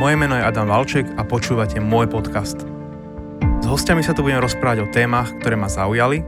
[0.00, 2.56] Moje meno je Adam Valček a počúvate môj podcast.
[3.60, 6.24] S hostiami sa tu budem rozprávať o témach, ktoré ma zaujali,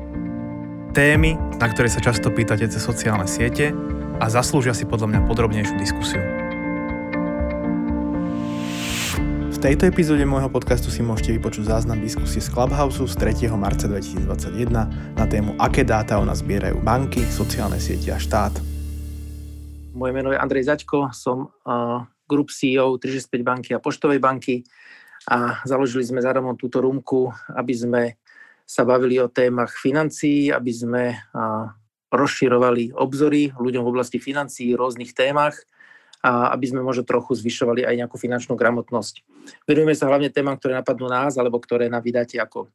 [0.93, 3.73] témy, na ktoré sa často pýtate cez sociálne siete
[4.21, 6.21] a zaslúžia si podľa mňa podrobnejšiu diskusiu.
[9.49, 13.49] V tejto epizóde môjho podcastu si môžete vypočuť záznam diskusie z Clubhouse z 3.
[13.57, 18.53] marca 2021 na tému Aké dáta o nás zbierajú banky, sociálne siete a štát.
[19.97, 24.65] Moje meno je Andrej Zaďko, som uh, Group CEO 365 banky a Poštovej banky
[25.29, 28.03] a založili sme zároveň túto rúmku, aby sme
[28.65, 31.03] sa bavili o témach financií, aby sme
[32.09, 35.61] rozširovali obzory ľuďom v oblasti financií, rôznych témach
[36.23, 39.27] a aby sme možno trochu zvyšovali aj nejakú finančnú gramotnosť.
[39.67, 42.71] Venujeme sa hlavne témam, ktoré napadnú nás, alebo ktoré nám vydáte ako,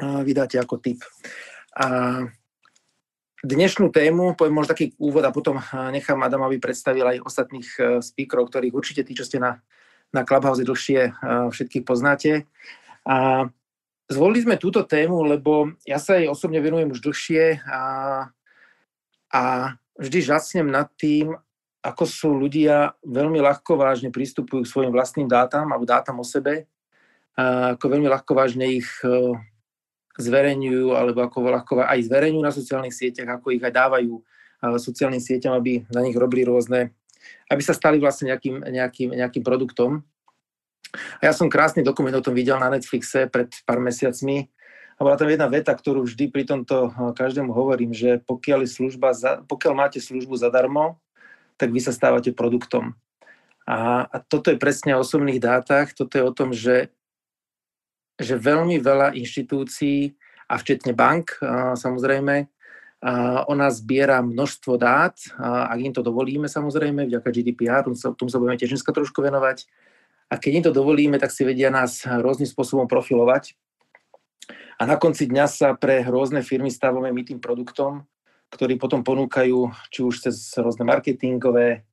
[0.00, 1.04] vydáte ako tip.
[1.76, 1.86] A
[3.42, 5.58] dnešnú tému, poviem možno taký úvod a potom
[5.90, 9.58] nechám Adamovi predstavil aj ostatných e, speakerov, ktorých určite tí, čo ste na,
[10.14, 11.12] na Clubhouse dlhšie, e,
[11.50, 12.46] všetkých poznáte.
[13.02, 13.50] A
[14.06, 17.82] zvolili sme túto tému, lebo ja sa jej osobne venujem už dlhšie a,
[19.34, 19.42] a
[19.98, 21.34] vždy žasnem nad tým,
[21.82, 26.70] ako sú ľudia veľmi ľahko vážne pristupujú k svojim vlastným dátam alebo dátam o sebe,
[27.34, 28.86] a ako veľmi ľahko vážne ich
[30.18, 34.20] zverejňujú, alebo ako ľahko aj zverejňujú na sociálnych sieťach, ako ich aj dávajú
[34.62, 36.94] sociálnym sieťam, aby na nich robili rôzne,
[37.50, 40.06] aby sa stali vlastne nejakým, nejakým, nejakým produktom.
[41.18, 44.52] A ja som krásny dokument o tom videl na Netflixe pred pár mesiacmi.
[44.96, 49.42] A bola tam jedna veta, ktorú vždy pri tomto každému hovorím, že pokiaľ, služba za,
[49.48, 51.00] pokiaľ máte službu zadarmo,
[51.58, 52.94] tak vy sa stávate produktom.
[53.66, 56.92] A, a toto je presne o osobných dátach, toto je o tom, že
[58.22, 60.14] že veľmi veľa inštitúcií,
[60.52, 61.40] a včetne bank
[61.80, 62.44] samozrejme,
[63.48, 68.60] o nás zbiera množstvo dát, ak im to dovolíme samozrejme, vďaka GDPR, tomu sa budeme
[68.60, 69.64] tiež dneska trošku venovať.
[70.28, 73.56] A keď im to dovolíme, tak si vedia nás rôznym spôsobom profilovať.
[74.76, 78.04] A na konci dňa sa pre rôzne firmy stávame my tým produktom,
[78.52, 81.88] ktorý potom ponúkajú či už cez rôzne marketingové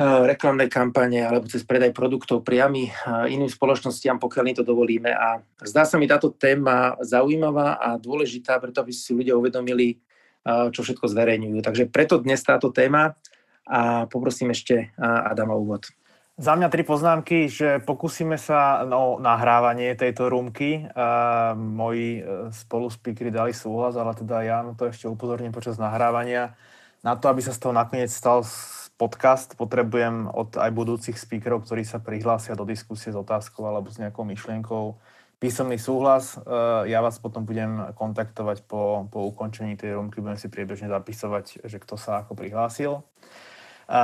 [0.00, 5.12] Eh, reklamné kampane alebo cez predaj produktov priamy eh, iným spoločnostiam, pokiaľ im to dovolíme.
[5.12, 10.72] A zdá sa mi táto téma zaujímavá a dôležitá, preto aby si ľudia uvedomili, eh,
[10.72, 11.60] čo všetko zverejňujú.
[11.60, 13.12] Takže preto dnes táto téma
[13.68, 15.92] a poprosím ešte Adama úvod.
[16.40, 20.90] Za mňa tri poznámky, že pokúsime sa o nahrávanie tejto rúmky.
[20.90, 26.58] Uh, moji spoluspeakery dali súhlas, ale teda ja na to ešte upozorním počas nahrávania.
[27.06, 28.42] Na to, aby sa z toho nakoniec stal
[29.00, 33.96] podcast potrebujem od aj budúcich speakerov, ktorí sa prihlásia do diskusie s otázkou alebo s
[33.96, 35.00] nejakou myšlienkou,
[35.40, 36.36] písomný súhlas.
[36.36, 41.64] Eh, ja vás potom budem kontaktovať po, po ukončení tej rumky, budem si priebežne zapisovať,
[41.64, 43.00] že kto sa ako prihlásil.
[43.88, 44.02] A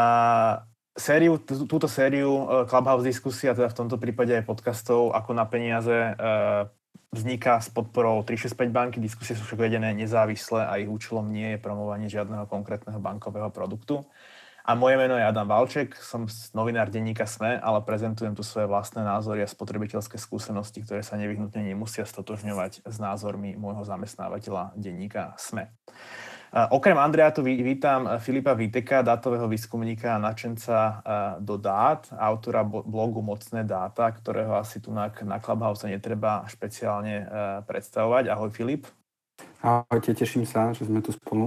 [0.97, 5.93] sériu, túto sériu eh, Clubhouse diskusia, teda v tomto prípade aj podcastov ako na peniaze,
[5.93, 6.65] eh,
[7.12, 8.97] vzniká s podporou 365 banky.
[8.97, 14.05] Diskusie sú však vedené nezávisle a ich účelom nie je promovanie žiadneho konkrétneho bankového produktu.
[14.66, 19.06] A moje meno je Adam Valček, som novinár denníka SME, ale prezentujem tu svoje vlastné
[19.06, 25.71] názory a spotrebiteľské skúsenosti, ktoré sa nevyhnutne nemusia stotožňovať s názormi môjho zamestnávateľa denníka SME.
[26.50, 30.99] Okrem Andrea tu vítam Filipa Viteka, dátového výskumníka a načenca
[31.38, 37.22] do dát, autora blogu Mocné dáta, ktorého asi tu na, na Clubhouse netreba špeciálne
[37.71, 38.34] predstavovať.
[38.34, 38.91] Ahoj Filip.
[39.62, 41.47] Ahojte, teším sa, že sme tu spolu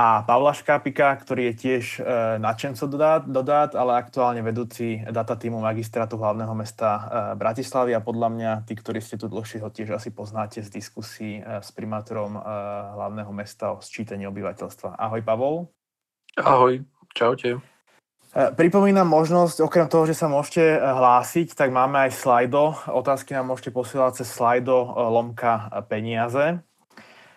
[0.00, 5.04] a Pavla Škápika, ktorý je tiež e, nadšencom do dát, do dát, ale aktuálne vedúci
[5.04, 7.00] data týmu magistrátu hlavného mesta e,
[7.36, 11.44] Bratislavy a podľa mňa, tí, ktorí ste tu dlhšie, ho tiež asi poznáte z diskusí
[11.44, 12.32] e, s primátorom
[12.96, 14.96] hlavného mesta o sčítaní obyvateľstva.
[14.96, 15.68] Ahoj Pavol.
[16.40, 16.80] Ahoj,
[17.12, 17.60] čaute.
[18.30, 22.78] Pripomínam možnosť, okrem toho, že sa môžete hlásiť, tak máme aj slajdo.
[22.88, 26.62] Otázky nám môžete posielať cez slajdo lomka peniaze.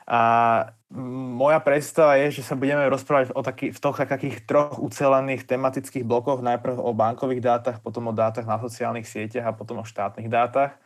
[0.04, 0.22] A
[0.94, 6.06] moja predstava je, že sa budeme rozprávať o taký, v toch, takých troch ucelených tematických
[6.06, 6.46] blokoch.
[6.46, 10.78] Najprv o bankových dátach, potom o dátach na sociálnych sieťach a potom o štátnych dátach.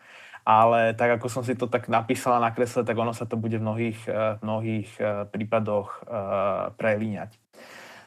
[0.47, 3.59] Ale tak, ako som si to tak napísala na kresle, tak ono sa to bude
[3.59, 7.35] v mnohých, eh, mnohých eh, prípadoch uh, prelíňať.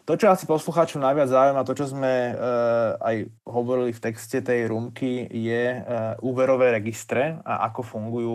[0.08, 2.34] To, čo asi poslucháčov najviac zaujíma, to, čo sme
[2.98, 5.86] aj hovorili v texte tej rumky, je
[6.26, 8.34] úverové registre a ako fungujú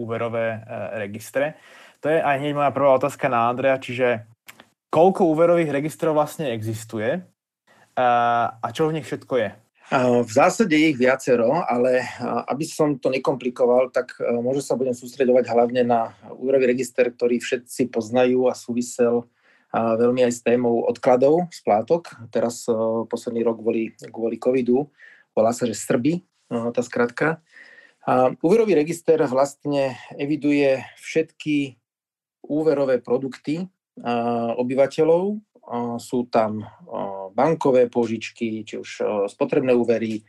[0.00, 0.56] úverové
[0.96, 1.60] registre.
[2.06, 4.30] To je aj hneď moja prvá otázka na Andrea, čiže
[4.94, 7.18] koľko úverových registrov vlastne existuje
[7.98, 9.50] a čo v nich všetko je?
[10.22, 12.06] V zásade ich viacero, ale
[12.46, 17.90] aby som to nekomplikoval, tak možno sa budem sústredovať hlavne na úverový register, ktorý všetci
[17.90, 19.26] poznajú a súvisel
[19.74, 22.14] veľmi aj s témou odkladov, splátok.
[22.30, 22.70] Teraz
[23.10, 24.94] posledný rok kvôli, kvôli covidu
[25.34, 26.22] volá sa, že Srby,
[26.70, 27.42] tá skratka.
[28.46, 31.82] Úverový register vlastne eviduje všetky
[32.46, 33.66] úverové produkty
[34.56, 35.38] obyvateľov.
[35.98, 36.62] Sú tam
[37.34, 38.90] bankové požičky, či už
[39.26, 40.22] spotrebné úvery,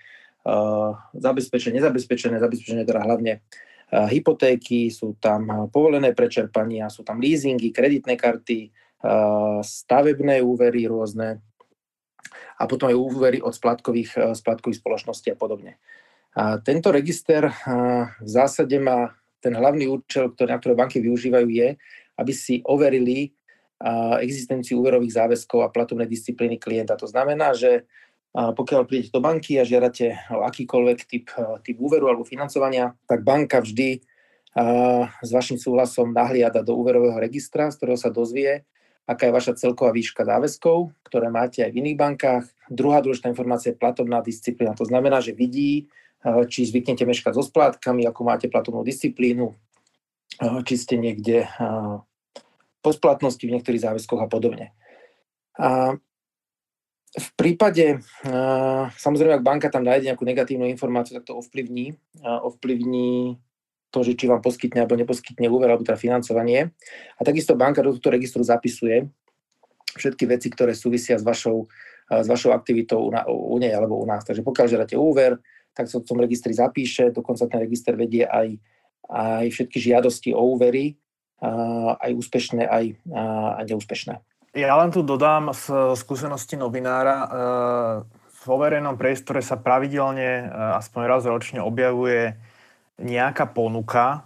[1.14, 3.46] zabezpečené, nezabezpečené, zabezpečené teda hlavne
[3.88, 8.72] hypotéky, sú tam povolené prečerpania, sú tam leasingy, kreditné karty,
[9.62, 11.40] stavebné úvery rôzne
[12.58, 15.78] a potom aj úvery od splátkových, splátkových spoločností a podobne.
[16.34, 17.48] A tento register
[18.18, 21.78] v zásade má ten hlavný účel, ktorý, na ktoré banky využívajú, je,
[22.18, 23.32] aby si overili
[24.20, 26.98] existenciu úverových záväzkov a platobnej disciplíny klienta.
[26.98, 27.86] To znamená, že
[28.34, 31.30] pokiaľ prídete do banky a žiadate o akýkoľvek typ,
[31.62, 34.02] typ úveru alebo financovania, tak banka vždy
[35.22, 38.66] s vašim súhlasom nahliada do úverového registra, z ktorého sa dozvie,
[39.06, 42.46] aká je vaša celková výška záväzkov, ktoré máte aj v iných bankách.
[42.74, 44.74] Druhá dôležitá informácia je platobná disciplína.
[44.74, 45.86] To znamená, že vidí,
[46.50, 49.54] či zvyknete meškať so splátkami, ako máte platobnú disciplínu,
[50.40, 51.50] či ste niekde
[52.86, 54.72] po splatnosti v niektorých záväzkoch a podobne.
[55.58, 55.98] A
[57.18, 58.06] v prípade,
[59.02, 63.42] samozrejme, ak banka tam nájde nejakú negatívnu informáciu, tak to ovplyvní, ovplyvní
[63.90, 66.76] to, že či vám poskytne alebo neposkytne úver alebo teda financovanie.
[67.18, 69.10] A takisto banka do tohto registru zapisuje
[69.98, 71.66] všetky veci, ktoré súvisia s vašou,
[72.12, 74.22] s vašou aktivitou u, u nej alebo u nás.
[74.22, 75.42] Takže pokiaľ žiadate úver,
[75.74, 78.60] tak sa v tom registri zapíše, dokonca ten register vedie aj,
[79.06, 80.98] aj všetky žiadosti o úvery,
[82.02, 82.86] aj úspešné, aj,
[83.62, 84.16] aj neúspešné.
[84.58, 87.16] Ja len tu dodám z skúsenosti novinára.
[87.22, 87.28] E,
[88.26, 90.46] v verejnom priestore sa pravidelne, e,
[90.82, 92.34] aspoň raz ročne, objavuje
[92.98, 94.20] nejaká ponuka, e,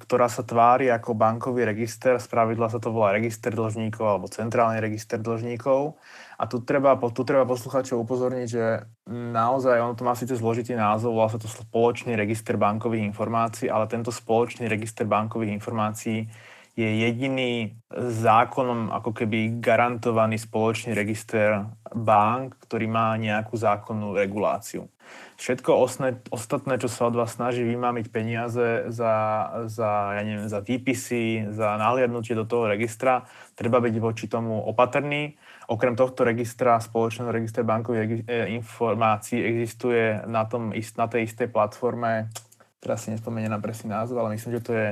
[0.00, 2.16] ktorá sa tvári ako bankový register.
[2.16, 6.00] Spravidla sa to volá register dlžníkov alebo centrálny register dlžníkov.
[6.40, 8.64] A tu treba, tu treba posluchačov upozorniť, že
[9.12, 13.90] naozaj, ono to má síce zložitý názov, volá sa to spoločný register bankových informácií, ale
[13.90, 16.30] tento spoločný register bankových informácií
[16.78, 24.86] je jediný zákonom ako keby garantovaný spoločný register bank, ktorý má nejakú zákonnú reguláciu.
[25.40, 29.14] Všetko osne, ostatné, čo sa od vás snaží vymámiť peniaze za,
[29.66, 33.26] za, ja neviem, za výpisy, za nahliadnutie do toho registra,
[33.58, 35.34] treba byť voči tomu opatrný.
[35.66, 42.30] Okrem tohto registra, spoločného registra bankových e, informácií existuje na, tom, na tej istej platforme,
[42.78, 44.88] teraz si nespomeniem na presný názov, ale myslím, že to je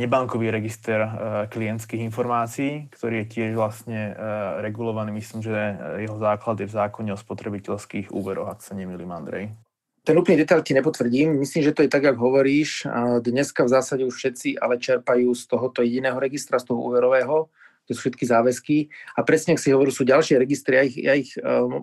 [0.00, 1.12] nebankový register uh,
[1.52, 5.12] klientských informácií, ktorý je tiež vlastne uh, regulovaný.
[5.12, 5.52] Myslím, že
[6.00, 9.52] jeho základ je v zákone o spotrebiteľských úveroch, ak sa nemýlim, Andrej.
[10.00, 11.36] Ten úplný detail ti nepotvrdím.
[11.36, 12.88] Myslím, že to je tak, ako hovoríš.
[13.20, 17.52] Dneska v zásade už všetci ale čerpajú z tohoto jediného registra, z toho úverového,
[17.84, 18.76] to sú všetky záväzky.
[19.18, 21.30] A presne, ak si hovorím, sú ďalšie registry, ja ich, ja ich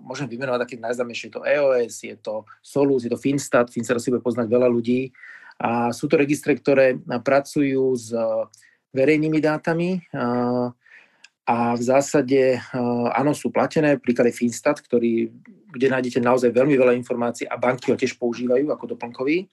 [0.02, 1.30] môžem vymenovať také najznámejšie.
[1.30, 5.14] Je to EOS, je to Solus, je to Finstat, Finstat si bude poznať veľa ľudí.
[5.58, 8.22] A sú to registre, ktoré pracujú s e,
[8.94, 10.06] verejnými dátami
[11.48, 12.58] a v zásade e,
[13.16, 13.98] áno, sú platené.
[13.98, 15.32] Príklad je Finstat, ktorý,
[15.74, 19.50] kde nájdete naozaj veľmi veľa informácií a banky ho tiež používajú ako doplnkový.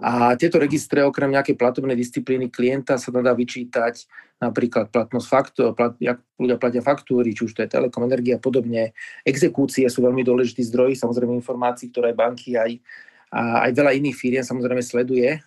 [0.00, 4.08] A tieto registre, okrem nejakej platobnej disciplíny klienta, sa dá vyčítať
[4.40, 8.42] napríklad platnosť faktúr, plat, jak ľudia platia faktúry, či už to je telekom, energia a
[8.42, 8.96] podobne.
[9.20, 12.80] Exekúcie sú veľmi dôležitý zdroj, samozrejme informácií, ktoré banky aj
[13.30, 15.38] a aj veľa iných firiem samozrejme sleduje,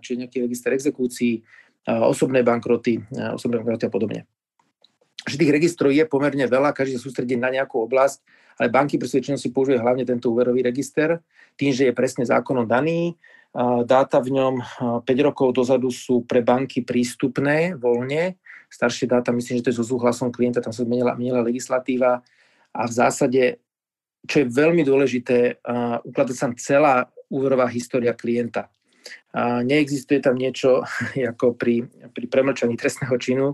[0.00, 1.44] či nejaký register exekúcií,
[1.84, 3.00] osobné bankroty,
[3.36, 4.20] osobné bankroty a podobne.
[5.28, 8.24] Že tých registrov je pomerne veľa, každý sa sústredí na nejakú oblasť,
[8.56, 11.20] ale banky pri svojej činnosti používajú hlavne tento úverový register,
[11.60, 13.16] tým, že je presne zákonom daný.
[13.84, 14.54] Dáta v ňom
[15.04, 18.40] 5 rokov dozadu sú pre banky prístupné voľne.
[18.72, 22.22] Staršie dáta, myslím, že to je so súhlasom klienta, tam sa zmenila, menila legislatíva
[22.70, 23.58] a v zásade
[24.28, 25.64] čo je veľmi dôležité,
[26.04, 28.68] ukladať sa celá úverová história klienta.
[29.30, 30.82] Uh, neexistuje tam niečo
[31.32, 33.46] ako pri, pri premlčaní trestného činu,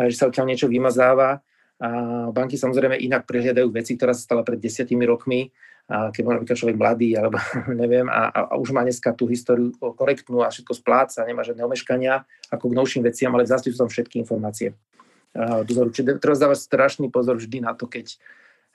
[0.00, 1.44] že sa odtiaľ niečo vymazáva.
[1.78, 6.32] Uh, banky samozrejme inak prehliadajú veci, ktorá sa stala pred desiatimi rokmi, uh, keď bol
[6.34, 7.38] napríklad človek mladý, alebo
[7.82, 11.62] neviem, a, a, a už má dneska tú históriu korektnú a všetko spláca, nemá žiadne
[11.62, 14.74] omeškania, ako k novším veciam, ale v sú tam všetky informácie.
[15.38, 15.92] Dozoru.
[15.92, 18.16] Čiže teraz dávať strašný pozor vždy na to, keď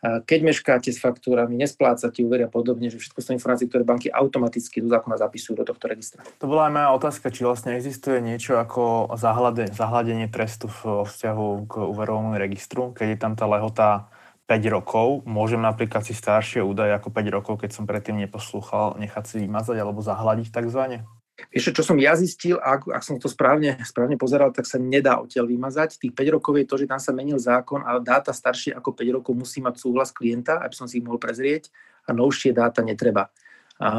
[0.03, 4.83] keď meškáte s faktúrami, nesplácate úvery a podobne, že všetko sú informácie, ktoré banky automaticky
[4.83, 6.27] do zákona zapisujú do tohto registra.
[6.43, 11.47] To bola aj moja otázka, či vlastne existuje niečo ako zahľade, zahľadenie trestu v vzťahu
[11.71, 14.11] k úverovému registru, keď je tam tá lehota
[14.51, 15.23] 5 rokov.
[15.23, 19.79] Môžem napríklad si staršie údaje ako 5 rokov, keď som predtým neposlúchal, nechať si vymazať
[19.79, 21.07] alebo zahľadiť takzvané?
[21.49, 25.19] Vieš, čo som ja zistil, ak, ak som to správne, správne pozeral, tak sa nedá
[25.19, 25.99] odtiaľ vymazať.
[25.99, 29.17] Tých 5 rokov je to, že tam sa menil zákon a dáta staršie ako 5
[29.19, 31.73] rokov musí mať súhlas klienta, aby som si ich mohol prezrieť
[32.07, 33.33] a novšie dáta netreba.
[33.81, 33.89] A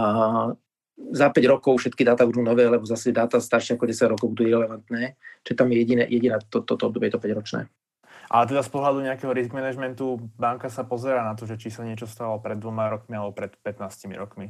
[0.95, 4.47] za 5 rokov všetky dáta budú nové, lebo zase dáta staršie ako 10 rokov budú
[4.47, 5.19] relevantné.
[5.43, 7.61] Čiže tam je jediné, jediné toto to, to obdobie, to 5 ročné.
[8.31, 11.85] Ale teda z pohľadu nejakého risk managementu banka sa pozera na to, že či sa
[11.85, 14.49] niečo stalo pred dvoma rokmi alebo pred 15 rokmi.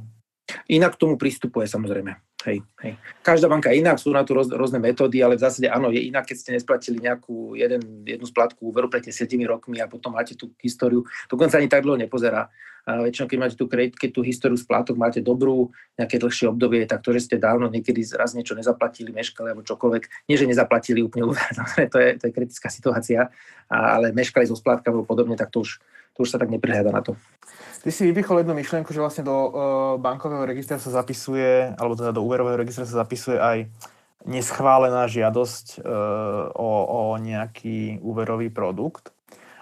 [0.70, 2.16] Inak k tomu pristupuje samozrejme.
[2.44, 2.92] Hej, hej.
[3.24, 6.04] Každá banka je inak, sú na to roz, rôzne metódy, ale v zásade áno, je
[6.04, 10.36] inak, keď ste nesplatili nejakú jeden, jednu splatku úveru pred 7 rokmi a potom máte
[10.36, 11.08] tú históriu.
[11.24, 12.52] Dokonca ani tak dlho nepozerá.
[12.84, 17.00] A väčšinou, keď máte tú, keď tú históriu splátok máte dobrú, nejaké dlhšie obdobie, tak
[17.00, 21.32] to, že ste dávno niekedy raz niečo nezaplatili, meškali alebo čokoľvek, nie že nezaplatili úplne
[21.32, 21.48] úver,
[21.92, 23.32] to je, to je kritická situácia,
[23.72, 25.80] ale meškali so splátkami alebo podobne, tak to už,
[26.14, 27.18] to už sa tak neprihľada na to.
[27.82, 29.50] Ty si vypichol jednu myšlienku, že vlastne do uh,
[30.00, 33.68] bankového registra sa zapisuje, alebo teda do úverového registra sa zapisuje aj
[34.24, 39.12] neschválená žiadosť uh, o, o nejaký úverový produkt.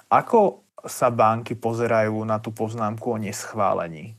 [0.06, 4.14] Ako sa banky pozerajú na tú poznámku o neschválení?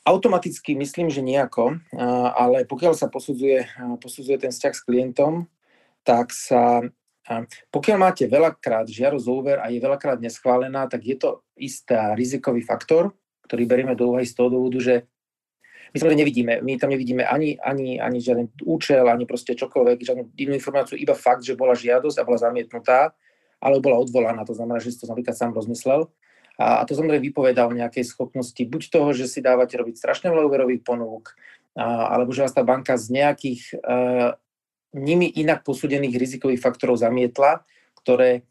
[0.00, 1.76] Automaticky myslím, že nejako,
[2.32, 3.68] ale pokiaľ sa posudzuje,
[4.00, 5.44] posudzuje ten vzťah s klientom,
[6.02, 6.80] tak sa
[7.70, 12.64] pokiaľ máte veľakrát žiadosť o úver a je veľakrát neschválená, tak je to istá rizikový
[12.64, 13.12] faktor,
[13.46, 14.94] ktorý berieme do úvahy z toho dôvodu, že
[15.90, 20.24] my sa nevidíme, my tam nevidíme ani, ani, ani žiaden účel, ani proste čokoľvek, žiadnu
[20.38, 23.10] inú informáciu, iba fakt, že bola žiadosť a bola zamietnutá,
[23.58, 26.06] ale bola odvolaná, to znamená, že si to napríklad sám rozmyslel.
[26.62, 30.30] A, a to samozrejme vypovedá o nejakej schopnosti buď toho, že si dávate robiť strašne
[30.30, 31.34] veľa úverových ponúk,
[31.74, 34.38] a, alebo že vás tá banka z nejakých uh,
[34.94, 37.62] nimi inak posúdených rizikových faktorov zamietla,
[38.02, 38.46] ktoré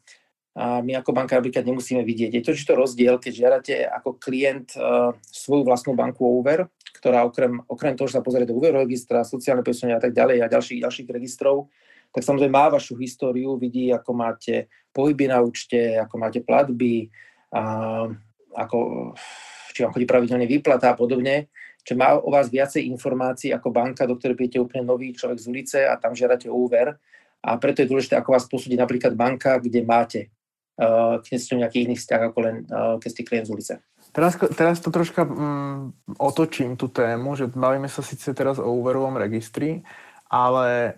[0.60, 2.34] my ako banka napríklad nemusíme vidieť.
[2.34, 6.66] Je to to rozdiel, keď žiadate ako klient uh, svoju vlastnú banku o úver,
[6.98, 10.42] ktorá okrem, okrem toho, že sa pozrie do úveru registra, sociálne poistenia a tak ďalej
[10.42, 11.70] a ďalších, ďalších registrov,
[12.10, 17.06] tak samozrejme má vašu históriu, vidí, ako máte pohyby na účte, ako máte platby,
[17.54, 17.62] a
[18.58, 18.78] ako,
[19.70, 21.46] či vám chodí pravidelne výplata a podobne.
[21.90, 25.46] Čiže má o vás viacej informácií ako banka, do ktorej príjete úplne nový človek z
[25.50, 26.94] ulice a tam žiadate o úver.
[27.42, 30.30] A preto je dôležité, ako vás posúdi napríklad banka, kde máte
[30.78, 33.74] uh, ste nejaký iný vzťah ako len uh, keď ste klient z ulice.
[34.14, 39.18] Teraz, teraz to troška um, otočím tú tému, že bavíme sa síce teraz o úverovom
[39.18, 39.82] registri,
[40.30, 40.94] ale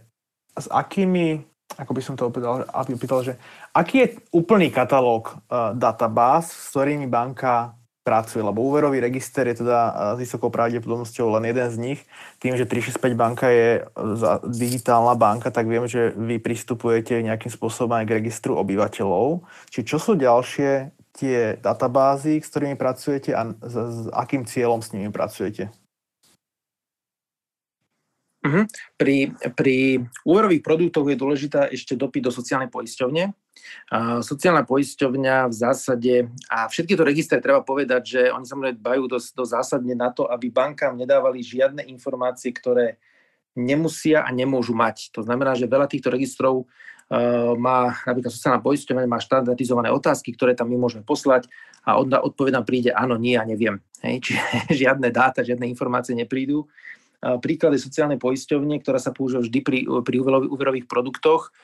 [0.52, 1.40] s akými,
[1.80, 3.40] ako by som to opýtal, opýtal že
[3.72, 10.14] aký je úplný katalóg uh, databáz, s ktorými banka pracuje, lebo úverový register je teda
[10.14, 12.00] s vysokou pravdepodobnosťou len jeden z nich.
[12.42, 13.86] Tým, že 365 banka je
[14.46, 19.46] digitálna banka, tak viem, že vy pristupujete nejakým spôsobom aj k registru obyvateľov.
[19.70, 24.90] Čiže čo sú ďalšie tie databázy, s ktorými pracujete a s, s akým cieľom s
[24.96, 25.81] nimi pracujete?
[28.42, 28.66] Uh-huh.
[28.98, 33.30] Pri, pri úverových produktoch je dôležitá ešte dopyt do sociálnej poisťovne.
[33.94, 36.14] Uh, sociálna poisťovňa v zásade,
[36.50, 40.26] a všetky to registre treba povedať, že oni sa dbajú dosť, dosť zásadne na to,
[40.26, 42.98] aby bankám nedávali žiadne informácie, ktoré
[43.54, 45.14] nemusia a nemôžu mať.
[45.14, 50.58] To znamená, že veľa týchto registrov uh, má, napríklad sociálna poisťovňa má štandardizované otázky, ktoré
[50.58, 51.46] tam my môžeme poslať
[51.86, 53.78] a od, odpoveď nám príde áno, nie a neviem.
[54.02, 54.42] Hej, čiže
[54.90, 56.66] žiadne dáta, žiadne informácie neprídu
[57.22, 61.54] príklady sociálnej poisťovne, ktorá sa používa vždy pri, pri úverových produktoch,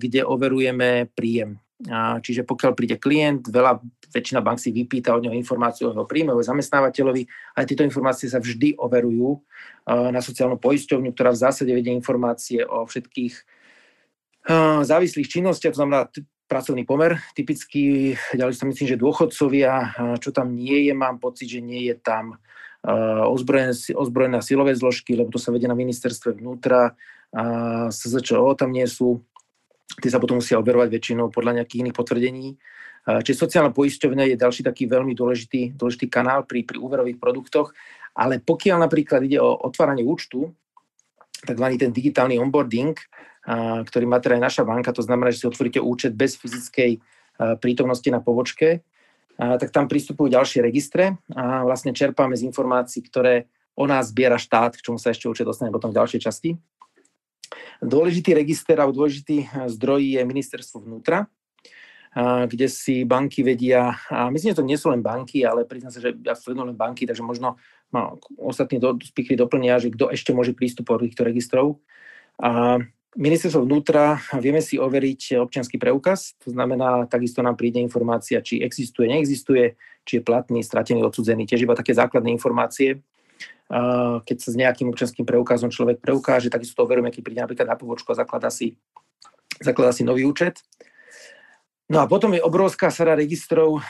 [0.00, 1.60] kde overujeme príjem.
[2.24, 3.78] Čiže pokiaľ príde klient, veľa,
[4.10, 7.22] väčšina bank si vypýta od neho informáciu o jeho príjme, o zamestnávateľovi,
[7.54, 9.38] ale tieto informácie sa vždy overujú
[9.86, 13.34] na sociálnu poisťovňu, ktorá v zásade vedie informácie o všetkých
[14.82, 16.10] závislých činnostiach, to znamená
[16.48, 17.20] pracovný pomer.
[17.36, 21.94] Typicky, ďalej sa myslím, že dôchodcovia, čo tam nie je, mám pocit, že nie je
[21.94, 22.40] tam
[23.28, 26.94] ozbrojené, ozbrojené silové zložky, lebo to sa vedie na ministerstve vnútra,
[27.28, 27.44] a
[27.92, 29.20] SZČO tam nie sú,
[30.00, 32.56] tie sa potom musia overovať väčšinou podľa nejakých iných potvrdení.
[33.04, 37.76] Čiže sociálna poisťovňa je ďalší taký veľmi dôležitý, dôležitý kanál pri, pri úverových produktoch,
[38.16, 40.52] ale pokiaľ napríklad ide o otváranie účtu,
[41.44, 42.96] takzvaný ten digitálny onboarding,
[43.84, 47.00] ktorý má teda aj naša banka, to znamená, že si otvoríte účet bez fyzickej
[47.60, 48.84] prítomnosti na pobočke,
[49.38, 53.46] tak tam pristupujú ďalšie registre a vlastne čerpáme z informácií, ktoré
[53.78, 56.58] o nás zbiera štát, k čomu sa ešte určite dostane potom v ďalšej časti.
[57.78, 61.30] Dôležitý register alebo dôležitý zdroj je ministerstvo vnútra,
[62.50, 66.02] kde si banky vedia, a myslím, že to nie sú len banky, ale priznám sa,
[66.02, 67.54] že ja sledujem len banky, takže možno
[67.94, 71.66] ma ostatní do, speakery doplnia, že kto ešte môže prístupovať do týchto registrov.
[72.42, 72.82] A
[73.16, 79.08] Ministerstvo vnútra vieme si overiť občianský preukaz, to znamená, takisto nám príde informácia, či existuje,
[79.08, 83.00] neexistuje, či je platný, stratený, odsudzený, tiež iba také základné informácie.
[84.24, 87.76] keď sa s nejakým občanským preukazom človek preukáže, takisto to overujeme, keď príde napríklad na
[87.76, 88.80] pobočku a zakladá si,
[89.60, 90.64] zakladá si nový účet.
[91.88, 93.80] No a potom je obrovská sara registrov,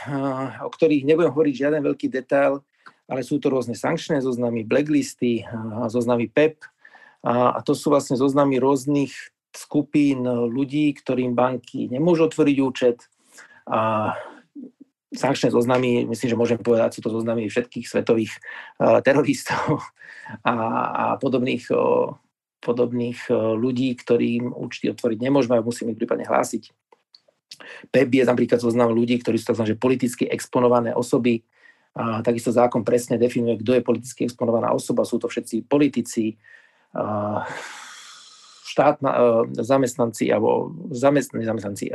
[0.62, 2.62] o ktorých nebudem hovoriť žiaden veľký detail,
[3.10, 5.46] ale sú to rôzne sankčné zoznamy, blacklisty,
[5.90, 6.62] zoznamy PEP.
[7.26, 9.10] A to sú vlastne zoznamy rôznych
[9.50, 12.98] skupín ľudí, ktorým banky nemôžu otvoriť účet.
[13.66, 14.14] A
[15.12, 19.80] sankčné zoznamy, myslím, že môžem povedať, sú to zoznamy všetkých svetových uh, teroristov
[20.44, 20.54] a,
[20.92, 22.12] a podobných, uh,
[22.60, 26.70] podobných uh, ľudí, ktorým účty otvoriť nemôžeme a musíme ich prípadne hlásiť.
[27.90, 29.74] PEP je napríklad zoznam ľudí, ktorí sú tzv.
[29.74, 31.42] politicky exponované osoby.
[31.98, 35.02] A takisto zákon presne definuje, kto je politicky exponovaná osoba.
[35.02, 36.38] Sú to všetci politici,
[38.68, 39.10] štátna,
[39.58, 41.86] zamestnanci alebo zamestnanci, zamestnanci,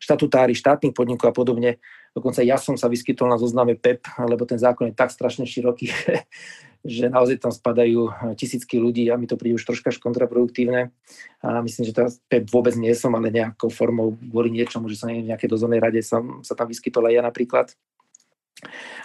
[0.00, 1.82] štatutári štátnych podnikov a podobne.
[2.16, 5.92] Dokonca ja som sa vyskytol na zozname PEP, lebo ten zákon je tak strašne široký,
[6.96, 8.08] že naozaj tam spadajú
[8.40, 10.96] tisícky ľudí a mi to príde už troška kontraproduktívne.
[11.44, 15.12] A myslím, že teraz PEP vôbec nie som, ale nejakou formou kvôli niečomu, že som
[15.12, 17.66] v nejakej dozornej rade som sa tam vyskytol aj ja napríklad.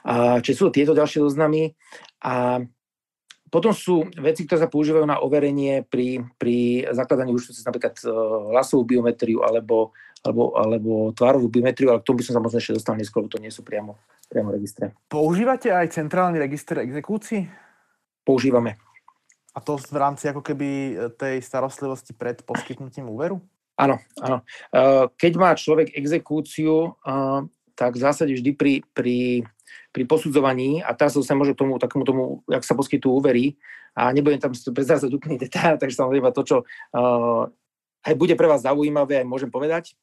[0.08, 1.76] A, či sú tieto ďalšie zoznamy.
[2.24, 2.64] A
[3.52, 8.08] potom sú veci, ktoré sa používajú na overenie pri, pri zakladaní účtu cez napríklad e,
[8.56, 9.92] hlasovú biometriu alebo,
[10.24, 13.44] alebo, alebo tvárovú biometriu, ale k tomu by som sa možno ešte dostal neskôr, to
[13.44, 14.00] nie sú priamo,
[14.32, 14.96] priamo registre.
[15.12, 17.52] Používate aj centrálny register exekúcií?
[18.24, 18.80] Používame.
[19.52, 23.44] A to v rámci ako keby e, tej starostlivosti pred poskytnutím úveru?
[23.76, 24.48] Áno, áno.
[24.72, 26.96] E, keď má človek exekúciu,
[27.82, 29.42] tak v zásade vždy pri, pri
[29.92, 33.60] pri posudzovaní, a teraz sa môžu k tomu, takému tomu, jak sa poskytujú úvery,
[33.92, 37.44] a nebudem tam prezrázať úplný detail, takže samozrejme to, čo uh,
[38.08, 39.94] aj bude pre vás zaujímavé, aj môžem povedať,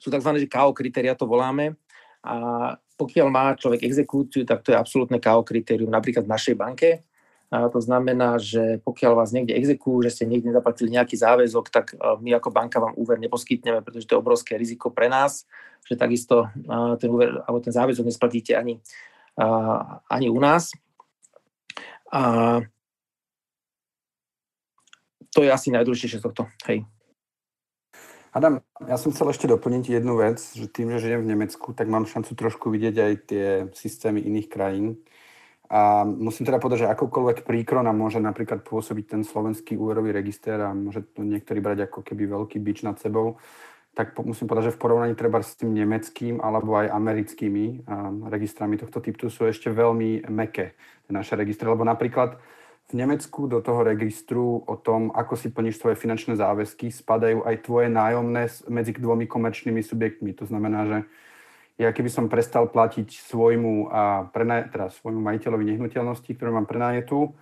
[0.00, 0.48] sú tzv.
[0.48, 1.78] KO kritéria, to voláme.
[2.24, 7.06] A pokiaľ má človek exekúciu, tak to je absolútne KO kritérium napríklad v našej banke.
[7.48, 11.96] A to znamená, že pokiaľ vás niekde exekujú, že ste niekde nezaplatili nejaký záväzok, tak
[11.96, 15.48] my ako banka vám úver neposkytneme, pretože to je obrovské riziko pre nás,
[15.88, 16.52] že takisto
[17.00, 18.84] ten úver alebo ten záväzok nesplatíte ani,
[20.12, 20.76] ani u nás.
[22.12, 22.60] A
[25.32, 26.52] to je asi najdôležitejšie z tohto.
[26.68, 26.84] Hej.
[28.36, 31.88] Adam, ja som chcel ešte doplniť jednu vec, že tým, že žijem v Nemecku, tak
[31.88, 35.00] mám šancu trošku vidieť aj tie systémy iných krajín.
[35.68, 40.56] A musím teda povedať, že akokoľvek príkro nám môže napríklad pôsobiť ten slovenský úverový register
[40.64, 43.36] a môže to niektorí brať ako keby veľký bič nad sebou,
[43.92, 47.84] tak musím povedať, že v porovnaní treba s tým nemeckým alebo aj americkými
[48.32, 50.78] registrami tohto typu sú ešte veľmi meké
[51.10, 52.40] naše registre, lebo napríklad
[52.88, 57.68] v Nemecku do toho registru o tom, ako si plníš svoje finančné záväzky, spadajú aj
[57.68, 60.32] tvoje nájomné medzi dvomi komerčnými subjektmi.
[60.40, 60.98] To znamená, že
[61.78, 67.38] ja keby som prestal platiť svojmu, a prenaj, teda svojmu majiteľovi nehnuteľnosti, ktorú mám prenajetú,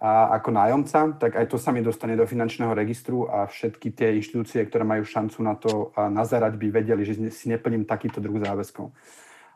[0.00, 4.16] a ako nájomca, tak aj to sa mi dostane do finančného registru a všetky tie
[4.16, 8.88] inštitúcie, ktoré majú šancu na to nazerať, by vedeli, že si neplním takýto druh záväzkov.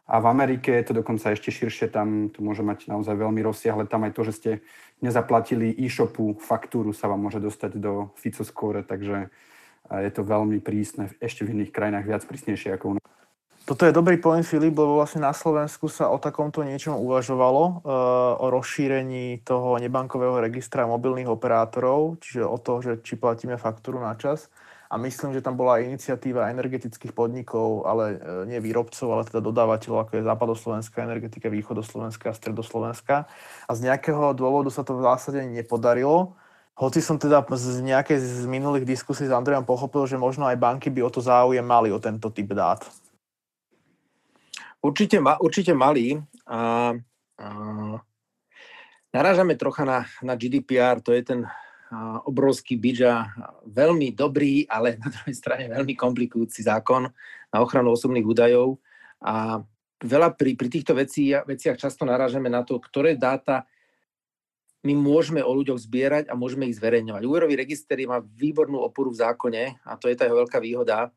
[0.04, 3.88] A v Amerike je to dokonca ešte širšie, tam to môže mať naozaj veľmi rozsiahle.
[3.88, 4.50] Tam aj to, že ste
[5.00, 9.32] nezaplatili e-shopu faktúru, sa vám môže dostať do FICO score, takže
[9.88, 13.23] je to veľmi prísne, ešte v iných krajinách viac prísnejšie ako u nás.
[13.64, 17.72] Toto je dobrý point, Filip, lebo vlastne na Slovensku sa o takomto niečom uvažovalo, e,
[18.44, 24.20] o rozšírení toho nebankového registra mobilných operátorov, čiže o to, že či platíme faktúru na
[24.20, 24.52] čas.
[24.92, 29.98] A myslím, že tam bola iniciatíva energetických podnikov, ale e, nie výrobcov, ale teda dodávateľov,
[30.04, 33.24] ako je západoslovenská energetika, východoslovenská stredoslovenská.
[33.64, 36.36] A z nejakého dôvodu sa to v zásade nepodarilo.
[36.76, 40.92] Hoci som teda z nejakej z minulých diskusí s Andrejom pochopil, že možno aj banky
[40.92, 42.84] by o to záujem mali, o tento typ dát.
[44.84, 46.12] Určite, ma, určite mali.
[46.44, 46.92] A,
[47.40, 47.48] a
[49.08, 52.76] narážame trocha na, na GDPR, to je ten a, obrovský
[53.08, 53.32] a
[53.64, 57.08] veľmi dobrý, ale na druhej strane veľmi komplikujúci zákon
[57.48, 58.76] na ochranu osobných údajov.
[59.24, 59.64] A
[60.04, 63.64] veľa pri, pri týchto veci, veciach často narážame na to, ktoré dáta
[64.84, 67.24] my môžeme o ľuďoch zbierať a môžeme ich zverejňovať.
[67.24, 71.08] Úverový register má výbornú oporu v zákone a to je tá jeho veľká výhoda,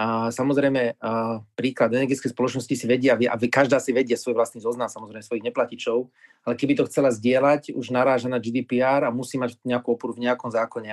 [0.00, 4.88] a samozrejme, a príklad energetické spoločnosti si vedia, a každá si vedia svoj vlastný zoznam,
[4.88, 6.08] samozrejme svojich neplatičov,
[6.48, 10.24] ale keby to chcela zdieľať, už naráža na GDPR a musí mať nejakú oporu v
[10.24, 10.88] nejakom zákone.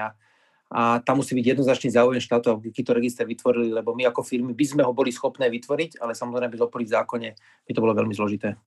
[0.67, 4.51] A tam musí byť jednoznačný záujem štátu, aby takýto register vytvorili, lebo my ako firmy
[4.51, 7.29] by sme ho boli schopné vytvoriť, ale samozrejme bez opory v zákone
[7.63, 8.59] by to bolo veľmi zložité.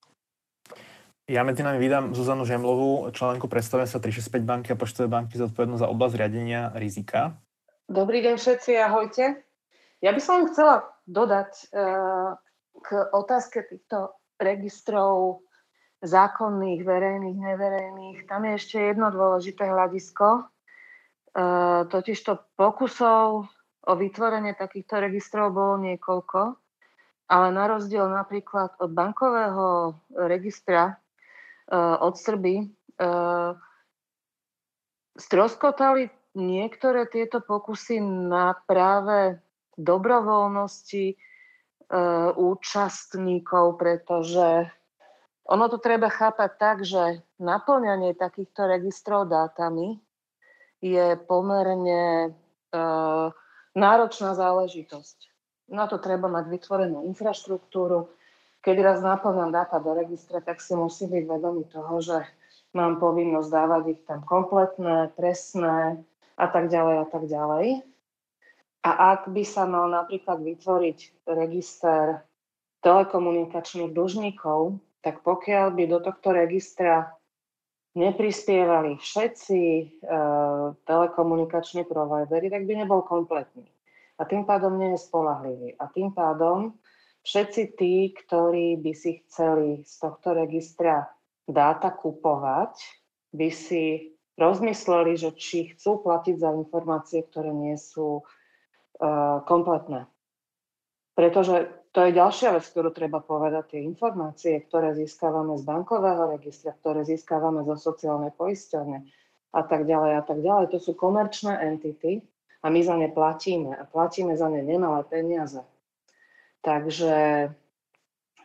[1.28, 5.92] Ja medzi nami vydám Zuzanu Žemlovú, členku predstavenstva 365 banky a poštové banky zodpovednú za
[5.92, 7.36] oblasť riadenia rizika.
[7.92, 9.49] Dobrý deň všetci, ahojte.
[10.00, 12.36] Ja by som chcela dodať uh,
[12.80, 15.44] k otázke týchto registrov
[16.00, 18.18] zákonných, verejných, neverejných.
[18.24, 20.48] Tam je ešte jedno dôležité hľadisko,
[21.92, 23.46] totižto pokusov
[23.86, 26.56] o vytvorenie takýchto registrov bolo niekoľko,
[27.30, 30.98] ale na rozdiel napríklad od bankového registra
[32.00, 32.66] od Srby
[35.14, 39.38] stroskotali niektoré tieto pokusy na práve
[39.76, 41.18] dobrovoľnosti
[42.38, 44.70] účastníkov, pretože
[45.50, 49.98] ono to treba chápať tak, že naplňanie takýchto registrov dátami
[50.78, 52.30] je pomerne
[52.70, 53.34] uh,
[53.74, 55.18] náročná záležitosť.
[55.74, 58.14] Na to treba mať vytvorenú infraštruktúru.
[58.62, 62.22] Keď raz naplňam dáta do registra, tak si musím byť vedomý toho, že
[62.70, 65.98] mám povinnosť dávať ich tam kompletné, presné
[66.38, 67.89] a tak ďalej a tak ďalej.
[68.80, 72.24] A ak by sa mal napríklad vytvoriť register
[72.80, 77.12] telekomunikačných dlžníkov, tak pokiaľ by do tohto registra
[77.92, 79.84] neprispievali všetci e,
[80.86, 83.68] telekomunikační providery, tak by nebol kompletný.
[84.20, 85.76] A tým pádom nie je spolahlivý.
[85.80, 86.76] A tým pádom
[87.24, 91.08] všetci tí, ktorí by si chceli z tohto registra
[91.48, 92.80] dáta kupovať,
[93.32, 98.24] by si rozmysleli, že či chcú platiť za informácie, ktoré nie sú
[99.48, 100.06] kompletné.
[101.16, 103.74] Pretože to je ďalšia vec, ktorú treba povedať.
[103.74, 108.98] Tie informácie, ktoré získavame z bankového registra, ktoré získavame zo sociálnej poisťovne
[109.50, 112.22] a tak ďalej a tak ďalej, to sú komerčné entity
[112.62, 113.74] a my za ne platíme.
[113.74, 115.66] A platíme za ne nemalé peniaze.
[116.62, 117.48] Takže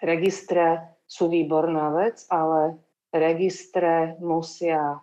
[0.02, 2.82] registre sú výborná vec, ale
[3.14, 4.98] registre musia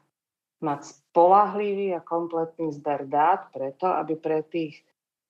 [0.59, 4.83] mať spolahlivý a kompletný zber dát preto, aby pre tých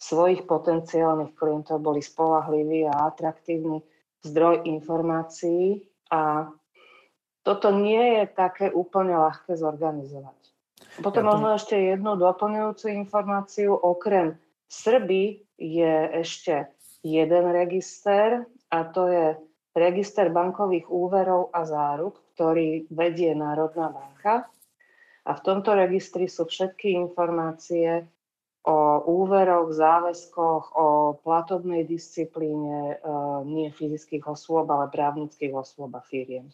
[0.03, 3.79] svojich potenciálnych klientov boli spolahliví a atraktívny
[4.27, 6.51] zdroj informácií a
[7.47, 10.39] toto nie je také úplne ľahké zorganizovať.
[11.07, 11.31] Potom ja to...
[11.31, 13.71] možno ešte jednu doplňujúcu informáciu.
[13.79, 16.71] Okrem Srby je ešte
[17.07, 19.27] jeden register a to je
[19.75, 24.51] register bankových úverov a záruk, ktorý vedie Národná banka.
[25.23, 28.07] A v tomto registri sú všetky informácie
[28.63, 30.87] o úveroch, záväzkoch, o
[31.27, 33.07] platobnej disciplíne e,
[33.43, 36.47] nie fyzických osôb, ale právnických osôb a firiem.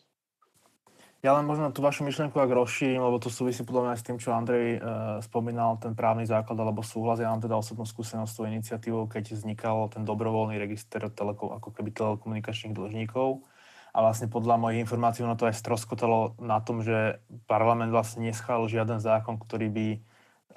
[1.19, 4.07] Ja len možno tú vašu myšlienku ak rozšírim, lebo to súvisí podľa mňa aj s
[4.07, 4.81] tým, čo Andrej e,
[5.21, 7.19] spomínal, ten právny základ alebo súhlas.
[7.21, 11.75] Ja mám teda osobnú skúsenosť s tou iniciatívou, keď vznikal ten dobrovoľný register teleko, ako
[11.75, 13.43] keby telekomunikačných dlžníkov.
[13.93, 17.19] A vlastne podľa mojich informácií ono to aj stroskotalo na tom, že
[17.51, 19.89] parlament vlastne neschválil žiaden zákon, ktorý by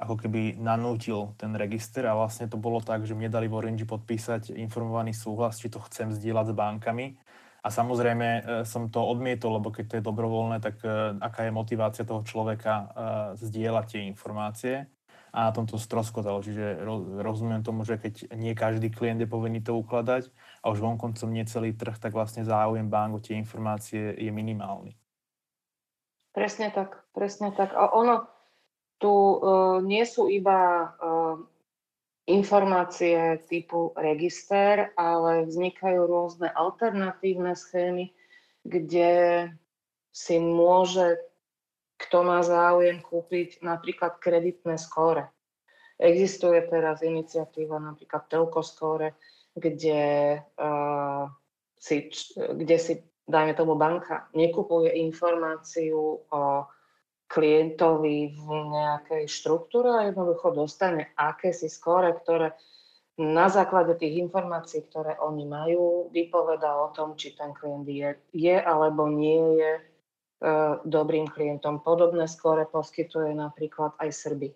[0.01, 3.85] ako keby nanútil ten register a vlastne to bolo tak, že mne dali v Orange
[3.85, 7.07] podpísať informovaný súhlas, či to chcem zdieľať s bankami.
[7.61, 11.53] A samozrejme e, som to odmietol, lebo keď to je dobrovoľné, tak e, aká je
[11.53, 12.85] motivácia toho človeka e,
[13.37, 14.75] zdieľať tie informácie.
[15.31, 16.43] A na tom to stroskotalo.
[16.43, 16.83] Čiže
[17.23, 20.27] rozumiem tomu, že keď nie každý klient je povinný to ukladať
[20.59, 24.91] a už vonkoncom nie celý trh, tak vlastne záujem bank o tie informácie je minimálny.
[26.35, 27.71] Presne tak, presne tak.
[27.75, 28.27] A ono,
[29.01, 31.35] tu uh, nie sú iba uh,
[32.29, 38.13] informácie typu register, ale vznikajú rôzne alternatívne schémy,
[38.61, 39.49] kde
[40.13, 41.17] si môže,
[41.97, 45.33] kto má záujem, kúpiť napríklad kreditné skóre.
[45.97, 49.17] Existuje teraz iniciatíva napríklad Telco Score,
[49.57, 51.25] kde, uh,
[51.81, 52.93] si, kde si,
[53.25, 56.69] dajme tomu, banka nekupuje informáciu o
[57.31, 62.51] klientovi v nejakej štruktúre a jednoducho dostane akési skóre, ktoré
[63.15, 68.55] na základe tých informácií, ktoré oni majú, vypoveda o tom, či ten klient je, je
[68.59, 69.81] alebo nie je e,
[70.83, 71.79] dobrým klientom.
[71.79, 74.49] Podobné skóre poskytuje napríklad aj Srby.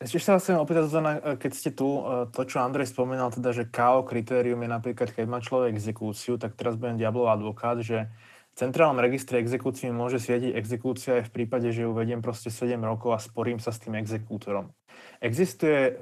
[0.00, 0.88] Ešte sa chcem opýtať,
[1.36, 5.26] keď ste tu, e, to, čo Andrej spomínal, teda, že KO kritérium je napríklad, keď
[5.28, 8.08] má človek exekúciu, tak teraz budem diablov advokát, že
[8.54, 13.14] centrálnom registri exekúcií môže svietiť exekúcia aj v prípade, že ju vediem proste 7 rokov
[13.14, 14.74] a sporím sa s tým exekútorom.
[15.20, 15.92] Existuje e,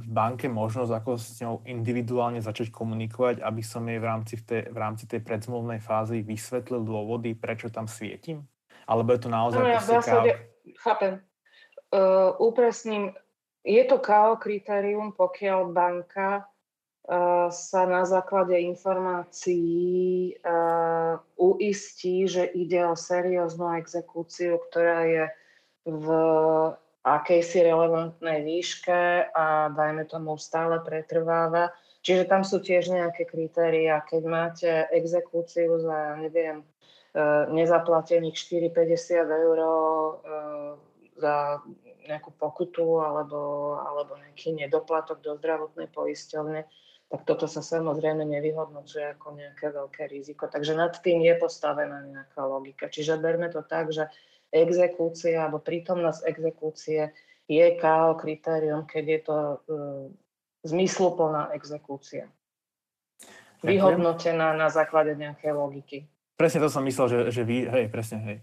[0.00, 4.42] v banke možnosť, ako s ňou individuálne začať komunikovať, aby som jej v rámci, v
[4.42, 8.42] tej, v rámci tej predzmluvnej fázy vysvetlil dôvody, prečo tam svietim?
[8.86, 9.60] Alebo je to naozaj...
[9.60, 10.30] No, ja v zásade,
[10.82, 11.22] chápem.
[11.94, 13.14] Uh, upresním,
[13.62, 16.44] je to KO kritérium, pokiaľ banka
[17.52, 20.32] sa na základe informácií
[21.36, 25.24] uistí, že ide o serióznu exekúciu, ktorá je
[25.84, 26.06] v
[27.04, 34.04] akejsi relevantnej výške a dajme tomu stále pretrváva Čiže tam sú tiež nejaké kritéria.
[34.04, 36.64] Keď máte exekúciu za, neviem, e,
[37.48, 39.58] nezaplatených 4,50 eur
[41.16, 41.64] za
[42.04, 43.40] nejakú pokutu alebo,
[43.80, 46.68] alebo nejaký nedoplatok do zdravotnej poisťovne,
[47.08, 50.50] tak toto sa samozrejme nevyhodnocuje ako nejaké veľké riziko.
[50.50, 52.90] Takže nad tým je postavená nejaká logika.
[52.90, 54.08] Čiže berme to tak, že
[54.50, 57.12] exekúcia alebo prítomnosť exekúcie
[57.44, 59.36] je KO kritérium, keď je to
[60.64, 62.32] zmysluplná exekúcia.
[63.60, 65.98] Vyhodnotená na základe nejakej logiky.
[66.34, 68.38] Presne to som myslel, že, že vy, hej, presne, hej.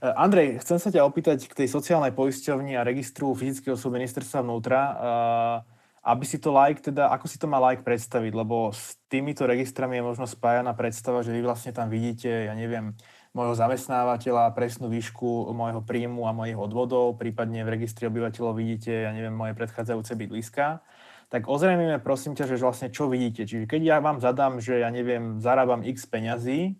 [0.00, 4.40] E, Andrej, chcem sa ťa opýtať k tej sociálnej poisťovni a registru fyzického osoby ministerstva
[4.40, 5.73] vnútra, uh,
[6.04, 9.98] aby si to like, teda, ako si to má like predstaviť, lebo s týmito registrami
[9.98, 12.92] je možno spájana predstava, že vy vlastne tam vidíte, ja neviem,
[13.32, 19.10] môjho zamestnávateľa, presnú výšku môjho príjmu a mojich odvodov, prípadne v registri obyvateľov vidíte, ja
[19.16, 20.84] neviem, moje predchádzajúce bydliska
[21.32, 23.42] tak ozrejmime prosím ťa, že vlastne čo vidíte.
[23.42, 26.78] Čiže keď ja vám zadám, že ja neviem, zarábam x peňazí,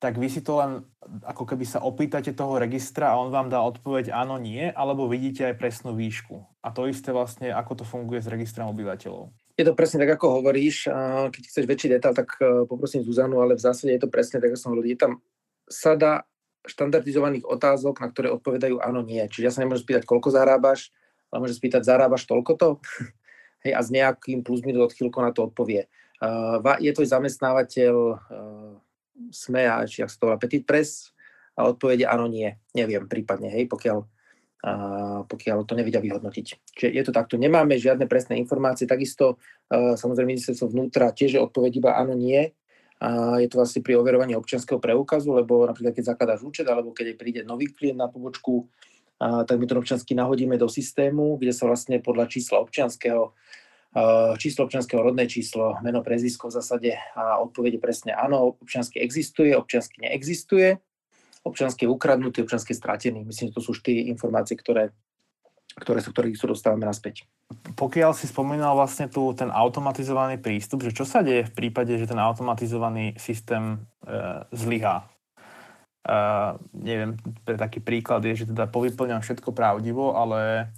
[0.00, 0.80] tak vy si to len
[1.28, 5.44] ako keby sa opýtate toho registra a on vám dá odpoveď áno, nie, alebo vidíte
[5.44, 6.40] aj presnú výšku.
[6.64, 9.28] A to isté vlastne, ako to funguje s registrom obyvateľov.
[9.60, 10.88] Je to presne tak, ako hovoríš.
[11.36, 14.56] Keď chceš väčší detail, tak e, poprosím Zuzanu, ale v zásade je to presne tak,
[14.56, 14.88] ako som hovoril.
[14.88, 15.12] Je tam
[15.68, 16.24] sada
[16.64, 19.20] štandardizovaných otázok, na ktoré odpovedajú áno, nie.
[19.28, 20.96] Čiže ja sa nemôžem spýtať, koľko zarábaš,
[21.28, 22.68] ale môžem spýtať, zarábaš toľko to?
[23.68, 25.92] hej, a s nejakým plus minus odchýlkou na to odpovie.
[26.20, 28.76] Uh, je tvoj zamestnávateľ uh,
[29.30, 31.10] SME a či ak sa to Petit Press
[31.58, 36.46] a odpovede áno, nie, neviem prípadne, hej, pokiaľ, uh, pokiaľ to nevedia vyhodnotiť.
[36.72, 41.72] Čiže je to takto, nemáme žiadne presné informácie, takisto uh, samozrejme ministerstvo vnútra tiež odpoveď
[41.84, 42.54] iba áno, nie,
[43.00, 47.16] a je to vlastne pri overovaní občianského preukazu, lebo napríklad keď zakladáš účet, alebo keď
[47.16, 48.68] príde nový klient na pobočku,
[49.16, 53.32] a, tak my to občiansky nahodíme do systému, kde sa vlastne podľa čísla občianského
[54.38, 60.06] číslo občianského, rodné číslo, meno, prezvisko v zásade a odpovede presne áno, občiansky existuje, občiansky
[60.06, 60.78] neexistuje,
[61.42, 63.26] občiansky je ukradnutý, občiansky je stratený.
[63.26, 64.94] Myslím, že to sú štyri informácie, ktoré,
[65.74, 67.26] ktoré sú, ktorých sú dostávame naspäť.
[67.74, 72.06] Pokiaľ si spomínal vlastne tu ten automatizovaný prístup, že čo sa deje v prípade, že
[72.06, 75.10] ten automatizovaný systém e, zlyhá?
[76.00, 77.12] Uh, neviem,
[77.44, 80.72] pre taký príklad je, že teda povyplňam všetko pravdivo, ale,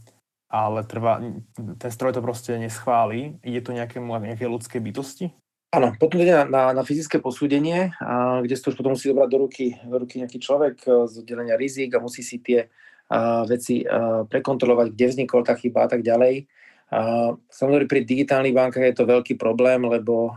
[0.52, 1.24] ale trvá,
[1.56, 3.40] ten stroj to proste neschváli.
[3.40, 5.32] Ide to nejakému, nejaké ľudské bytosti?
[5.72, 9.28] Áno, potom ide na, na, fyzické posúdenie, a, kde si to už potom musí dobrať
[9.32, 12.68] do ruky, do ruky nejaký človek e, z oddelenia rizik a musí si tie
[13.08, 16.44] a, veci a, prekontrolovať, kde vznikol tá chyba a tak ďalej.
[16.92, 20.36] A samozrejme pri digitálnych bankách je to veľký problém, lebo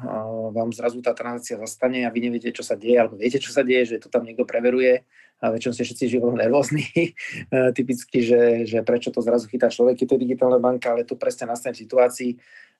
[0.55, 3.59] vám zrazu tá transakcia zastane a vy neviete, čo sa deje, alebo viete, čo sa
[3.59, 5.03] deje, že to tam niekto preveruje
[5.41, 6.87] a väčšinou ste všetci živo nervózni,
[7.77, 11.51] typicky, že, že prečo to zrazu chytá človek, je to digitálna banka, ale to presne
[11.51, 12.31] nastane v situácii,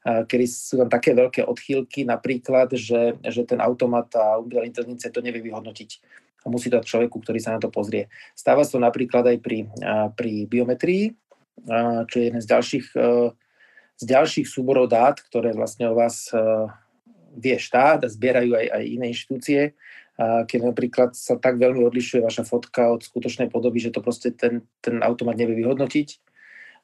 [0.05, 5.25] kedy sú tam také veľké odchýlky, napríklad, že, že ten automat a umelá inteligencia to
[5.25, 5.91] nevie vyhodnotiť.
[6.45, 8.05] A musí dať človeku, ktorý sa na to pozrie.
[8.37, 9.65] Stáva sa to napríklad aj pri,
[10.13, 11.09] pri biometrii,
[12.05, 12.85] čo je jeden z ďalších
[13.95, 16.27] z ďalších súborov dát, ktoré vlastne o vás
[17.35, 19.61] vie štát a zbierajú aj, aj iné inštitúcie,
[20.15, 24.63] keď napríklad sa tak veľmi odlišuje vaša fotka od skutočnej podoby, že to proste ten,
[24.79, 26.23] ten automat nevie vyhodnotiť.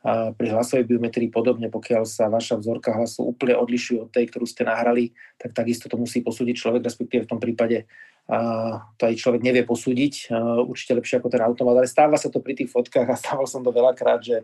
[0.01, 4.49] Uh, pri hlasovej biometrii podobne, pokiaľ sa vaša vzorka hlasu úplne odlišuje od tej, ktorú
[4.49, 9.13] ste nahrali, tak takisto to musí posúdiť človek, respektíve v tom prípade uh, to aj
[9.13, 10.33] človek nevie posúdiť,
[10.65, 13.61] určite lepšie ako ten automat, ale stáva sa to pri tých fotkách a stával som
[13.61, 14.41] to veľakrát, že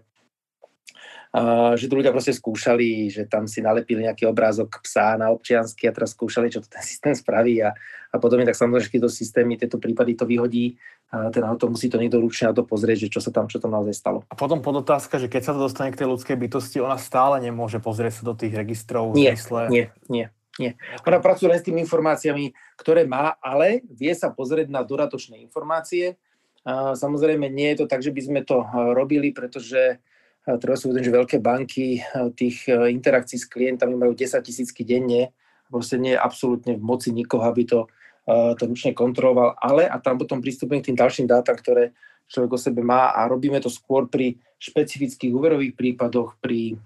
[1.76, 5.96] že tu ľudia proste skúšali, že tam si nalepili nejaký obrázok psa na občiansky a
[5.96, 7.76] teraz skúšali, čo to ten systém spraví a,
[8.12, 11.88] a podobne, tak samozrejme, že tieto systémy, tieto prípady to vyhodí, a ten auto musí
[11.88, 14.28] to niekto ručne na to pozrieť, že čo sa tam, čo tam naozaj stalo.
[14.28, 17.80] A potom podotázka, že keď sa to dostane k tej ľudskej bytosti, ona stále nemôže
[17.80, 19.72] pozrieť sa do tých registrov nie, zmysle...
[19.72, 20.28] Nie, nie,
[20.60, 20.76] nie.
[21.08, 26.20] Ona pracuje len s tými informáciami, ktoré má, ale vie sa pozrieť na dodatočné informácie.
[26.68, 30.04] Samozrejme, nie je to tak, že by sme to robili, pretože
[30.48, 32.00] Treba si uvedomiť, že veľké banky
[32.40, 35.36] tých e, interakcií s klientami majú 10 tisícky denne.
[35.68, 37.92] Proste nie je absolútne v moci nikoho, aby to,
[38.24, 39.60] e, to ručne kontroloval.
[39.60, 41.92] Ale a tam potom pristúpime k tým ďalším dátam, ktoré
[42.32, 46.80] človek o sebe má a robíme to skôr pri špecifických úverových prípadoch, pri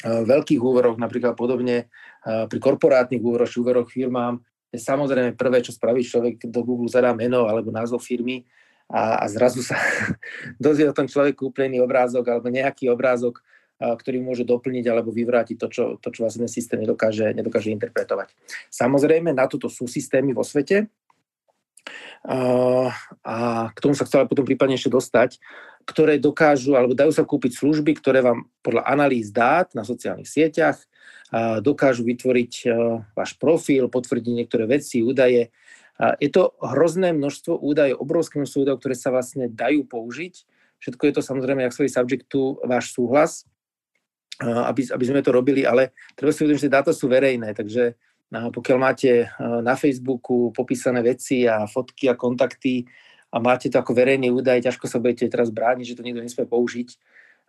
[0.00, 1.92] veľkých úveroch, napríklad podobne
[2.24, 4.40] pri korporátnych úveroch, úveroch firmám.
[4.72, 8.46] Samozrejme prvé, čo spraví človek, do Google zadá meno alebo názov firmy
[8.90, 9.78] a, a zrazu sa
[10.62, 13.40] dozvie o tom človeku úplný obrázok alebo nejaký obrázok,
[13.80, 18.36] ktorý môže doplniť alebo vyvrátiť to, čo, to, čo vlastne systém nedokáže, nedokáže interpretovať.
[18.68, 20.92] Samozrejme, na toto sú systémy vo svete,
[23.24, 25.40] a k tomu sa chcela potom prípadne ešte dostať,
[25.88, 30.76] ktoré dokážu alebo dajú sa kúpiť služby, ktoré vám podľa analýz dát na sociálnych sieťach
[31.64, 32.52] dokážu vytvoriť
[33.16, 35.48] váš profil, potvrdiť niektoré veci, údaje.
[36.00, 40.34] Je to hrozné množstvo údajov, obrovské množstvo údajov, ktoré sa vlastne dajú použiť.
[40.80, 43.44] Všetko je to samozrejme, jak svoj subjektu, váš súhlas,
[44.40, 48.00] aby, aby sme to robili, ale treba si uvedomiť, že dáta sú verejné, takže
[48.32, 52.88] pokiaľ máte na Facebooku popísané veci a fotky a kontakty
[53.28, 56.48] a máte to ako verejný údaj, ťažko sa budete teraz brániť, že to nikto nesmie
[56.48, 56.88] použiť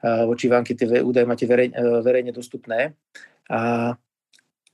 [0.01, 2.97] voči vám, keď tie údaje máte verejne, verejne dostupné.
[3.45, 3.93] A,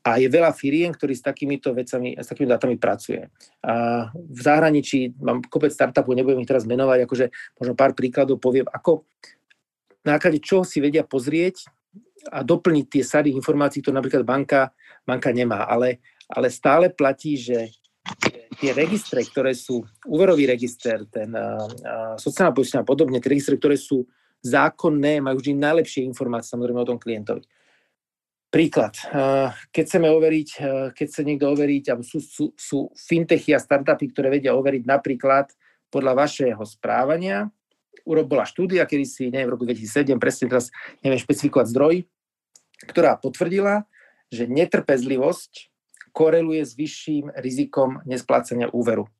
[0.07, 3.27] a je veľa firiem, ktorí s takýmito vecami, s takými dátami pracuje.
[3.59, 7.25] A v zahraničí mám kopec startupov, nebudem ich teraz menovať, akože
[7.59, 9.03] možno pár príkladov poviem, ako
[10.07, 11.67] na základe čoho si vedia pozrieť
[12.31, 14.71] a doplniť tie sady informácií, ktoré napríklad banka,
[15.03, 15.67] banka nemá.
[15.67, 15.99] Ale,
[16.31, 17.75] ale stále platí, že
[18.63, 23.75] tie registre, ktoré sú, úverový register, ten uh, sociálna poistenia a podobne, tie registre, ktoré
[23.75, 24.07] sú
[24.39, 27.43] zákonné, majú vždy najlepšie informácie samozrejme o tom klientovi.
[28.47, 28.95] Príklad,
[29.75, 30.49] keď chceme overiť,
[30.95, 35.51] keď chce niekto overiť, alebo sú, sú, sú fintechy a startupy, ktoré vedia overiť napríklad
[35.91, 37.51] podľa vašeho správania,
[38.07, 40.71] bola štúdia, kedy si, neviem, v roku 2007, presne teraz
[41.03, 41.95] neviem špecifikovať zdroj,
[42.87, 43.83] ktorá potvrdila,
[44.31, 45.67] že netrpezlivosť
[46.15, 49.11] koreluje s vyšším rizikom nesplácania úveru.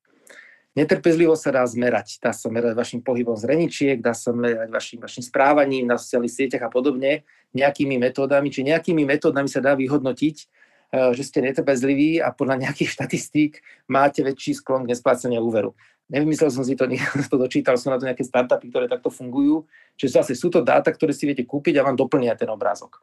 [0.78, 2.22] Netrpezlivosť sa dá zmerať.
[2.22, 6.30] Dá sa merať vašim pohybom z reničiek, dá sa merať vašim, vašim správaním na sociálnych
[6.30, 7.26] sieťach a podobne,
[7.58, 12.90] nejakými metódami, či nejakými metódami sa dá vyhodnotiť, eh, že ste netrpezliví a podľa nejakých
[13.02, 13.58] štatistík
[13.90, 15.74] máte väčší sklon k nesplácania úveru.
[16.14, 16.86] Nevymyslel som si to,
[17.34, 19.66] to dočítal som na to nejaké startupy, ktoré takto fungujú.
[19.98, 23.02] Čiže zase sú to dáta, ktoré si viete kúpiť a vám doplnia ten obrázok.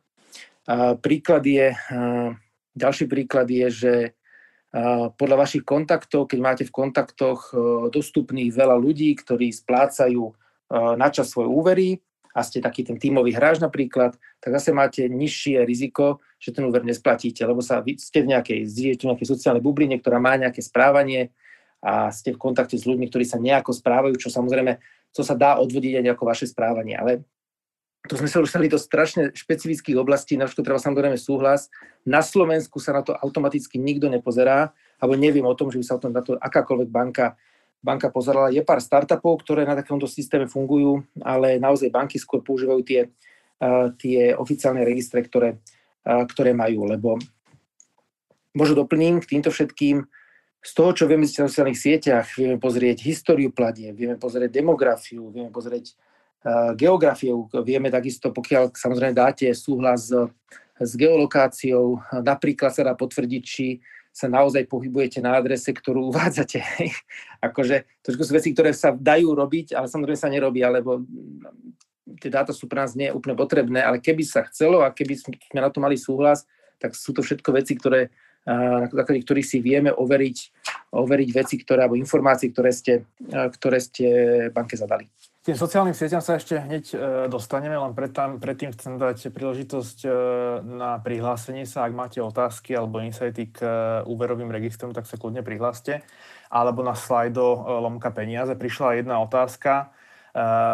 [1.04, 1.76] Príklad je,
[2.72, 3.92] ďalší príklad je, že
[5.14, 7.54] podľa vašich kontaktov, keď máte v kontaktoch
[7.94, 10.34] dostupných veľa ľudí, ktorí splácajú
[10.98, 11.88] na čas svoje úvery
[12.34, 16.82] a ste taký ten tímový hráč napríklad, tak zase máte nižšie riziko, že ten úver
[16.82, 18.66] nesplatíte, lebo sa, ste v nejakej,
[18.98, 21.30] v nejakej sociálnej bubline, ktorá má nejaké správanie
[21.78, 24.82] a ste v kontakte s ľuďmi, ktorí sa nejako správajú, čo samozrejme,
[25.14, 27.22] to sa dá odvodiť aj ako vaše správanie, ale
[28.04, 31.72] to sme sa dostali do strašne špecifických oblastí, na čo treba samozrejme súhlas.
[32.04, 35.96] Na Slovensku sa na to automaticky nikto nepozerá, alebo neviem o tom, že by sa
[35.96, 37.32] o tom na to akákoľvek banka,
[37.80, 38.52] banka pozerala.
[38.52, 43.88] Je pár startupov, ktoré na takomto systéme fungujú, ale naozaj banky skôr používajú tie, uh,
[43.96, 45.56] tie oficiálne registre, ktoré,
[46.04, 47.16] uh, ktoré majú, lebo
[48.52, 50.04] možno doplním k týmto všetkým,
[50.64, 55.52] z toho, čo vieme z sociálnych sieťach, vieme pozrieť históriu platie, vieme pozrieť demografiu, vieme
[55.52, 55.92] pozrieť
[56.76, 57.48] geografiou.
[57.64, 60.16] Vieme takisto, pokiaľ samozrejme dáte súhlas s,
[60.76, 63.80] s geolokáciou, napríklad sa dá potvrdiť, či
[64.14, 66.62] sa naozaj pohybujete na adrese, ktorú uvádzate.
[67.42, 71.02] akože to sú veci, ktoré sa dajú robiť, ale samozrejme sa nerobia, lebo
[72.20, 75.34] tie dáta sú pre nás nie úplne potrebné, ale keby sa chcelo a keby sme
[75.56, 76.44] na to mali súhlas,
[76.78, 78.12] tak sú to všetko veci, ktoré,
[78.44, 80.38] na základe ktorých si vieme overiť,
[80.92, 84.06] overiť veci, ktoré, alebo informácie, ktoré ste, ktoré ste
[84.52, 85.08] banke zadali
[85.44, 86.96] tým sociálnym sieťam sa ešte hneď e,
[87.28, 90.08] dostaneme, len predtým, predtým chcem dať príležitosť e,
[90.64, 91.84] na prihlásenie sa.
[91.84, 93.68] Ak máte otázky alebo insighty k e,
[94.08, 96.00] úverovým registrom, tak sa kľudne prihláste.
[96.48, 97.44] Alebo na slajdo
[97.84, 99.92] Lomka peniaze prišla jedna otázka.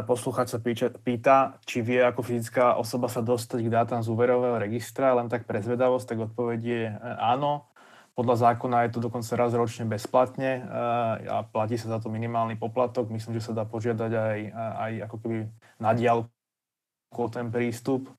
[0.09, 0.61] Posluchač sa
[1.04, 5.44] pýta, či vie ako fyzická osoba sa dostať k dátam z úverového registra, len tak
[5.44, 6.83] pre zvedavosť, tak odpoveď je
[7.20, 7.69] áno.
[8.14, 12.59] Podľa zákona je to dokonca raz ročne bezplatne eh, a platí sa za to minimálny
[12.59, 13.09] poplatok.
[13.09, 15.37] Myslím, že sa dá požiadať aj, aj ako keby
[15.81, 18.11] na diálku ten prístup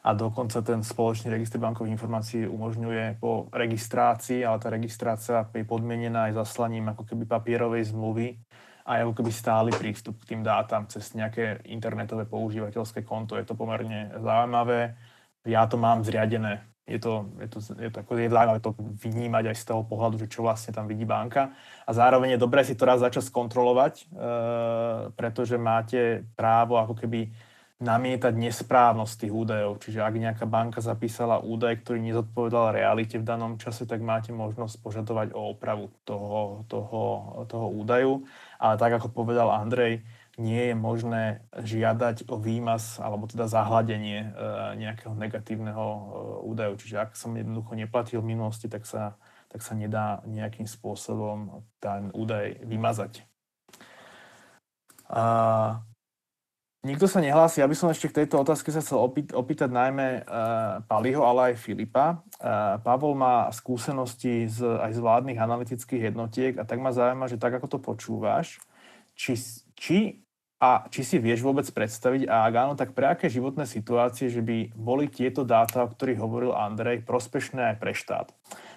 [0.00, 6.32] a dokonca ten spoločný registr bankových informácií umožňuje po registrácii, ale tá registrácia je podmienená
[6.32, 8.40] aj zaslaním ako keby papierovej zmluvy
[8.88, 13.36] a ako keby stály prístup k tým dátam cez nejaké internetové používateľské konto.
[13.36, 14.96] Je to pomerne zaujímavé.
[15.44, 19.44] Ja to mám zriadené je to, je to, je to, ako je zaujímavé to vnímať
[19.54, 21.54] aj z toho pohľadu, že čo vlastne tam vidí banka.
[21.86, 24.04] A zároveň je dobré si to raz začať skontrolovať, e,
[25.14, 27.30] pretože máte právo ako keby
[27.80, 29.80] namietať nesprávnosť tých údajov.
[29.80, 34.84] Čiže ak nejaká banka zapísala údaj, ktorý nezodpovedal realite v danom čase, tak máte možnosť
[34.84, 37.02] požadovať o opravu toho, toho,
[37.48, 38.20] toho údaju.
[38.60, 40.04] Ale tak, ako povedal Andrej,
[40.38, 44.28] nie je možné žiadať o výmaz alebo teda zahladenie e,
[44.78, 46.02] nejakého negatívneho e,
[46.46, 46.74] údaju.
[46.78, 49.18] Čiže ak som jednoducho neplatil v minulosti, tak sa,
[49.50, 53.26] tak sa nedá nejakým spôsobom ten údaj vymazať.
[55.10, 55.24] A
[56.86, 57.58] nikto sa nehlási.
[57.58, 61.50] Ja by som ešte k tejto otázke sa chcel opýtať, opýtať najmä uh, Paliho, ale
[61.50, 62.22] aj Filipa.
[62.86, 67.58] Pavol má skúsenosti z, aj z vládnych analytických jednotiek a tak ma zaujíma, že tak
[67.58, 68.62] ako to počúvaš,
[69.18, 69.34] či,
[69.80, 70.20] či
[70.60, 74.44] A či si vieš vôbec predstaviť, a ak áno, tak pre aké životné situácie, že
[74.44, 78.28] by boli tieto dáta, o ktorých hovoril Andrej, prospešné aj pre štát?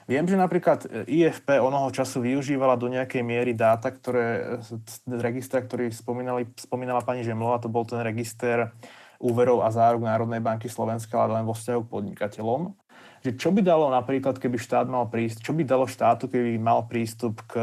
[0.07, 4.79] Viem, že napríklad IFP onoho času využívala do nejakej miery dáta, ktoré z
[5.11, 8.71] registra, ktorý spomínali, spomínala pani Žemlova, to bol ten register
[9.19, 12.79] úverov a záruk Národnej banky Slovenska, ale len vo vzťahu k podnikateľom.
[13.27, 16.87] Že čo by dalo napríklad, keby štát mal prístup, čo by dalo štátu, keby mal
[16.87, 17.59] prístup k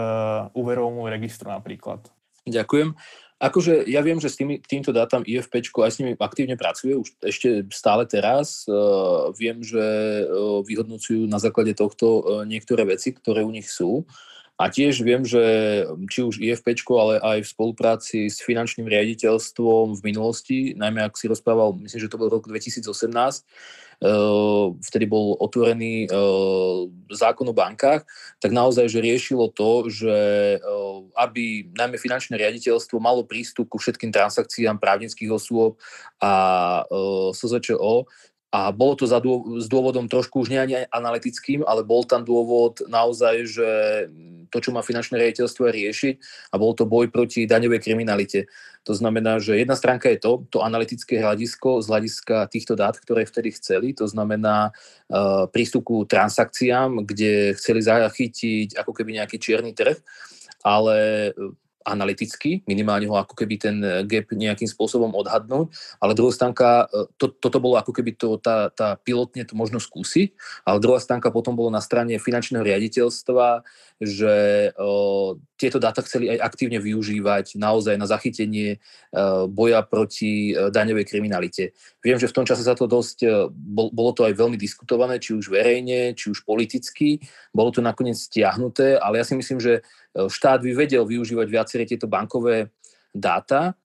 [0.53, 2.05] úverovému registru napríklad?
[2.45, 2.97] Ďakujem.
[3.41, 7.17] Akože ja viem, že s tými, týmto dátam IFP aj s nimi aktívne pracuje už
[7.25, 8.69] ešte stále teraz.
[8.69, 14.05] Uh, viem, že uh, vyhodnocujú na základe tohto uh, niektoré veci, ktoré u nich sú.
[14.61, 15.41] A tiež viem, že
[16.13, 21.33] či už IFP, ale aj v spolupráci s finančným riaditeľstvom v minulosti, najmä ak si
[21.33, 22.85] rozprával, myslím, že to bol rok 2018,
[24.81, 26.09] vtedy bol otvorený
[27.13, 28.09] zákon o bankách,
[28.41, 30.17] tak naozaj, že riešilo to, že
[31.21, 35.77] aby najmä finančné riaditeľstvo malo prístup ku všetkým transakciám právnických osôb
[36.17, 36.33] a
[37.37, 38.09] SZČO,
[38.51, 39.15] a bolo to s
[39.71, 40.59] dôvodom trošku už nie
[40.91, 43.71] analytickým, ale bol tam dôvod naozaj, že
[44.51, 46.15] to, čo má finančné riaditeľstvo riešiť
[46.51, 48.51] a bol to boj proti daňovej kriminalite.
[48.89, 53.29] To znamená, že jedna stránka je to, to analytické hľadisko z hľadiska týchto dát, ktoré
[53.29, 59.77] vtedy chceli, to znamená uh, prístup ku transakciám, kde chceli zachytiť ako keby nejaký čierny
[59.77, 60.01] trh,
[60.65, 61.31] ale
[61.85, 67.09] analyticky, minimálne ho ako keby ten eh, gap nejakým spôsobom odhadnúť, ale druhá stánka, eh,
[67.17, 70.37] to, toto bolo ako keby to, tá, tá pilotne to možno skúsiť,
[70.69, 73.65] ale druhá stánka potom bolo na strane finančného riaditeľstva,
[74.01, 74.73] že
[75.61, 81.77] tieto dáta chceli aj aktívne využívať naozaj na zachytenie o, boja proti o, daňovej kriminalite.
[82.01, 85.37] Viem, že v tom čase sa to dosť, bol, bolo to aj veľmi diskutované, či
[85.37, 87.21] už verejne, či už politicky,
[87.53, 89.85] bolo to nakoniec stiahnuté, ale ja si myslím, že
[90.17, 92.73] štát by vedel využívať viaceré tieto bankové
[93.13, 93.77] dáta,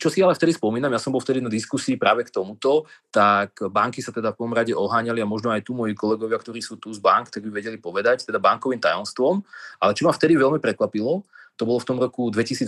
[0.00, 3.60] čo si ale vtedy spomínam, ja som bol vtedy na diskusii práve k tomuto, tak
[3.68, 6.80] banky sa teda v prvom rade oháňali a možno aj tu moji kolegovia, ktorí sú
[6.80, 9.44] tu z bank, tak by vedeli povedať, teda bankovým tajomstvom.
[9.84, 11.20] Ale čo ma vtedy veľmi prekvapilo,
[11.54, 12.66] to bolo v tom roku 2018,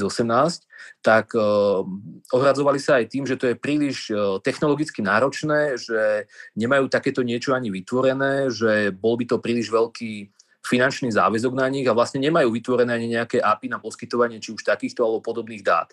[1.03, 1.83] tak uh,
[2.31, 7.51] ohradzovali sa aj tým, že to je príliš uh, technologicky náročné, že nemajú takéto niečo
[7.51, 10.31] ani vytvorené, že bol by to príliš veľký
[10.67, 14.67] finančný záväzok na nich a vlastne nemajú vytvorené ani nejaké API na poskytovanie či už
[14.67, 15.91] takýchto alebo podobných dát.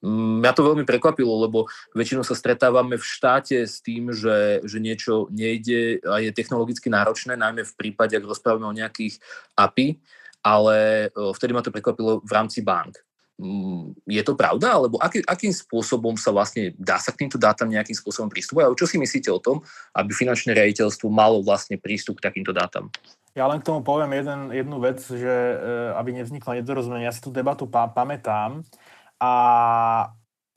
[0.00, 5.28] Mňa to veľmi prekvapilo, lebo väčšinou sa stretávame v štáte s tým, že, že niečo
[5.28, 9.20] nejde a je technologicky náročné, najmä v prípade, ak rozprávame o nejakých
[9.60, 10.00] API,
[10.40, 12.96] ale vtedy ma to prekvapilo v rámci bank.
[13.40, 14.76] Mm, je to pravda?
[14.76, 18.76] Alebo aký, akým spôsobom sa vlastne dá sa k týmto dátam nejakým spôsobom pristupovať?
[18.76, 19.64] Čo si myslíte o tom,
[19.96, 22.92] aby finančné riaditeľstvo malo vlastne prístup k takýmto dátam?
[23.32, 25.56] Ja len k tomu poviem jeden, jednu vec, že e,
[25.96, 27.08] aby nevznikla nedorozumenie.
[27.08, 28.60] Ja si tú debatu pamätám
[29.20, 29.32] a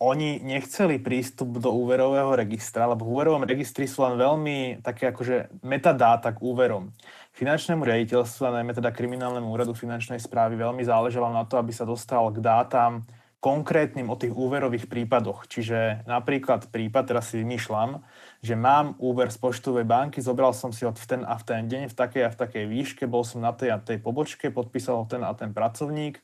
[0.03, 5.63] oni nechceli prístup do úverového registra, lebo v úverovom registri sú len veľmi také akože
[5.63, 6.91] metadáta k úverom.
[7.31, 11.87] Finančnému riaditeľstvu, a najmä teda kriminálnemu úradu finančnej správy veľmi záležalo na to, aby sa
[11.87, 13.07] dostal k dátam
[13.43, 15.51] konkrétnym o tých úverových prípadoch.
[15.51, 17.99] Čiže napríklad prípad, teraz si vymýšľam,
[18.39, 21.67] že mám úver z poštovej banky, zobral som si ho v ten a v ten
[21.67, 25.03] deň, v takej a v takej výške, bol som na tej a tej pobočke, podpísal
[25.03, 26.23] ho ten a ten pracovník,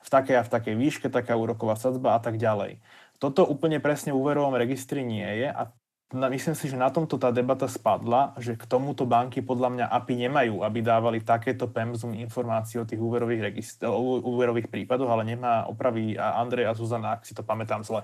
[0.00, 2.80] v takej a v takej výške, taká úroková sadzba a tak ďalej.
[3.20, 5.68] Toto úplne presne v úverovom registri nie je a
[6.10, 10.26] myslím si, že na tomto tá debata spadla, že k tomuto banky podľa mňa API
[10.26, 15.68] nemajú, aby dávali takéto PEMZUM informácií o tých úverových, registr- o úverových prípadoch, ale nemá
[15.70, 18.02] opravy Andrej a Zuzana, ak si to pamätám zle.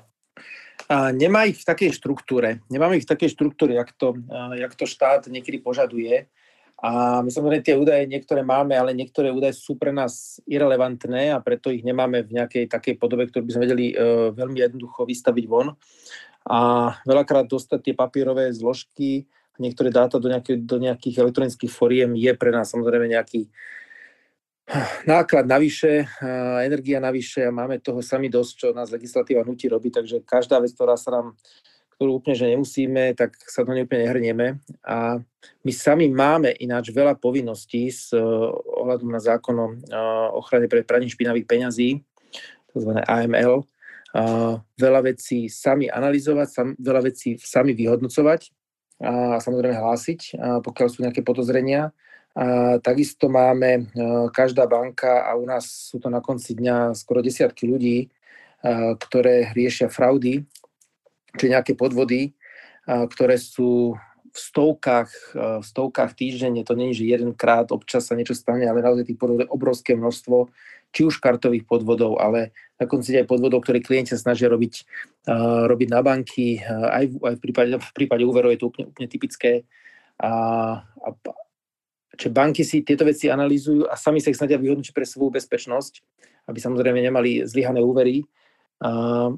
[0.86, 2.60] A nemá ich v takej štruktúre.
[2.70, 4.14] Nemáme ich v takej štruktúre, jak to,
[4.54, 6.28] jak to štát niekedy požaduje.
[6.76, 11.40] A my samozrejme tie údaje niektoré máme, ale niektoré údaje sú pre nás irrelevantné a
[11.40, 15.44] preto ich nemáme v nejakej takej podobe, ktorú by sme vedeli uh, veľmi jednoducho vystaviť
[15.48, 15.72] von.
[16.46, 16.58] A
[17.08, 19.26] veľakrát dostať tie papierové zložky,
[19.58, 23.48] niektoré dáta do, nejaké, do nejakých elektronických foriem je pre nás samozrejme nejaký
[25.06, 26.10] náklad navyše,
[26.66, 30.74] energia navyše a máme toho sami dosť, čo nás legislatíva nutí robiť, takže každá vec,
[30.74, 31.26] ktorá sa nám
[31.96, 34.60] ktorú úplne, že nemusíme, tak sa do nej úplne nehrnieme.
[34.84, 35.16] A
[35.64, 38.20] my sami máme ináč veľa povinností s uh,
[38.52, 42.04] ohľadom na zákon o uh, ochrane pred praním špinavých peňazí,
[42.70, 42.92] tzv.
[43.00, 43.64] AML.
[44.80, 48.48] Veľa vecí sami analyzovať, veľa vecí sami vyhodnocovať
[49.04, 51.92] a samozrejme hlásiť, pokiaľ sú nejaké podozrenia.
[52.32, 57.20] A takisto máme uh, každá banka a u nás sú to na konci dňa skoro
[57.20, 58.08] desiatky ľudí,
[59.00, 60.44] ktoré riešia fraudy
[61.36, 62.32] či nejaké podvody,
[62.86, 63.94] ktoré sú
[64.36, 69.08] v stovkách, v stovkách týždenne, to není, že jedenkrát občas sa niečo stane, ale naozaj
[69.08, 70.52] tých podvodov je obrovské množstvo,
[70.96, 74.74] či už kartových podvodov, ale na konci aj podvodov, ktoré klienti sa snažia robiť,
[75.28, 76.60] uh, robiť na banky.
[76.60, 79.68] Uh, aj, v, aj v, prípade, v prípade úverov je to úplne, úplne typické.
[80.16, 80.32] A,
[80.80, 81.08] a,
[82.16, 86.00] čiže banky si tieto veci analýzujú a sami sa ich snažia vyhodnotiť pre svoju bezpečnosť,
[86.48, 88.24] aby samozrejme nemali zlyhané úvery.
[88.80, 89.36] Uh,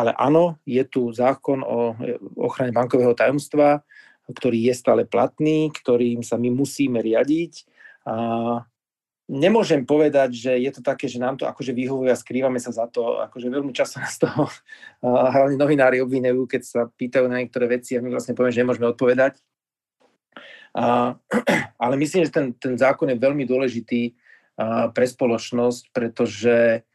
[0.00, 1.92] ale áno, je tu zákon o
[2.40, 3.84] ochrane bankového tajomstva,
[4.32, 7.68] ktorý je stále platný, ktorým sa my musíme riadiť.
[8.08, 8.14] A
[9.28, 12.88] nemôžem povedať, že je to také, že nám to akože vyhovuje a skrývame sa za
[12.88, 13.20] to.
[13.20, 14.48] Akože veľmi často nás toho
[15.36, 18.88] hlavne novinári obvinujú, keď sa pýtajú na niektoré veci a my vlastne povieme, že nemôžeme
[18.88, 19.36] odpovedať.
[20.72, 21.14] A,
[21.84, 24.16] ale myslím, že ten, ten zákon je veľmi dôležitý
[24.56, 26.88] a, pre spoločnosť, pretože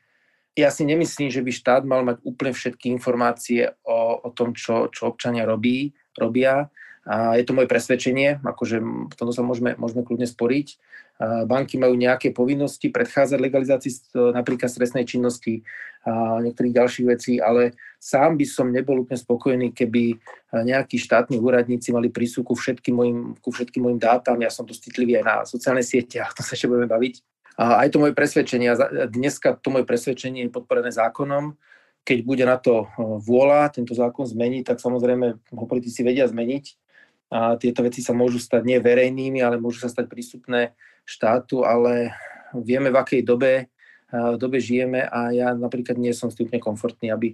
[0.55, 4.87] ja si nemyslím, že by štát mal mať úplne všetky informácie o, o tom, čo,
[4.87, 6.71] čo občania robí, robia
[7.05, 10.67] a je to moje presvedčenie, akože v tomto sa môžeme, môžeme kľudne sporiť.
[11.15, 13.91] A banky majú nejaké povinnosti predchádzať legalizácii
[14.35, 15.61] napríklad stresnej činnosti
[16.03, 20.17] a niektorých ďalších vecí, ale sám by som nebol úplne spokojný, keby
[20.53, 24.37] nejakí štátni úradníci mali prístup ku ku všetkým mojim dátam.
[24.41, 27.34] Ja som to citlivý aj na sociálne siete, a to sa ešte budeme baviť.
[27.55, 28.67] A aj to moje presvedčenie,
[29.11, 31.55] dneska to moje presvedčenie je podporené zákonom,
[32.05, 35.25] keď bude na to vôľa tento zákon zmeniť, tak samozrejme
[35.55, 36.65] ho politici vedia zmeniť
[37.33, 40.77] a tieto veci sa môžu stať nie verejnými, ale môžu sa stať prístupné
[41.07, 42.13] štátu, ale
[42.53, 43.73] vieme, v akej dobe,
[44.37, 47.33] dobe žijeme a ja napríklad nie som s tým úplne komfortný, aby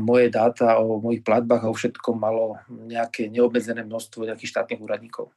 [0.00, 5.32] moje dáta o mojich platbách a o všetkom malo nejaké neobmedzené množstvo nejakých štátnych úradníkov.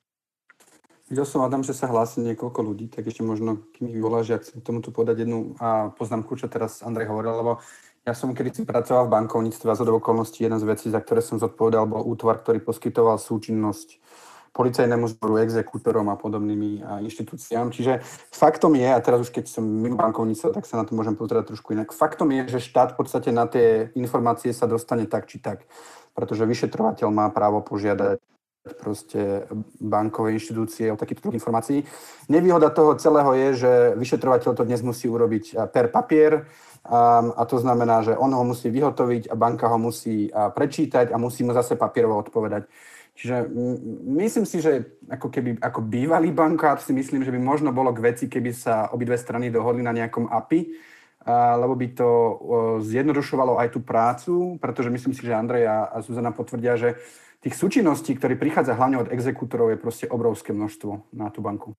[1.10, 4.46] Videl som, Adam, že sa hlási niekoľko ľudí, tak ešte možno, kým ich voláš, ak
[4.46, 5.58] chcem tomu tu podať jednu
[5.98, 7.52] poznámku, čo teraz Andrej hovoril, lebo
[8.06, 11.26] ja som kedy si pracoval v bankovníctve a z okolností jedna z vecí, za ktoré
[11.26, 13.98] som zodpovedal, bol útvar, ktorý poskytoval súčinnosť
[14.54, 17.74] policajnému zboru, exekútorom a podobnými inštitúciám.
[17.74, 21.18] Čiže faktom je, a teraz už keď som mimo bankovníctva, tak sa na to môžem
[21.18, 21.90] pozerať trošku inak.
[21.90, 25.66] Faktom je, že štát v podstate na tie informácie sa dostane tak či tak,
[26.14, 28.22] pretože vyšetrovateľ má právo požiadať
[28.80, 29.48] proste
[29.80, 31.84] bankové inštitúcie o takýchto informácií.
[32.28, 36.46] Nevýhoda toho celého je, že vyšetrovateľ to dnes musí urobiť per papier,
[37.36, 41.20] a to znamená, že on ho musí vyhotoviť a banka ho musí uh, prečítať a
[41.20, 42.72] musí mu zase papierovo odpovedať.
[43.20, 43.52] Čiže
[44.16, 48.00] myslím si, že ako keby ako bývalý bankár si myslím, že by možno bolo k
[48.00, 50.72] veci, keby sa obidve strany dohodli na nejakom API,
[51.60, 52.36] lebo by to uh,
[52.80, 54.34] zjednodušovalo aj tú prácu,
[54.64, 56.96] pretože myslím si, že Andrej a Zuzana potvrdia, že
[57.40, 61.76] tých súčinností, ktoré prichádza hlavne od exekútorov, je proste obrovské množstvo na tú banku.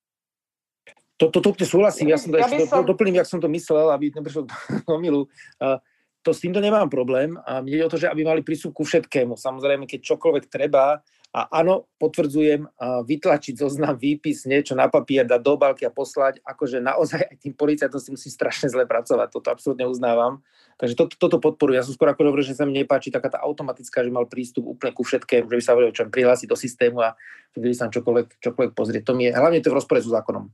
[1.20, 2.80] To, to, to súhlasím, ja som to ja ešte som...
[2.80, 4.48] doplním, jak som to myslel, aby neprišlo
[4.88, 5.28] do milu.
[5.60, 5.76] Uh,
[6.24, 8.88] to s týmto nemám problém a mne ide o to, že aby mali prístup ku
[8.88, 9.36] všetkému.
[9.36, 12.66] Samozrejme, keď čokoľvek treba, a áno, potvrdzujem,
[13.06, 17.54] vytlačiť zoznam, výpis, niečo na papier, dať do balky a poslať, akože naozaj aj tým
[17.54, 20.42] policajtom si musí strašne zle pracovať, toto absolútne uznávam.
[20.74, 21.78] Takže to, toto podporujem.
[21.78, 24.74] Ja som skôr ako hovoril, že sa mi nepáči taká tá automatická, že mal prístup
[24.74, 27.14] úplne ku všetkému, že by sa vedel čo prihlásiť do systému a
[27.54, 29.02] vtedy sa čokoľvek, čokoľvek pozrieť.
[29.06, 30.50] To mi je, hlavne to je v rozpore so zákonom.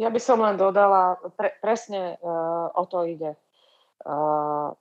[0.00, 3.38] Ja by som len dodala, pre, presne uh, o to ide.
[4.02, 4.74] Uh,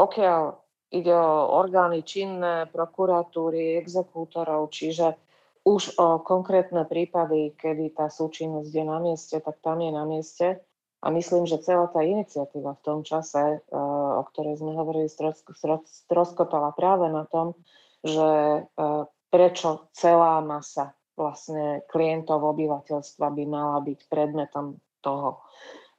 [0.00, 0.61] pokiaľ
[0.92, 5.16] ide o orgány činné, prokuratúry, exekútorov, čiže
[5.64, 10.60] už o konkrétne prípady, kedy tá súčinnosť je na mieste, tak tam je na mieste.
[11.02, 16.70] A myslím, že celá tá iniciatíva v tom čase, uh, o ktorej sme hovorili, stroskotala
[16.78, 17.58] práve na tom,
[18.06, 25.42] že uh, prečo celá masa vlastne klientov obyvateľstva by mala byť predmetom toho.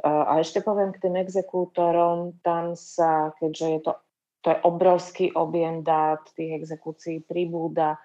[0.03, 3.91] A ešte poviem k tým exekútorom, tam sa, keďže je to,
[4.43, 7.95] to je obrovský objem dát, tých exekúcií pribúda,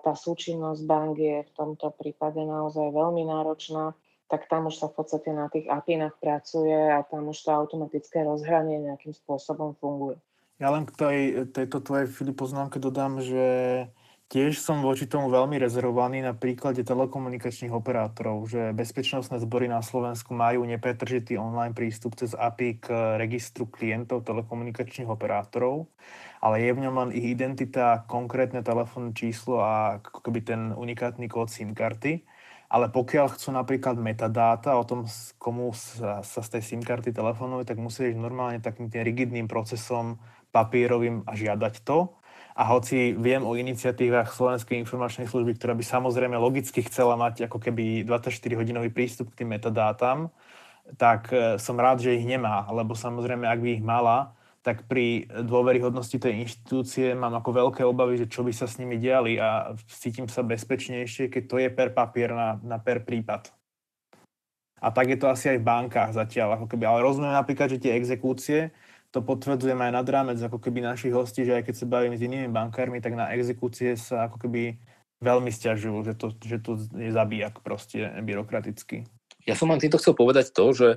[0.00, 3.92] tá súčinnosť bank je v tomto prípade naozaj veľmi náročná,
[4.30, 8.22] tak tam už sa v podstate na tých APInách pracuje a tam už to automatické
[8.22, 10.16] rozhranie nejakým spôsobom funguje.
[10.62, 11.18] Ja len k tej,
[11.50, 13.44] tejto tvojej Filip poznámke dodám, že
[14.30, 20.38] Tiež som voči tomu veľmi rezervovaný na príklade telekomunikačných operátorov, že bezpečnostné zbory na Slovensku
[20.38, 25.90] majú nepretržitý online prístup cez API k registru klientov telekomunikačných operátorov,
[26.38, 31.26] ale je v ňom len ich identita, konkrétne telefónne číslo a ako keby ten unikátny
[31.26, 32.22] kód SIM karty.
[32.70, 35.10] Ale pokiaľ chcú napríklad metadáta o tom,
[35.42, 39.50] komu sa, sa z tej SIM karty telefonuje, tak musí ísť normálne takým tým rigidným
[39.50, 40.22] procesom
[40.54, 42.19] papierovým a žiadať to
[42.54, 47.62] a hoci viem o iniciatívach Slovenskej informačnej služby, ktorá by samozrejme logicky chcela mať ako
[47.62, 50.34] keby 24-hodinový prístup k tým metadátam,
[50.98, 55.24] tak e, som rád, že ich nemá, lebo samozrejme, ak by ich mala, tak pri
[55.24, 59.72] dôveryhodnosti tej inštitúcie mám ako veľké obavy, že čo by sa s nimi diali a
[59.88, 63.48] cítim sa bezpečnejšie, keď to je per papier na, na per prípad.
[64.80, 66.56] A tak je to asi aj v bankách zatiaľ.
[66.56, 66.88] Ako keby.
[66.88, 68.72] Ale rozumiem napríklad, že tie exekúcie,
[69.10, 72.22] to potvrdzujem aj nad rámec ako keby našich hostí, že aj keď sa bavím s
[72.22, 74.78] inými bankármi, tak na exekúcie sa ako keby
[75.20, 79.04] veľmi stiažujú, že to, že to je zabíjak proste byrokraticky.
[79.48, 80.88] Ja som vám týmto chcel povedať to, že,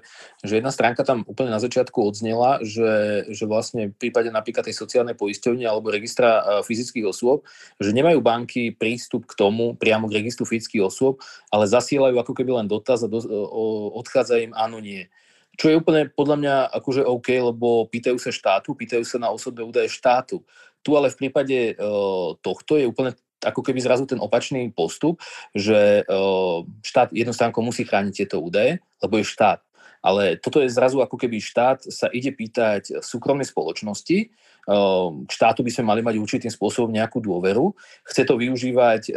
[0.43, 4.75] že jedna stránka tam úplne na začiatku odznela, že, že vlastne v prípade napríklad tej
[4.75, 7.47] sociálnej poisťovne alebo registra e, fyzických osôb,
[7.79, 11.23] že nemajú banky prístup k tomu priamo k registru fyzických osôb,
[11.55, 15.07] ale zasielajú ako keby len dotaz a do, o, odchádza im áno, nie.
[15.53, 19.61] Čo je úplne podľa mňa akože OK, lebo pýtajú sa štátu, pýtajú sa na osobné
[19.61, 20.41] údaje štátu.
[20.81, 25.19] Tu ale v prípade uh, tohto je úplne ako keby zrazu ten opačný postup,
[25.51, 26.07] že
[26.79, 29.59] štát jednostránko musí chrániť tieto údaje, lebo je štát.
[30.03, 34.17] Ale toto je zrazu ako keby štát sa ide pýtať súkromnej spoločnosti,
[35.27, 37.75] k štátu by sme mali mať určitým spôsobom nejakú dôveru,
[38.07, 39.11] chce to využívať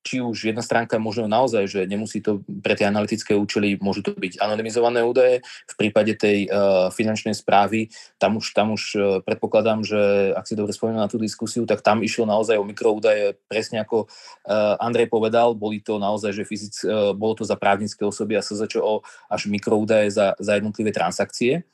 [0.00, 4.16] či už jedna stránka možno naozaj, že nemusí to pre tie analytické účely, môžu to
[4.16, 5.44] byť anonymizované údaje.
[5.68, 10.56] V prípade tej uh, finančnej správy, tam už, tam už uh, predpokladám, že ak si
[10.56, 15.12] dobre spomínam na tú diskusiu, tak tam išlo naozaj o mikroúdaje, presne ako uh, Andrej
[15.12, 19.52] povedal, boli to naozaj, že fyzic, uh, bolo to za právnické osoby a SZČO až
[19.52, 21.68] mikroúdaje za, za jednotlivé transakcie.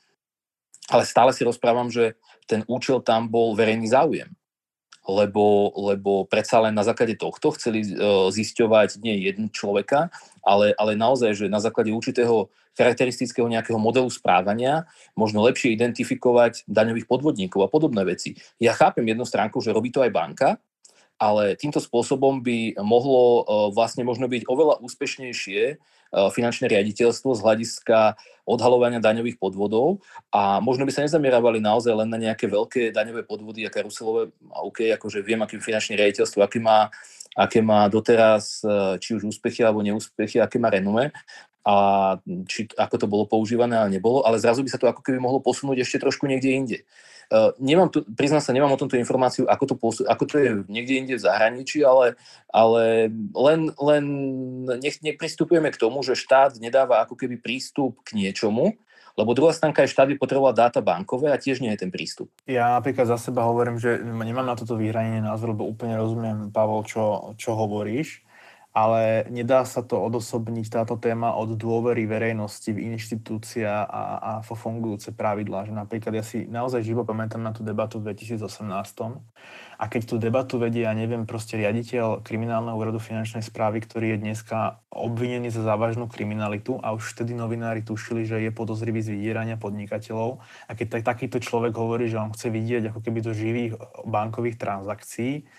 [0.87, 2.15] Ale stále si rozprávam, že
[2.47, 4.31] ten účel tam bol verejný záujem
[5.07, 10.11] lebo, lebo predsa len na základe tohto chceli uh, zisťovať nie jeden človeka,
[10.43, 14.85] ale, ale naozaj, že na základe určitého charakteristického nejakého modelu správania
[15.17, 18.37] možno lepšie identifikovať daňových podvodníkov a podobné veci.
[18.61, 20.49] Ja chápem jednu stránku, že robí to aj banka,
[21.17, 23.43] ale týmto spôsobom by mohlo uh,
[23.73, 28.15] vlastne možno byť oveľa úspešnejšie E, finančné riaditeľstvo z hľadiska
[28.47, 29.99] odhalovania daňových podvodov
[30.31, 34.31] a možno by sa nezamieravali naozaj len na nejaké veľké daňové podvody a karuselové,
[34.63, 36.87] OK, akože viem, akým finančné riaditeľstvo, aký má,
[37.35, 41.11] aké má doteraz e, či už úspechy alebo neúspechy, aké má renume,
[41.67, 41.75] a
[42.47, 45.43] či ako to bolo používané, ale nebolo, ale zrazu by sa to ako keby mohlo
[45.43, 46.77] posunúť ešte trošku niekde inde.
[47.27, 50.49] Uh, nemám tu, priznám sa, nemám o tomto informáciu, ako to, posu, ako to je
[50.71, 52.15] niekde inde v zahraničí, ale,
[52.47, 54.03] ale len, len
[54.79, 58.79] nech, nepristupujeme k tomu, že štát nedáva ako keby prístup k niečomu,
[59.19, 62.31] lebo druhá stránka je štát by potrebovala dáta bankové a tiež nie je ten prístup.
[62.47, 66.85] Ja napríklad za seba hovorím, že nemám na toto vyhranenie názor, lebo úplne rozumiem, Pavol,
[66.87, 68.26] čo, čo hovoríš
[68.77, 74.53] ale nedá sa to odosobniť táto téma od dôvery verejnosti v inštitúcia a, a vo
[74.53, 75.65] fungujúce pravidlá.
[75.65, 78.37] Že napríklad ja si naozaj živo pamätám na tú debatu v 2018
[79.81, 84.29] a keď tú debatu vedie, ja neviem, proste riaditeľ kriminálneho úradu finančnej správy, ktorý je
[84.29, 89.57] dneska obvinený za závažnú kriminalitu a už vtedy novinári tušili, že je podozrivý z vydierania
[89.57, 90.37] podnikateľov
[90.69, 93.73] a keď tak, takýto človek hovorí, že on chce vidieť ako keby do živých
[94.05, 95.49] bankových transakcií,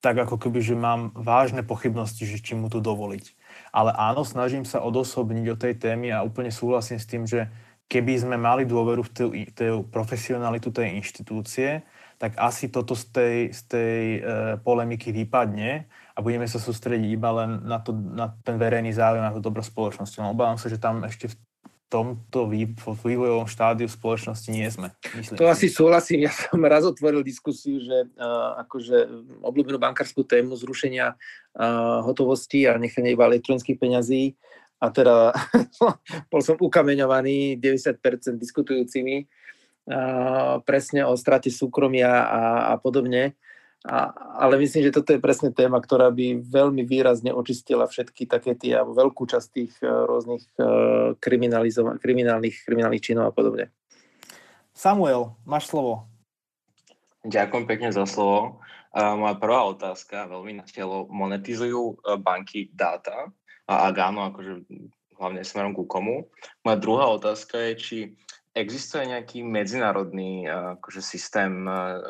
[0.00, 3.36] tak ako keby, že mám vážne pochybnosti, že či mu to dovoliť.
[3.70, 7.52] Ale áno, snažím sa odosobniť o tej témy a úplne súhlasím s tým, že
[7.90, 11.84] keby sme mali dôveru v tú, tú profesionalitu tej inštitúcie,
[12.20, 14.20] tak asi toto z tej, z tej e,
[14.60, 19.32] polemiky vypadne a budeme sa sústrediť iba len na, to, na ten verejný záujem, na
[19.32, 20.20] to dobro spoločnosti.
[20.20, 21.36] No, obávam sa, že tam ešte v
[21.90, 22.46] tomto
[23.02, 24.94] vývojovom štádiu spoločnosti nie sme.
[25.18, 25.36] Myslím.
[25.42, 26.22] To asi súhlasím.
[26.24, 29.10] Ja som raz otvoril diskusiu, že uh, akože
[29.42, 34.38] obľúbenú bankárskú tému zrušenia uh, hotovosti a nechania iba elektronických peňazí.
[34.78, 35.34] A teda
[36.32, 43.34] bol som ukameňovaný 90% diskutujúcimi uh, presne o strate súkromia a, a podobne.
[43.80, 44.12] A,
[44.44, 48.76] ale myslím, že toto je presne téma, ktorá by veľmi výrazne očistila všetky také tie,
[48.76, 52.04] alebo veľkú časť tých uh, rôznych uh, kriminálnych,
[52.68, 53.72] kriminálnych činov a podobne.
[54.76, 56.04] Samuel, máš slovo.
[57.24, 58.60] Ďakujem pekne za slovo.
[58.92, 63.32] Uh, moja prvá otázka, veľmi na telo, monetizujú banky dáta?
[63.64, 64.60] A ak áno, akože
[65.16, 66.28] hlavne smerom ku komu?
[66.68, 67.98] Moja druhá otázka je, či
[68.50, 72.02] Existuje nejaký medzinárodný eh, akože systém eh,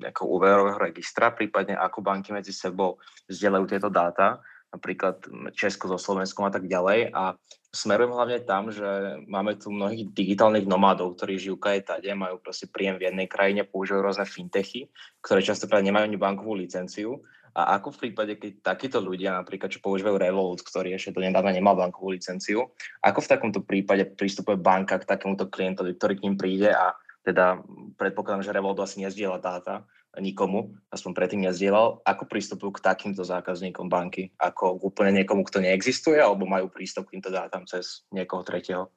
[0.00, 3.00] nejakého úverového registra, prípadne ako banky medzi sebou
[3.32, 5.24] zdieľajú tieto dáta, napríklad
[5.56, 7.16] Česko so Slovenskom a tak ďalej.
[7.16, 7.32] A
[7.72, 13.00] smerujem hlavne tam, že máme tu mnohých digitálnych nomádov, ktorí žijú tade, majú proste príjem
[13.00, 14.92] v jednej krajine, používajú rôzne fintechy,
[15.24, 17.24] ktoré častokrát nemajú ani bankovú licenciu
[17.56, 21.56] a ako v prípade, keď takíto ľudia, napríklad, čo používajú Revolut, ktorý ešte do nedávna
[21.56, 22.68] nemal bankovú licenciu,
[23.00, 26.92] ako v takomto prípade pristupuje banka k takémuto klientovi, ktorý k ním príde a
[27.24, 27.64] teda
[27.96, 32.00] predpokladám, že Revolut asi nezdieľa dáta nikomu, aspoň predtým nezdieľal.
[32.00, 34.32] Ako pristupujú k takýmto zákazníkom banky?
[34.40, 38.88] Ako úplne niekomu, kto neexistuje, alebo majú prístup k týmto dátam cez niekoho tretieho?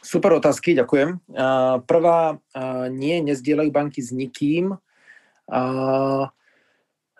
[0.00, 1.18] Super otázky, ďakujem.
[1.82, 2.38] Prvá,
[2.94, 4.78] nie, nezdieľajú banky s nikým.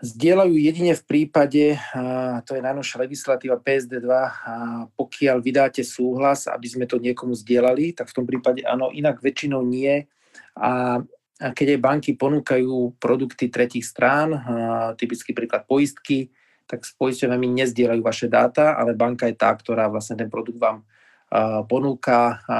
[0.01, 1.77] Zdieľajú jedine v prípade,
[2.49, 4.53] to je najnovšia legislatíva PSD2, a
[4.97, 9.61] pokiaľ vydáte súhlas, aby sme to niekomu zdieľali, tak v tom prípade áno, inak väčšinou
[9.61, 10.09] nie.
[10.57, 11.05] A
[11.37, 14.41] keď aj banky ponúkajú produkty tretich strán,
[14.97, 16.33] typický príklad poistky,
[16.65, 20.81] tak s poisťovňami nezdieľajú vaše dáta, ale banka je tá, ktorá vlastne ten produkt vám
[21.69, 22.59] ponúka a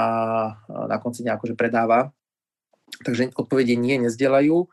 [0.69, 2.13] na konci nejako predáva.
[3.01, 4.67] Takže odpovede nie, nezdieľajú.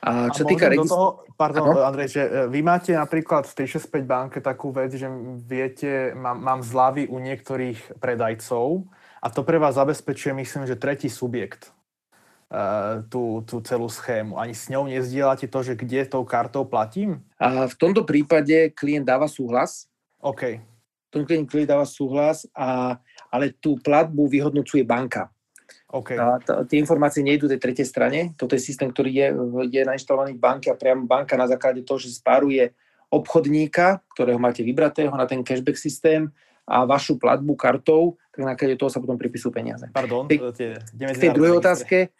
[0.00, 0.96] A čo a týka registr...
[0.96, 1.84] toho, pardon, ano?
[1.84, 5.06] Andrej, že e, vy máte napríklad v 365 banke takú vec, že
[5.44, 8.88] viete, mám, mám zľavy u niektorých predajcov
[9.20, 11.68] a to pre vás zabezpečuje, myslím, že tretí subjekt
[12.48, 14.40] uh, tú, tú celú schému.
[14.40, 17.20] Ani s ňou nezdielate to, že kde tou kartou platím?
[17.36, 19.92] A v tomto prípade klient dáva súhlas.
[20.24, 20.56] OK.
[20.56, 22.96] V tom klient dáva súhlas, a,
[23.28, 25.28] ale tú platbu vyhodnocuje banka.
[25.90, 26.14] Okay.
[26.14, 28.30] A t- tie informácie nejdú tej tretej strane.
[28.38, 29.26] Toto je systém, ktorý je,
[29.74, 32.70] je nainštalovaný v banke a priamo banka na základe toho, že spáruje
[33.10, 36.30] obchodníka, ktorého máte vybratého na ten cashback systém
[36.62, 39.90] a vašu platbu kartou, tak na základe toho sa potom pripisujú peniaze.
[39.90, 42.14] Pardon, tej, tie, v tej druhej otázke,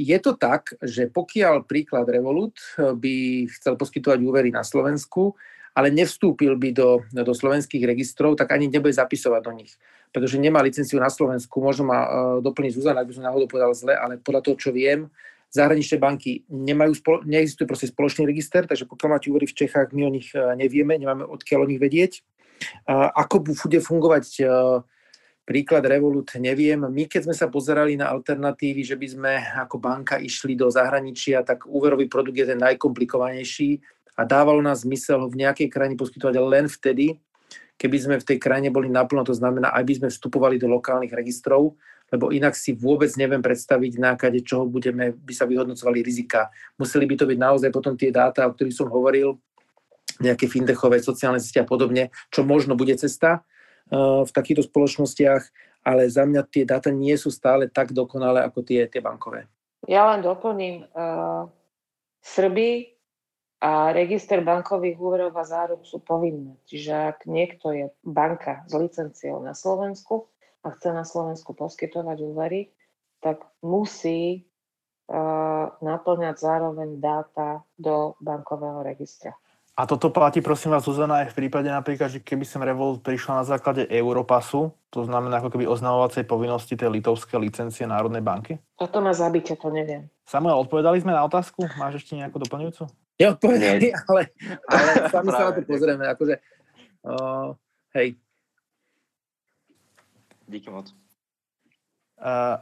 [0.00, 5.36] je to tak, že pokiaľ príklad Revolut by chcel poskytovať úvery na Slovensku,
[5.76, 9.76] ale nevstúpil by do, do slovenských registrov, tak ani nebude zapisovať do nich.
[10.14, 11.58] Pretože nemá licenciu na Slovensku.
[11.58, 12.08] Možno ma uh,
[12.38, 15.10] doplniť Zuzana, ak by som náhodou povedal zle, ale podľa toho, čo viem,
[15.50, 20.06] zahraničné banky nemajú, spolo- neexistuje proste spoločný register, takže pokiaľ máte úvery v Čechách, my
[20.06, 22.22] o nich uh, nevieme, nemáme odkiaľ o nich vedieť.
[22.86, 24.46] Uh, ako bude fungovať
[25.44, 26.80] príklad Revolut, neviem.
[26.80, 31.44] My, keď sme sa pozerali na alternatívy, že by sme ako banka išli do zahraničia,
[31.44, 33.76] tak úverový produkt je ten najkomplikovanejší
[34.16, 37.20] a dávalo nás zmysel ho v nejakej krajine poskytovať len vtedy,
[37.78, 41.12] keby sme v tej krajine boli naplno, to znamená, aj by sme vstupovali do lokálnych
[41.12, 41.74] registrov,
[42.12, 46.52] lebo inak si vôbec neviem predstaviť, na kade čoho budeme, by sa vyhodnocovali rizika.
[46.78, 49.40] Museli by to byť naozaj potom tie dáta, o ktorých som hovoril,
[50.22, 55.42] nejaké fintechové, sociálne siete a podobne, čo možno bude cesta uh, v takýchto spoločnostiach,
[55.82, 59.50] ale za mňa tie dáta nie sú stále tak dokonalé ako tie, tie bankové.
[59.90, 60.86] Ja len doplním.
[60.94, 61.50] Uh,
[62.24, 62.93] Srby
[63.64, 66.60] a register bankových úverov a záruk sú povinné.
[66.68, 70.28] Čiže ak niekto je banka s licenciou na Slovensku
[70.60, 72.76] a chce na Slovensku poskytovať úvery,
[73.24, 74.44] tak musí
[75.08, 79.32] uh, naplňať zároveň dáta do bankového registra.
[79.74, 83.42] A toto platí, prosím vás, Zuzana, aj v prípade napríklad, že keby sem Revolt prišla
[83.42, 88.62] na základe Europasu, to znamená ako keby oznamovacej povinnosti tej litovskej licencie Národnej banky?
[88.78, 90.06] Toto ma zabite, to neviem.
[90.30, 91.66] Samuel, odpovedali sme na otázku?
[91.74, 93.03] Máš ešte nejakú doplňujúcu?
[93.24, 94.22] Neodpovedali, ale,
[94.68, 96.04] ale sami sa na to pozrieme.
[96.12, 96.34] Akože,
[97.08, 97.56] uh,
[97.96, 98.20] hej.
[100.44, 100.92] Díky moc.
[102.20, 102.60] Uh,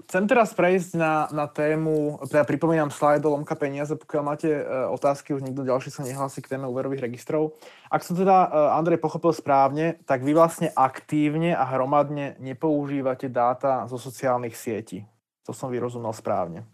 [0.00, 4.88] Chcem teraz prejsť na, na tému, teda pripomínam slide do Lomka peniaze, pokiaľ máte uh,
[4.96, 7.60] otázky, už nikto ďalší sa nehlási k téme úverových registrov.
[7.92, 13.84] Ak som teda, uh, Andrej, pochopil správne, tak vy vlastne aktívne a hromadne nepoužívate dáta
[13.92, 15.04] zo sociálnych sietí.
[15.44, 16.64] To som vyrozumel správne.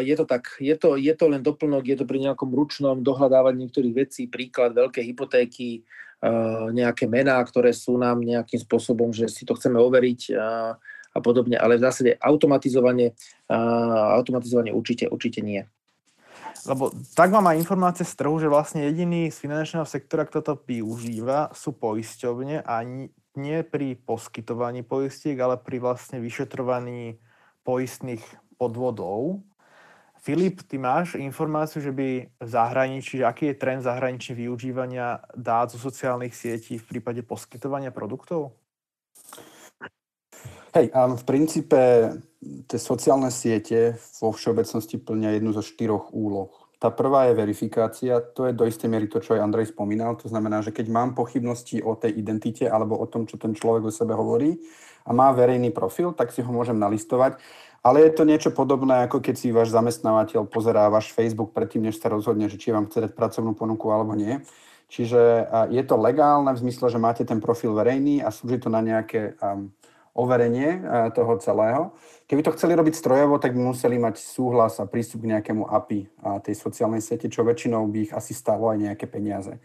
[0.00, 3.66] Je to tak, je to, je to len doplnok, je to pri nejakom ručnom dohľadávaní
[3.66, 5.82] niektorých vecí, príklad veľké hypotéky,
[6.70, 10.20] nejaké mená, ktoré sú nám nejakým spôsobom, že si to chceme overiť,
[11.16, 13.16] a podobne, ale v zásade automatizovanie,
[13.48, 15.64] automatizovanie určite, určite nie.
[16.68, 20.52] Lebo tak mám aj informácie z trhu, že vlastne jediný z finančného sektora, kto to
[20.60, 22.84] využíva, sú poisťovne a
[23.32, 27.16] nie pri poskytovaní poistiek, ale pri vlastne vyšetrovaní
[27.64, 28.20] poistných
[28.60, 29.40] podvodov.
[30.26, 35.70] Filip, ty máš informáciu, že by v zahraničí, že aký je trend zahraničí využívania dát
[35.70, 38.50] zo sociálnych sietí v prípade poskytovania produktov?
[40.74, 41.78] Hej, a v princípe
[42.42, 46.50] tie sociálne siete vo všeobecnosti plnia jednu zo štyroch úloh.
[46.82, 50.18] Tá prvá je verifikácia, to je do istej miery to, čo aj Andrej spomínal.
[50.18, 53.88] To znamená, že keď mám pochybnosti o tej identite alebo o tom, čo ten človek
[53.88, 54.58] o sebe hovorí
[55.06, 57.38] a má verejný profil, tak si ho môžem nalistovať.
[57.86, 62.02] Ale je to niečo podobné, ako keď si váš zamestnávateľ pozerá váš Facebook predtým, než
[62.02, 64.42] sa rozhodne, že či vám chce dať pracovnú ponuku alebo nie.
[64.90, 68.82] Čiže je to legálne v zmysle, že máte ten profil verejný a slúži to na
[68.82, 69.70] nejaké um,
[70.18, 70.80] overenie
[71.12, 71.94] toho celého.
[72.26, 76.10] Keby to chceli robiť strojovo, tak by museli mať súhlas a prístup k nejakému API
[76.24, 79.60] a tej sociálnej siete, čo väčšinou by ich asi stalo aj nejaké peniaze.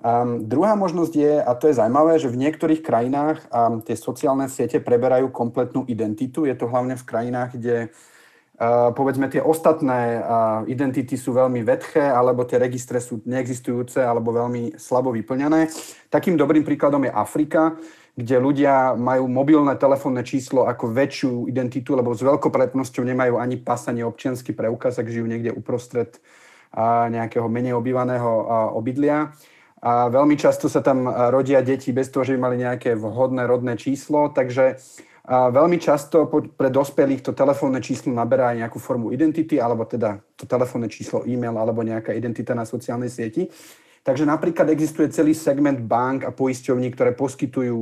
[0.00, 4.48] Um, druhá možnosť je, a to je zaujímavé, že v niektorých krajinách um, tie sociálne
[4.48, 6.48] siete preberajú kompletnú identitu.
[6.48, 12.00] Je to hlavne v krajinách, kde uh, povedzme tie ostatné uh, identity sú veľmi vedché,
[12.00, 15.68] alebo tie registre sú neexistujúce, alebo veľmi slabo vyplňané.
[16.08, 17.76] Takým dobrým príkladom je Afrika,
[18.16, 23.60] kde ľudia majú mobilné telefónne číslo ako väčšiu identitu, lebo s veľkou prednosťou nemajú ani
[23.60, 26.16] pas, ani občianský preukaz, ak žijú niekde uprostred
[27.10, 28.30] nejakého menej obývaného
[28.78, 29.34] obydlia.
[29.80, 33.80] A veľmi často sa tam rodia deti bez toho, že by mali nejaké vhodné rodné
[33.80, 34.76] číslo, takže
[35.30, 36.26] a veľmi často
[36.58, 41.22] pre dospelých to telefónne číslo naberá aj nejakú formu identity, alebo teda to telefónne číslo
[41.22, 43.46] e-mail, alebo nejaká identita na sociálnej sieti.
[44.02, 47.78] Takže napríklad existuje celý segment bank a poisťovní, ktoré poskytujú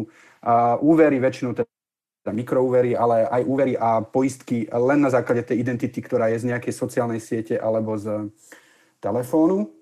[0.82, 6.28] úvery, väčšinou teda mikroúvery, ale aj úvery a poistky len na základe tej identity, ktorá
[6.28, 8.28] je z nejakej sociálnej siete alebo z
[9.00, 9.77] telefónu.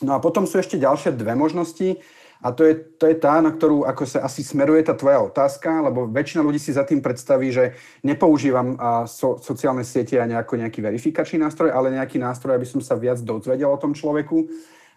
[0.00, 2.00] No a potom sú ešte ďalšie dve možnosti.
[2.40, 5.84] A to je, to je tá, na ktorú ako sa asi smeruje tá tvoja otázka,
[5.84, 10.56] lebo väčšina ľudí si za tým predstaví, že nepoužívam a, so, sociálne siete a nejako
[10.56, 14.48] nejaký verifikačný nástroj, ale nejaký nástroj, aby som sa viac dozvedel o tom človeku.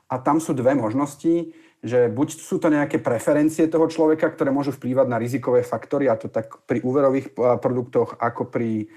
[0.08, 1.52] A tam sú dve možnosti,
[1.84, 6.16] že buď sú to nejaké preferencie toho človeka, ktoré môžu vplývať na rizikové faktory, a
[6.16, 8.88] to tak pri úverových produktoch, ako pri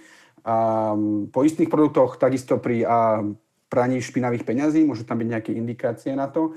[0.46, 3.34] um, poistných produktoch, takisto pri um,
[3.66, 6.54] praní špinavých peňazí, môžu tam byť nejaké indikácie na to.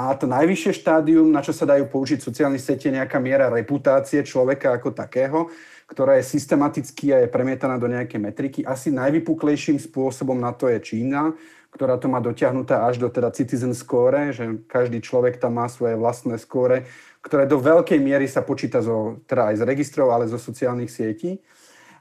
[0.00, 4.24] A to najvyššie štádium, na čo sa dajú použiť sociálne siete, je nejaká miera reputácie
[4.24, 5.52] človeka ako takého,
[5.84, 8.64] ktorá je systematicky a je premietaná do nejaké metriky.
[8.64, 11.36] Asi najvypuklejším spôsobom na to je Čína,
[11.70, 15.94] ktorá to má dotiahnutá až do teda citizen score, že každý človek tam má svoje
[15.94, 16.88] vlastné skóre,
[17.20, 21.38] ktoré do veľkej miery sa počíta zo, teda aj z registrov, ale zo sociálnych sietí.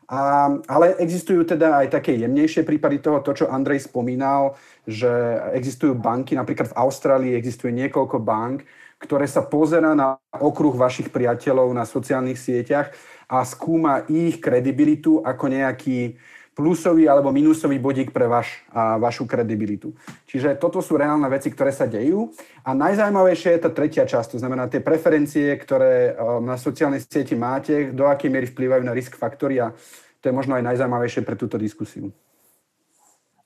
[0.09, 4.57] A, ale existujú teda aj také jemnejšie prípady toho, to, čo Andrej spomínal,
[4.89, 5.05] že
[5.53, 8.65] existujú banky, napríklad v Austrálii existuje niekoľko bank,
[8.97, 12.89] ktoré sa pozera na okruh vašich priateľov na sociálnych sieťach
[13.29, 16.17] a skúma ich kredibilitu ako nejaký
[16.59, 19.95] plusový alebo minusový bodík pre vaš, a vašu kredibilitu.
[20.27, 22.35] Čiže toto sú reálne veci, ktoré sa dejú.
[22.67, 27.95] A najzaujímavejšie je tá tretia časť, to znamená tie preferencie, ktoré na sociálnej sieti máte,
[27.95, 29.71] do akej miery vplývajú na risk faktory a
[30.19, 32.11] to je možno aj najzaujímavejšie pre túto diskusiu.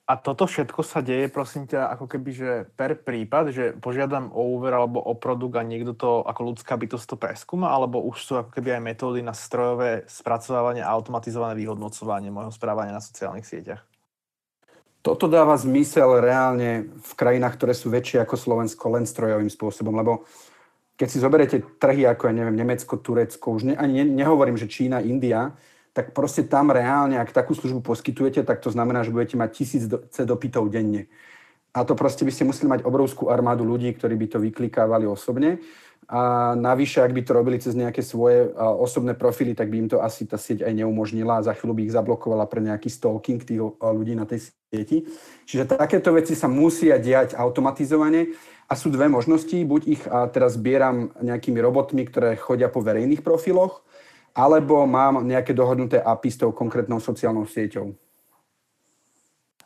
[0.04, 4.52] A toto všetko sa deje, prosím ťa, ako keby, že per prípad, že požiadam o
[4.52, 8.32] úver alebo o produkt a niekto to ako ľudská bytosť to preskúma, alebo už sú
[8.36, 13.80] ako keby aj metódy na strojové spracovávanie a automatizované vyhodnocovanie môjho správania na sociálnych sieťach?
[15.00, 20.28] Toto dáva zmysel reálne v krajinách, ktoré sú väčšie ako Slovensko, len strojovým spôsobom, lebo
[21.00, 24.68] keď si zoberiete trhy ako, ja neviem, Nemecko, Turecko, už ne, ani ne, nehovorím, že
[24.68, 25.56] Čína, India,
[25.94, 29.86] tak proste tam reálne, ak takú službu poskytujete, tak to znamená, že budete mať tisíc
[30.26, 31.06] dopytov denne.
[31.74, 35.58] A to proste by ste museli mať obrovskú armádu ľudí, ktorí by to vyklikávali osobne.
[36.04, 39.98] A navyše, ak by to robili cez nejaké svoje osobné profily, tak by im to
[40.04, 43.58] asi tá sieť aj neumožnila a za chvíľu by ich zablokovala pre nejaký stalking tých
[43.80, 45.08] ľudí na tej sieti.
[45.48, 48.36] Čiže takéto veci sa musia diať automatizovane
[48.68, 49.56] a sú dve možnosti.
[49.64, 53.80] Buď ich teraz zbieram nejakými robotmi, ktoré chodia po verejných profiloch,
[54.34, 57.94] alebo mám nejaké dohodnuté API s tou konkrétnou sociálnou sieťou.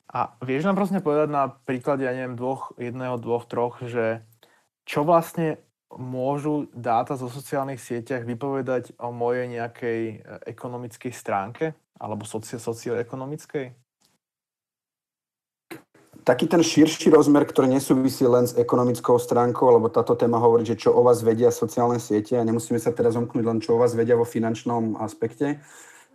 [0.08, 4.24] A vieš nám prosne povedať na príklade, ja neviem, dvoch, jedného, dvoch, troch, že
[4.88, 5.60] čo vlastne
[5.92, 10.16] môžu dáta zo sociálnych sieťach vypovedať o mojej nejakej e,
[10.52, 13.87] ekonomickej stránke alebo soci- socioekonomickej?
[16.28, 20.76] Taký ten širší rozmer, ktorý nesúvisí len s ekonomickou stránkou, lebo táto téma hovorí, že
[20.76, 23.96] čo o vás vedia sociálne siete a nemusíme sa teraz omknúť len čo o vás
[23.96, 25.64] vedia vo finančnom aspekte,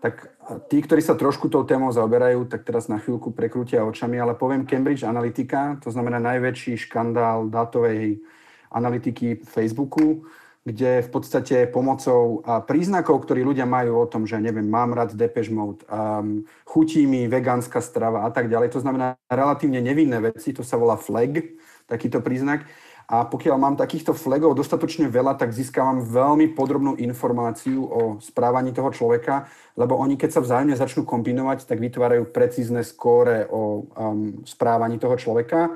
[0.06, 0.30] tak
[0.70, 4.70] tí, ktorí sa trošku tou témou zaoberajú, tak teraz na chvíľku prekrútia očami, ale poviem
[4.70, 8.22] Cambridge Analytica, to znamená najväčší škandál dátovej
[8.70, 10.30] analytiky Facebooku,
[10.64, 15.52] kde v podstate pomocou príznakov, ktorí ľudia majú o tom, že neviem, mám rád Depeche
[15.52, 20.64] Mode, um, chutí mi vegánska strava a tak ďalej, to znamená relatívne nevinné veci, to
[20.64, 22.64] sa volá flag, takýto príznak.
[23.04, 28.88] A pokiaľ mám takýchto flagov dostatočne veľa, tak získavam veľmi podrobnú informáciu o správaní toho
[28.96, 34.96] človeka, lebo oni keď sa vzájomne začnú kombinovať, tak vytvárajú precízne skóre o um, správaní
[34.96, 35.76] toho človeka.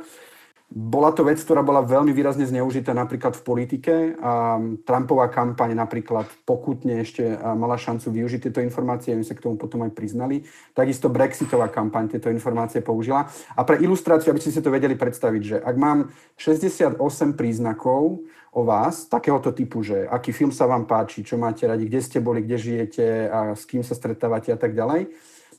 [0.67, 3.93] Bola to vec, ktorá bola veľmi výrazne zneužitá napríklad v politike.
[4.19, 7.23] A Trumpová kampaň napríklad pokutne ešte
[7.55, 10.43] mala šancu využiť tieto informácie, oni sa k tomu potom aj priznali.
[10.75, 13.31] Takisto Brexitová kampaň tieto informácie použila.
[13.55, 16.99] A pre ilustráciu, aby ste si to vedeli predstaviť, že ak mám 68
[17.39, 22.03] príznakov o vás, takéhoto typu, že aký film sa vám páči, čo máte radi, kde
[22.03, 25.15] ste boli, kde žijete a s kým sa stretávate a tak ďalej,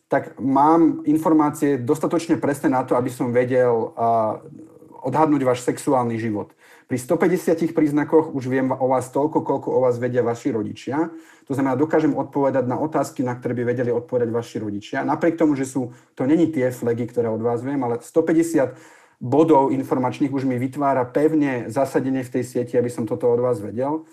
[0.09, 3.93] tak mám informácie dostatočne presné na to, aby som vedel
[5.03, 6.55] odhadnúť váš sexuálny život.
[6.89, 11.13] Pri 150 príznakoch už viem o vás toľko, koľko o vás vedia vaši rodičia.
[11.45, 15.05] To znamená, dokážem odpovedať na otázky, na ktoré by vedeli odpovedať vaši rodičia.
[15.05, 19.75] Napriek tomu, že sú, to není tie flegy, ktoré od vás viem, ale 150 bodov
[19.75, 24.09] informačných už mi vytvára pevne zasadenie v tej sieti, aby som toto od vás vedel.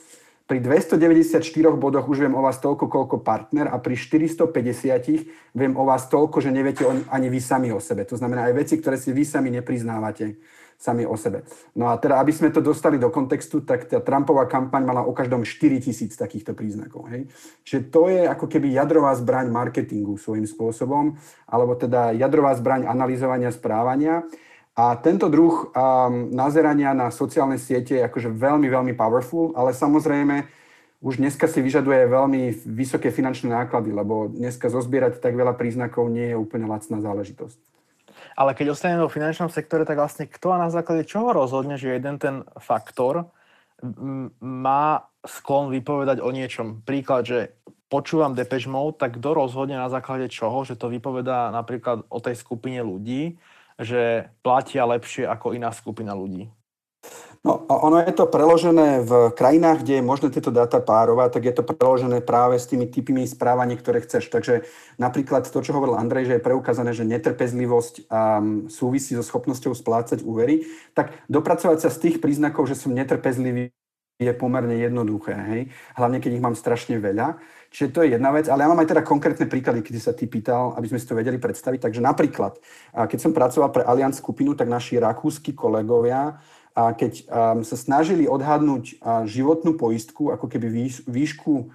[0.46, 1.42] pri 294
[1.74, 6.38] bodoch už viem o vás toľko, koľko partner a pri 450 viem o vás toľko,
[6.38, 8.06] že neviete ani vy sami o sebe.
[8.06, 10.38] To znamená aj veci, ktoré si vy sami nepriznávate
[10.78, 11.48] sami o sebe.
[11.74, 15.16] No a teda, aby sme to dostali do kontextu, tak tá Trumpová kampaň mala o
[15.16, 17.08] každom 4 tisíc takýchto príznakov.
[17.10, 17.32] Hej?
[17.64, 21.16] Čiže to je ako keby jadrová zbraň marketingu svojím spôsobom,
[21.48, 24.28] alebo teda jadrová zbraň analyzovania správania.
[24.76, 25.72] A tento druh um,
[26.36, 30.44] nazerania na sociálne siete je akože veľmi, veľmi powerful, ale samozrejme
[31.00, 36.34] už dneska si vyžaduje veľmi vysoké finančné náklady, lebo dneska zozbierať tak veľa príznakov nie
[36.34, 37.75] je úplne lacná záležitosť.
[38.34, 41.94] Ale keď ostaneme vo finančnom sektore, tak vlastne kto a na základe čoho rozhodne, že
[41.94, 43.30] jeden ten faktor
[44.42, 46.82] má sklon vypovedať o niečom.
[46.82, 47.40] Príklad, že
[47.86, 52.36] počúvam Depeche Mode, tak kto rozhodne na základe čoho, že to vypovedá napríklad o tej
[52.40, 53.38] skupine ľudí,
[53.78, 56.50] že platia lepšie ako iná skupina ľudí?
[57.46, 61.54] No, ono je to preložené v krajinách, kde je možné tieto dáta párovať, tak je
[61.54, 64.34] to preložené práve s tými typmi správania, ktoré chceš.
[64.34, 64.66] Takže
[64.98, 70.26] napríklad to, čo hovoril Andrej, že je preukázané, že netrpezlivosť um, súvisí so schopnosťou splácať
[70.26, 70.66] úvery,
[70.98, 73.70] tak dopracovať sa z tých príznakov, že som netrpezlivý,
[74.16, 75.62] je pomerne jednoduché, hej?
[76.00, 77.36] hlavne keď ich mám strašne veľa.
[77.68, 80.24] Čiže to je jedna vec, ale ja mám aj teda konkrétne príklady, keď sa ty
[80.32, 81.84] pýtal, aby sme si to vedeli predstaviť.
[81.84, 82.56] Takže napríklad,
[82.96, 86.40] keď som pracoval pre Allianz skupinu, tak naši rakúsky kolegovia,
[86.76, 87.14] keď
[87.64, 91.72] sa snažili odhadnúť životnú poistku, ako keby výšku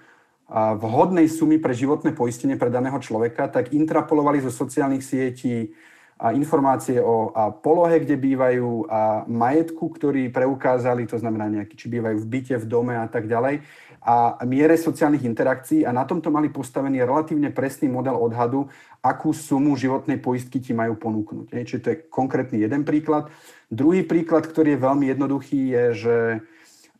[0.76, 5.72] vhodnej sumy pre životné poistenie pre daného človeka, tak intrapolovali zo sociálnych sietí
[6.20, 11.88] a informácie o a polohe, kde bývajú a majetku, ktorý preukázali, to znamená nejaký, či
[11.88, 13.64] bývajú v byte, v dome a tak ďalej
[14.00, 18.64] a miere sociálnych interakcií a na tomto mali postavený relatívne presný model odhadu,
[19.04, 21.52] akú sumu životnej poistky ti majú ponúknuť.
[21.52, 23.28] Čiže to je konkrétny jeden príklad.
[23.68, 26.16] Druhý príklad, ktorý je veľmi jednoduchý, je, že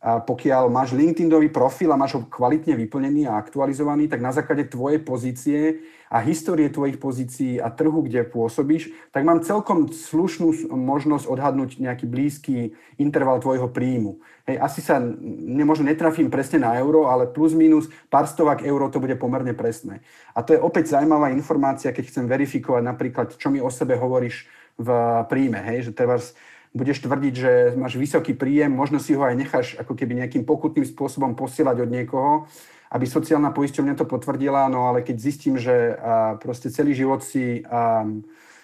[0.01, 4.97] pokiaľ máš LinkedInový profil a máš ho kvalitne vyplnený a aktualizovaný, tak na základe tvojej
[4.97, 11.77] pozície a histórie tvojich pozícií a trhu, kde pôsobíš, tak mám celkom slušnú možnosť odhadnúť
[11.77, 14.17] nejaký blízky interval tvojho príjmu.
[14.49, 14.97] Hej, asi sa
[15.45, 20.01] nemožno netrafím presne na euro, ale plus minus pár stovák euro to bude pomerne presné.
[20.33, 24.49] A to je opäť zaujímavá informácia, keď chcem verifikovať napríklad, čo mi o sebe hovoríš
[24.81, 24.89] v
[25.29, 25.61] príjme.
[25.61, 26.33] Hej, že trebárs
[26.71, 30.87] budeš tvrdiť, že máš vysoký príjem, možno si ho aj necháš ako keby nejakým pokutným
[30.87, 32.47] spôsobom posielať od niekoho,
[32.91, 35.95] aby sociálna poisťovňa to potvrdila, no ale keď zistím, že
[36.39, 37.63] proste celý život si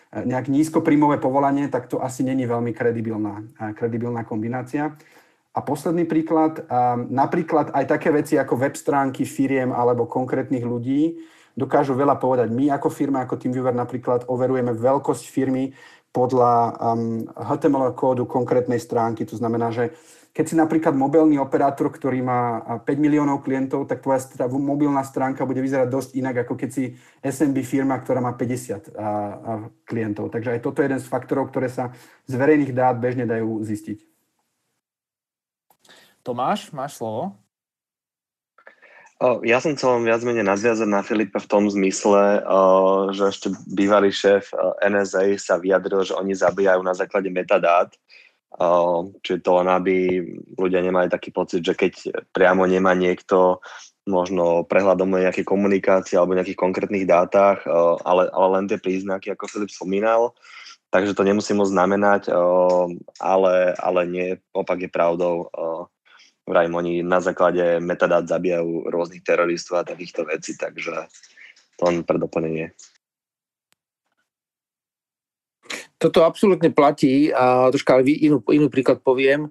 [0.07, 3.43] nejak nízkopríjmové povolanie, tak to asi není veľmi kredibilná,
[3.75, 4.95] kredibilná kombinácia.
[5.57, 6.61] A posledný príklad,
[7.09, 11.17] napríklad aj také veci ako web stránky firiem alebo konkrétnych ľudí
[11.57, 12.53] dokážu veľa povedať.
[12.53, 15.73] My ako firma, ako TeamViewer napríklad overujeme veľkosť firmy
[16.13, 19.25] podľa um, HTML kódu konkrétnej stránky.
[19.25, 19.97] To znamená, že
[20.37, 22.41] keď si napríklad mobilný operátor, ktorý má
[22.85, 24.21] 5 miliónov klientov, tak tvoja
[24.53, 26.93] mobilná stránka bude vyzerať dosť inak, ako keď si
[27.25, 29.51] SMB firma, ktorá má 50 a, a
[29.81, 30.29] klientov.
[30.29, 31.89] Takže aj toto je jeden z faktorov, ktoré sa
[32.29, 34.16] z verejných dát bežne dajú zistiť.
[36.27, 37.39] Tomáš, máš slovo?
[39.47, 42.43] Ja som chcel viac menej nadviazať na Filipa v tom zmysle,
[43.15, 44.51] že ešte bývalý šéf
[44.83, 47.89] NSA sa vyjadril, že oni zabíjajú na základe metadát,
[49.23, 50.21] čiže to len aby
[50.59, 51.93] ľudia nemali taký pocit, že keď
[52.35, 53.63] priamo nemá niekto
[54.05, 57.65] možno prehľadom nejaké komunikácie alebo nejakých konkrétnych dátach,
[58.05, 60.37] ale, ale len tie príznaky, ako Filip spomínal,
[60.93, 62.29] takže to nemusí moc znamenať,
[63.17, 65.49] ale, ale nie, opak je pravdou
[66.47, 71.11] vrajím, oni na základe metadát zabijajú rôznych teroristov a takýchto vecí, takže
[71.75, 72.71] to len pre doplnenie.
[75.97, 79.49] Toto absolútne platí a troška inú, inú príklad poviem.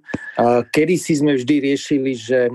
[0.70, 2.46] Kedy si sme vždy riešili, že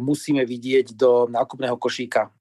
[0.00, 2.32] musíme vidieť do nákupného košíka.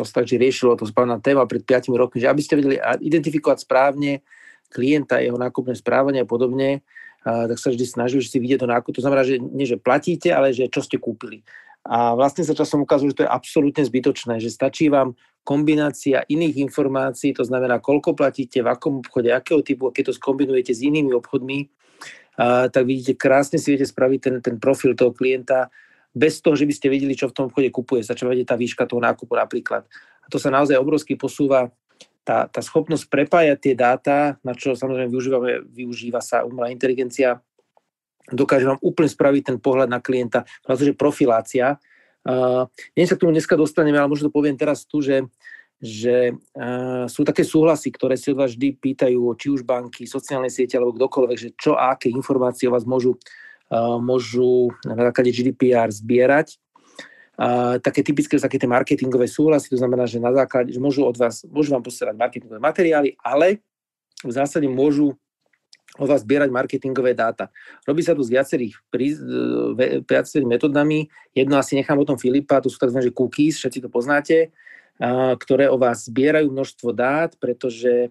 [0.00, 3.68] To sa takže riešilo, to správna téma pred 5 rokmi, že aby ste vedeli identifikovať
[3.68, 4.24] správne
[4.72, 6.80] klienta, jeho nákupné správanie a podobne,
[7.24, 8.94] tak sa vždy snažili, že si vidieť do nákupu.
[8.94, 11.42] To znamená, že nie, že platíte, ale že čo ste kúpili.
[11.88, 16.60] A vlastne sa časom ukazuje, že to je absolútne zbytočné, že stačí vám kombinácia iných
[16.68, 20.84] informácií, to znamená, koľko platíte, v akom obchode, akého typu, a keď to skombinujete s
[20.84, 21.64] inými obchodmi,
[22.36, 25.72] a, tak vidíte, krásne si viete spraviť ten, ten profil toho klienta
[26.12, 28.04] bez toho, že by ste videli, čo v tom obchode kupuje.
[28.04, 29.88] Vedieť tá výška toho nákupu napríklad.
[30.24, 31.72] A to sa naozaj obrovsky posúva
[32.28, 37.40] tá, tá schopnosť prepájať tie dáta, na čo samozrejme využívame, využíva sa umelá inteligencia,
[38.28, 41.80] dokáže vám úplne spraviť ten pohľad na klienta, vlastne, profilácia.
[42.28, 45.24] Uh, nie sa k tomu dneska dostaneme, ale možno to poviem teraz tu, že,
[45.80, 50.52] že uh, sú také súhlasy, ktoré si od vás vždy pýtajú, či už banky, sociálne
[50.52, 53.16] siete alebo kdokoľvek, že čo a aké informácie o vás môžu,
[53.72, 56.60] uh, môžu na základe GDPR zbierať.
[57.78, 61.14] Také typické sú také tie marketingové súhlasy, to znamená, že na základe, že môžu od
[61.14, 63.62] vás, môžu vám posielať marketingové materiály, ale
[64.26, 65.14] v zásade môžu
[65.94, 67.54] od vás zbierať marketingové dáta.
[67.86, 69.14] Robí sa tu s viacerých, prí,
[70.02, 71.06] viacerými metodami.
[71.30, 73.06] Jedno asi nechám o tom Filipa, to sú tzv.
[73.14, 74.50] cookies, všetci to poznáte,
[75.38, 78.10] ktoré o vás zbierajú množstvo dát, pretože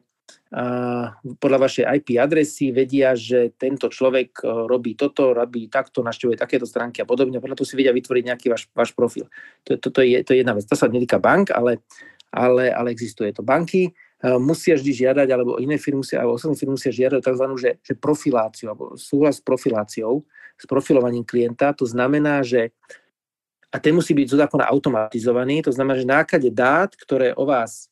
[1.44, 6.64] podľa vašej IP adresy vedia, že tento človek e, robí toto, robí takto, našťuje takéto
[6.64, 7.44] stránky a podobne.
[7.44, 9.28] Podľa toho si vedia vytvoriť nejaký váš, váš profil.
[9.68, 10.64] To, to, to, je, to je jedna vec.
[10.64, 11.84] To sa netýka bank, ale,
[12.32, 13.44] ale, ale existuje to.
[13.44, 17.46] Banky uh, musia vždy žiadať, alebo iné firmy musia, alebo osobné firmy musia žiadať tzv.
[17.60, 20.24] Že, že profiláciu, alebo súhlas s profiláciou,
[20.56, 21.76] s profilovaním klienta.
[21.76, 22.72] To znamená, že
[23.68, 27.92] a ten musí byť zo zákona automatizovaný, to znamená, že náklade dát, ktoré o vás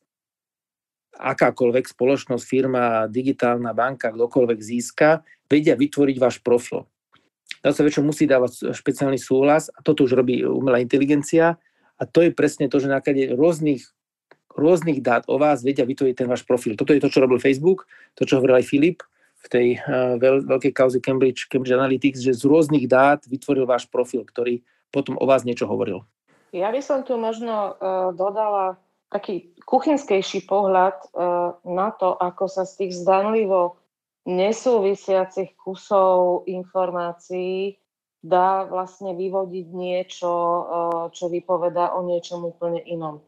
[1.16, 6.84] akákoľvek spoločnosť, firma, digitálna banka, kdokoľvek získa, vedia vytvoriť váš profil.
[7.66, 11.58] Na sa väčšinou musí dávať špeciálny súhlas a toto už robí umelá inteligencia
[11.98, 13.02] a to je presne to, že na
[13.34, 13.82] rôznych,
[14.54, 16.78] rôznych dát o vás vedia vytvoriť ten váš profil.
[16.78, 19.00] Toto je to, čo robil Facebook, to, čo hovoril aj Filip
[19.46, 23.86] v tej uh, veľ, veľkej kauze Cambridge, Cambridge Analytics, že z rôznych dát vytvoril váš
[23.90, 26.06] profil, ktorý potom o vás niečo hovoril.
[26.54, 28.78] Ja by som tu možno uh, dodala
[29.10, 31.08] taký kuchynskejší pohľad e,
[31.70, 33.78] na to, ako sa z tých zdanlivo
[34.26, 37.78] nesúvisiacich kusov informácií
[38.26, 40.62] dá vlastne vyvodiť niečo, e,
[41.14, 43.22] čo vypoveda o niečom úplne inom.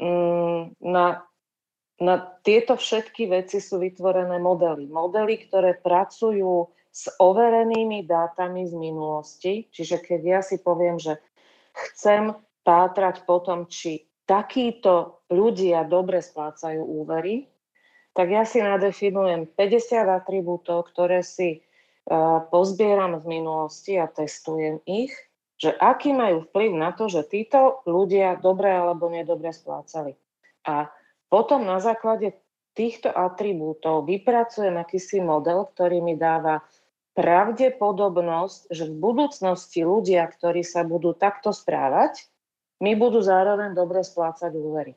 [0.00, 1.24] Mm, na,
[2.00, 4.88] na tieto všetky veci sú vytvorené modely.
[4.88, 9.52] Modely, ktoré pracujú s overenými dátami z minulosti.
[9.70, 11.22] Čiže keď ja si poviem, že
[11.70, 12.34] chcem
[12.66, 17.50] pátrať po tom, či takíto ľudia dobre splácajú úvery,
[18.14, 25.10] tak ja si nadefinujem 50 atribútov, ktoré si uh, pozbieram z minulosti a testujem ich,
[25.58, 30.14] že aký majú vplyv na to, že títo ľudia dobre alebo nedobre splácali.
[30.62, 30.86] A
[31.26, 32.38] potom na základe
[32.78, 36.62] týchto atribútov vypracujem akýsi model, ktorý mi dáva
[37.18, 42.30] pravdepodobnosť, že v budúcnosti ľudia, ktorí sa budú takto správať,
[42.80, 44.96] mi budú zároveň dobre splácať úvery.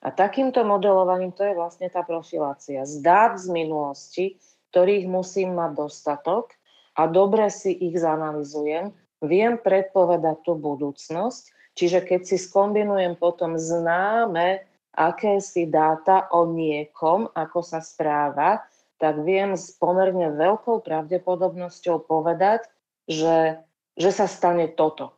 [0.00, 2.86] A takýmto modelovaním to je vlastne tá profilácia.
[2.86, 4.38] Z dát z minulosti,
[4.70, 6.54] ktorých musím mať dostatok
[6.94, 14.62] a dobre si ich zanalizujem, viem predpovedať tú budúcnosť, čiže keď si skombinujem potom známe
[14.94, 18.62] akési dáta o niekom, ako sa správa,
[18.98, 22.66] tak viem s pomerne veľkou pravdepodobnosťou povedať,
[23.06, 23.62] že,
[23.94, 25.17] že sa stane toto.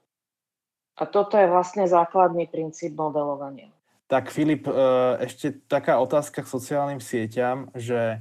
[1.00, 3.72] A toto je vlastne základný princíp modelovania.
[4.04, 4.74] Tak Filip, e,
[5.24, 8.20] ešte taká otázka k sociálnym sieťam, že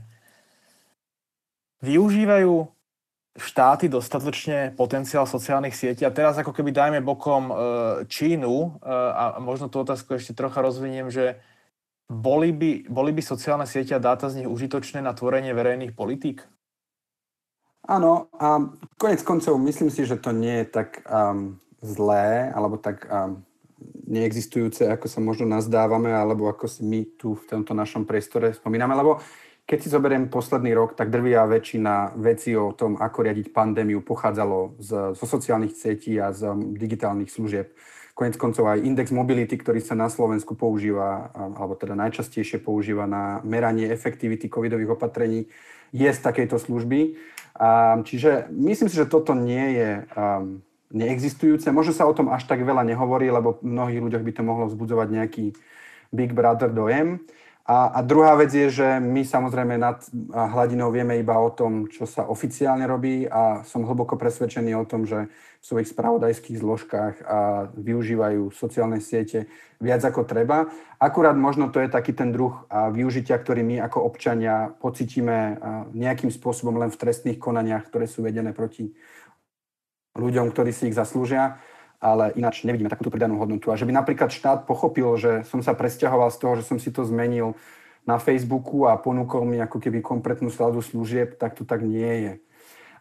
[1.83, 2.71] využívajú
[3.39, 7.53] štáty dostatočne potenciál sociálnych sietí a teraz ako keby dajme bokom e,
[8.07, 11.39] Čínu e, a možno tú otázku ešte trocha rozviniem, že
[12.09, 16.41] boli by, boli by sociálne siete a dáta z nich užitočné na tvorenie verejných politík?
[17.89, 18.61] Áno, a
[19.01, 23.43] konec koncov myslím si, že to nie je tak um, zlé, alebo tak um,
[24.07, 28.91] neexistujúce, ako sa možno nazdávame, alebo ako si my tu v tomto našom priestore spomíname,
[28.95, 29.23] lebo
[29.69, 34.81] keď si zoberiem posledný rok, tak drvia väčšina vecí o tom, ako riadiť pandémiu, pochádzalo
[34.81, 37.77] z, zo sociálnych sietí a z digitálnych služieb.
[38.17, 43.45] Konec koncov aj index mobility, ktorý sa na Slovensku používa, alebo teda najčastejšie používa na
[43.45, 45.47] meranie efektivity covidových opatrení,
[45.93, 47.15] je z takejto služby.
[48.09, 51.69] Čiže myslím si, že toto nie je um, neexistujúce.
[51.69, 55.07] Možno sa o tom až tak veľa nehovorí, lebo mnohých ľuďoch by to mohlo vzbudzovať
[55.09, 55.45] nejaký
[56.09, 57.21] Big Brother dojem.
[57.69, 60.01] A, a druhá vec je, že my samozrejme nad
[60.33, 65.05] hladinou vieme iba o tom, čo sa oficiálne robí a som hlboko presvedčený o tom,
[65.05, 65.29] že
[65.61, 69.45] v svojich spravodajských zložkách a využívajú sociálne siete
[69.77, 70.65] viac ako treba.
[70.97, 75.61] Akurát možno to je taký ten druh využitia, ktorý my ako občania pocitíme
[75.93, 78.97] nejakým spôsobom len v trestných konaniach, ktoré sú vedené proti
[80.19, 81.57] ľuďom, ktorí si ich zaslúžia,
[81.99, 83.71] ale ináč nevidíme takúto pridanú hodnotu.
[83.71, 86.91] A že by napríklad štát pochopil, že som sa presťahoval z toho, že som si
[86.91, 87.55] to zmenil
[88.07, 92.33] na Facebooku a ponúkol mi ako keby kompletnú sladu služieb, tak to tak nie je.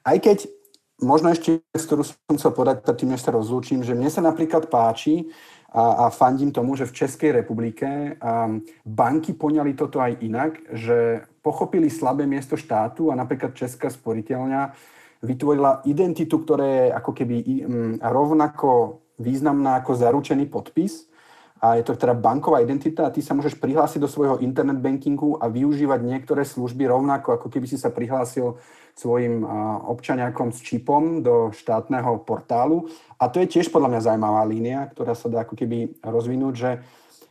[0.02, 0.50] Aj keď
[0.98, 4.66] možno ešte, z ktorú som chcel povedať, tým než sa rozlúčim, že mne sa napríklad
[4.66, 5.30] páči
[5.70, 11.22] a, a fandím tomu, že v Českej republike um, banky poňali toto aj inak, že
[11.38, 14.74] pochopili slabé miesto štátu a napríklad Česká sporiteľňa
[15.22, 21.10] vytvorila identitu, ktorá je ako keby mm, rovnako významná ako zaručený podpis.
[21.58, 25.42] a je to teda banková identita a ty sa môžeš prihlásiť do svojho internet bankingu
[25.42, 28.62] a využívať niektoré služby rovnako, ako keby si sa prihlásil
[28.94, 29.42] svojim
[29.90, 32.86] občaniakom s čipom do štátneho portálu.
[33.18, 36.70] A to je tiež podľa mňa zaujímavá línia, ktorá sa dá ako keby rozvinúť, že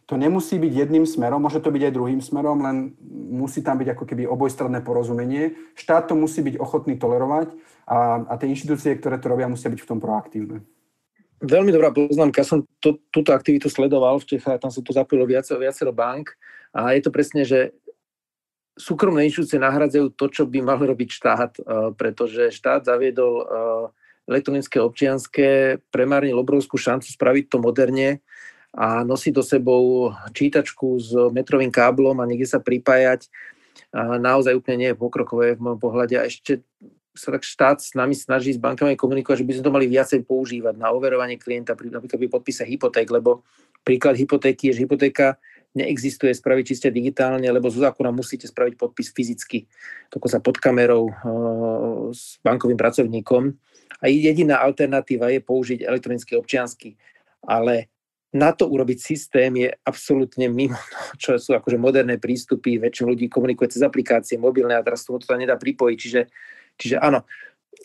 [0.08, 2.96] to nemusí byť jedným smerom, môže to byť aj druhým smerom, len
[3.28, 5.60] musí tam byť ako keby obojstranné porozumenie.
[5.76, 7.52] Štát to musí byť ochotný tolerovať
[7.84, 10.64] a, a tie inštitúcie, ktoré to robia, musia byť v tom proaktívne.
[11.44, 12.40] Veľmi dobrá poznámka.
[12.40, 16.32] Ja som to, túto aktivitu sledoval v Čechách, tam sa to zapojilo viacero, viacero bank
[16.72, 17.76] a je to presne, že
[18.80, 21.64] súkromné inštitúcie nahradzajú to, čo by mal robiť štát, eh,
[22.00, 23.48] pretože štát zaviedol eh,
[24.32, 28.24] elektronické občianské, premárnil obrovskú šancu spraviť to moderne
[28.74, 33.30] a nosiť do sebou čítačku s metrovým káblom a niekde sa pripájať
[33.96, 36.16] naozaj úplne nie je pokrokové v môjom pohľade.
[36.20, 36.64] A ešte
[37.18, 40.22] sa tak štát s nami snaží s bankami komunikovať, že by sme to mali viacej
[40.30, 43.42] používať na overovanie klienta, napríklad pri podpise hypoték, lebo
[43.82, 45.42] príklad hypotéky je, že hypotéka
[45.74, 49.66] neexistuje spraviť čiste digitálne, lebo zo zákona musíte spraviť podpis fyzicky,
[50.14, 51.14] sa pod kamerou e,
[52.14, 53.54] s bankovým pracovníkom.
[53.98, 56.98] A jediná alternatíva je použiť elektronický občiansky.
[57.46, 57.90] Ale
[58.36, 60.80] na to urobiť systém je absolútne mimo,
[61.22, 65.32] čo sú akože moderné prístupy, väčšina ľudí komunikuje cez aplikácie mobilné a teraz tomu to
[65.36, 66.22] nedá pripojiť, čiže
[66.78, 67.26] Čiže áno,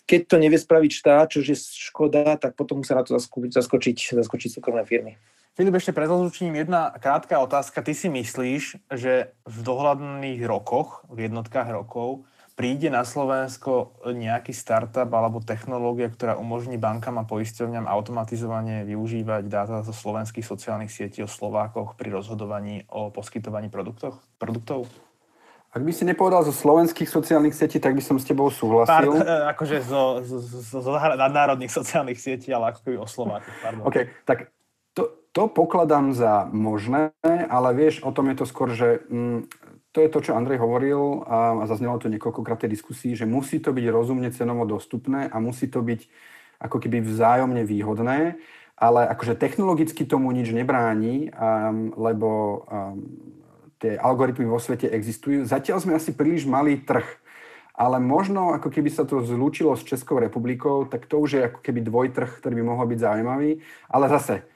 [0.04, 4.50] keď to nevie spraviť štát, čo je škoda, tak potom musia na to zaskočiť, zaskočiť
[4.52, 5.16] súkromné firmy.
[5.52, 7.84] Filip, ešte pred rozlučením jedna krátka otázka.
[7.84, 15.08] Ty si myslíš, že v dohľadných rokoch, v jednotkách rokov, príde na Slovensko nejaký startup
[15.08, 21.28] alebo technológia, ktorá umožní bankám a poisťovňam automatizovane využívať dáta zo slovenských sociálnych sietí o
[21.30, 24.20] Slovákoch pri rozhodovaní o poskytovaní produktov?
[25.72, 28.92] Ak by si nepovedal zo slovenských sociálnych sietí, tak by som s tebou súhlasil.
[28.92, 29.24] Pardon,
[29.56, 33.56] akože zo, zo, zo, zo nadnárodných sociálnych sietí, ale ako keby o Slovákoch.
[33.80, 34.52] OK, tak
[34.92, 39.48] to, to pokladám za možné, ale vieš, o tom je to skôr, že mm,
[39.92, 43.76] to je to, čo Andrej hovoril a, zaznelo to niekoľkokrát tej diskusii, že musí to
[43.76, 46.08] byť rozumne cenovo dostupné a musí to byť
[46.62, 48.40] ako keby vzájomne výhodné,
[48.78, 53.02] ale akože technologicky tomu nič nebráni, um, lebo um,
[53.82, 55.42] tie algoritmy vo svete existujú.
[55.42, 57.04] Zatiaľ sme asi príliš malý trh,
[57.74, 61.60] ale možno ako keby sa to zlúčilo s Českou republikou, tak to už je ako
[61.60, 63.58] keby dvojtrh, ktorý by mohol byť zaujímavý.
[63.90, 64.46] Ale zase,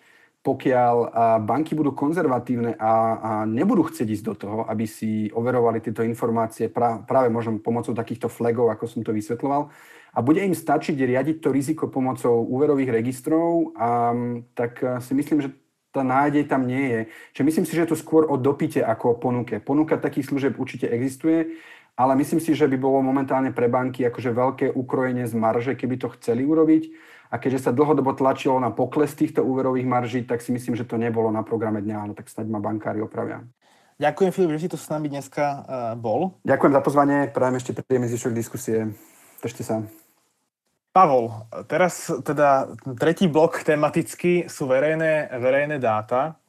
[0.47, 0.95] pokiaľ
[1.43, 6.71] banky budú konzervatívne a, a nebudú chcieť ísť do toho, aby si overovali tieto informácie
[6.71, 9.75] práve možno pomocou takýchto flagov, ako som to vysvetloval,
[10.15, 14.15] a bude im stačiť riadiť to riziko pomocou úverových registrov, a,
[14.55, 15.51] tak si myslím, že
[15.91, 17.01] tá nádej tam nie je.
[17.33, 19.65] Čiže myslím si, že je to skôr o dopite ako o ponuke.
[19.65, 21.57] Ponuka takých služieb určite existuje,
[21.97, 25.97] ale myslím si, že by bolo momentálne pre banky akože veľké ukrojenie z marže, keby
[25.97, 26.93] to chceli urobiť.
[27.37, 30.97] A keďže sa dlhodobo tlačilo na pokles týchto úverových marží, tak si myslím, že to
[30.97, 33.45] nebolo na programe dňa, no tak snáď ma bankári opravia.
[34.01, 35.61] Ďakujem, Filip, že si tu s nami dneska uh,
[36.01, 36.41] bol.
[36.49, 38.97] Ďakujem za pozvanie, prajem ešte príjemný zvyšok diskusie.
[39.45, 39.85] Držte sa.
[40.97, 41.29] Pavol,
[41.69, 46.41] teraz teda tretí blok tematicky sú verejné, verejné dáta.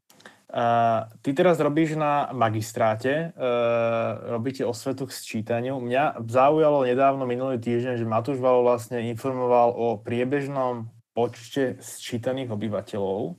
[0.48, 5.84] Ty teraz robíš na magistráte, uh, robíte osvetu k sčítaniu.
[5.84, 13.36] Mňa zaujalo nedávno minulý týždeň, že Matúš Valo vlastne informoval o priebežnom počte sčítaných obyvateľov.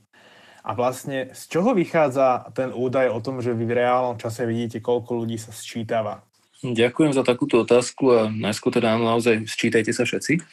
[0.61, 4.77] A vlastne z čoho vychádza ten údaj o tom, že vy v reálnom čase vidíte,
[4.77, 6.21] koľko ľudí sa sčítava?
[6.61, 10.43] Ďakujem za takúto otázku a najskôr teda naozaj sčítajte sa všetci.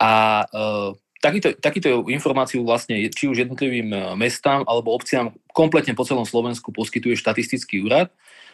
[0.00, 6.02] A uh, takýto, takýto informáciu vlastne či už jednotlivým e, mestám alebo obciám kompletne po
[6.02, 8.10] celom Slovensku poskytuje štatistický úrad.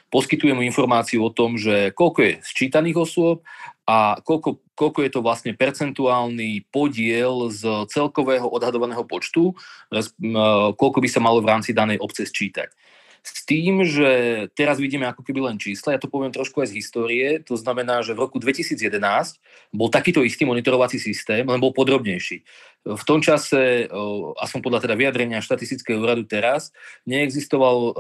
[0.09, 3.45] Poskytuje mu informáciu o tom, že koľko je sčítaných osôb
[3.85, 9.57] a koľko, koľko je to vlastne percentuálny podiel z celkového odhadovaného počtu,
[9.93, 10.05] e,
[10.77, 12.69] koľko by sa malo v rámci danej obce sčítať.
[13.29, 14.09] S tým, že
[14.57, 18.01] teraz vidíme ako keby len čísla, ja to poviem trošku aj z histórie, to znamená,
[18.01, 18.97] že v roku 2011
[19.73, 22.41] bol takýto istý monitorovací systém, len bol podrobnejší.
[22.89, 23.85] V tom čase,
[24.41, 26.73] aspoň podľa teda vyjadrenia štatistického úradu teraz,
[27.05, 27.93] neexistoval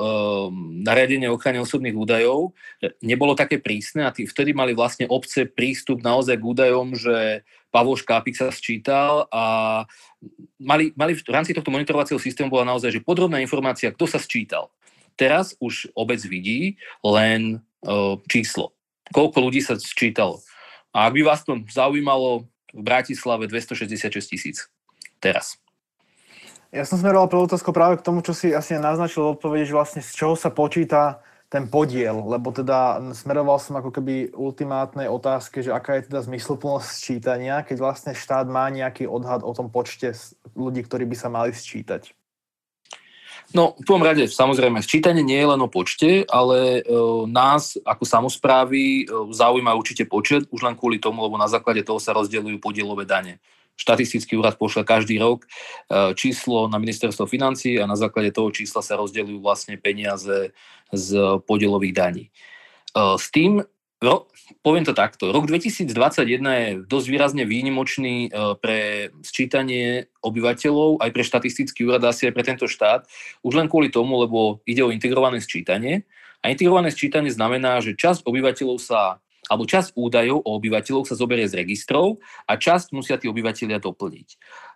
[0.81, 2.57] nariadenie ochrany osobných údajov,
[3.05, 8.01] nebolo také prísne a tí vtedy mali vlastne obce prístup naozaj k údajom, že Pavol
[8.01, 9.85] Škápik sa sčítal a
[10.57, 14.73] mali, mali v rámci tohto monitorovacieho systému bola naozaj že podrobná informácia, kto sa sčítal.
[15.19, 18.71] Teraz už obec vidí len uh, číslo.
[19.11, 20.39] Koľko ľudí sa sčítalo.
[20.95, 24.57] A ak by vás to zaujímalo, v Bratislave 266 tisíc.
[25.19, 25.57] Teraz.
[26.69, 30.05] Ja som smeroval pre otázku práve k tomu, čo si asi naznačil v že vlastne
[30.05, 35.73] z čoho sa počíta ten podiel, lebo teda smeroval som ako keby ultimátnej otázke, že
[35.73, 40.13] aká je teda zmysluplnosť sčítania, keď vlastne štát má nejaký odhad o tom počte
[40.53, 42.13] ľudí, ktorí by sa mali sčítať.
[43.57, 46.93] No, v prvom rade, samozrejme, sčítanie nie je len o počte, ale e,
[47.33, 51.97] nás ako samozprávy e, zaujíma určite počet, už len kvôli tomu, lebo na základe toho
[51.97, 53.41] sa rozdeľujú podielové dane.
[53.81, 58.85] Štatistický úrad pošle každý rok e, číslo na ministerstvo financí a na základe toho čísla
[58.85, 60.53] sa rozdeľujú vlastne peniaze
[60.93, 61.09] z
[61.49, 62.25] podielových daní.
[62.29, 62.31] E,
[63.17, 63.65] s tým
[63.99, 64.31] Ro,
[64.63, 65.35] poviem to takto.
[65.35, 65.91] Rok 2021
[66.39, 72.47] je dosť výrazne výnimočný e, pre sčítanie obyvateľov, aj pre štatistický úrad, asi aj pre
[72.47, 73.11] tento štát,
[73.43, 76.07] už len kvôli tomu, lebo ide o integrované sčítanie.
[76.47, 79.19] A integrované sčítanie znamená, že časť obyvateľov sa
[79.49, 84.29] alebo časť údajov o obyvateľoch sa zoberie z registrov a časť musia tí obyvateľia doplniť.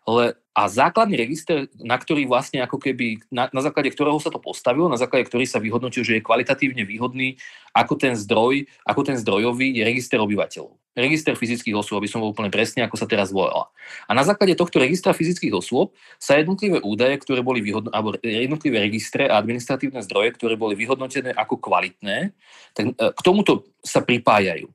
[0.02, 4.36] Le, a základný register, na ktorý vlastne ako keby, na, na základe ktorého sa to
[4.36, 7.40] postavilo, na základe ktorý sa vyhodnotil, že je kvalitatívne výhodný
[7.72, 10.76] ako ten zdroj, ako ten zdrojový, je register obyvateľov.
[10.92, 13.72] Register fyzických osôb, aby som bol úplne presne, ako sa teraz volala.
[14.04, 18.84] A na základe tohto registra fyzických osôb sa jednotlivé údaje, ktoré boli vyhodnotené, alebo jednotlivé
[18.84, 22.36] registre a administratívne zdroje, ktoré boli vyhodnotené ako kvalitné,
[22.76, 24.68] tak e, k tomuto sa pripájajú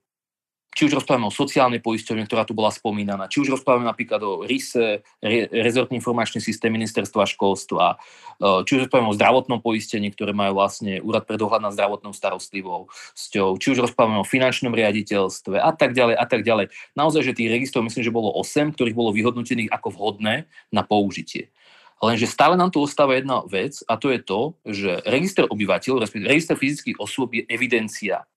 [0.77, 4.45] či už rozprávame o sociálnej poisťovne, ktorá tu bola spomínaná, či už rozprávame napríklad o
[4.45, 7.97] RISE, Re, rezortný informačný systém ministerstva školstva,
[8.37, 12.13] e, či už rozprávame o zdravotnom poistení, ktoré majú vlastne úrad pre dohľad nad zdravotnou
[12.13, 16.69] starostlivosťou, či už rozprávame o finančnom riaditeľstve a tak ďalej a tak ďalej.
[16.93, 21.49] Naozaj, že tých registrov myslím, že bolo 8, ktorých bolo vyhodnotených ako vhodné na použitie.
[21.97, 26.29] Lenže stále nám tu ostáva jedna vec a to je to, že register obyvateľov, respektíve
[26.29, 28.29] register fyzických osôb je evidencia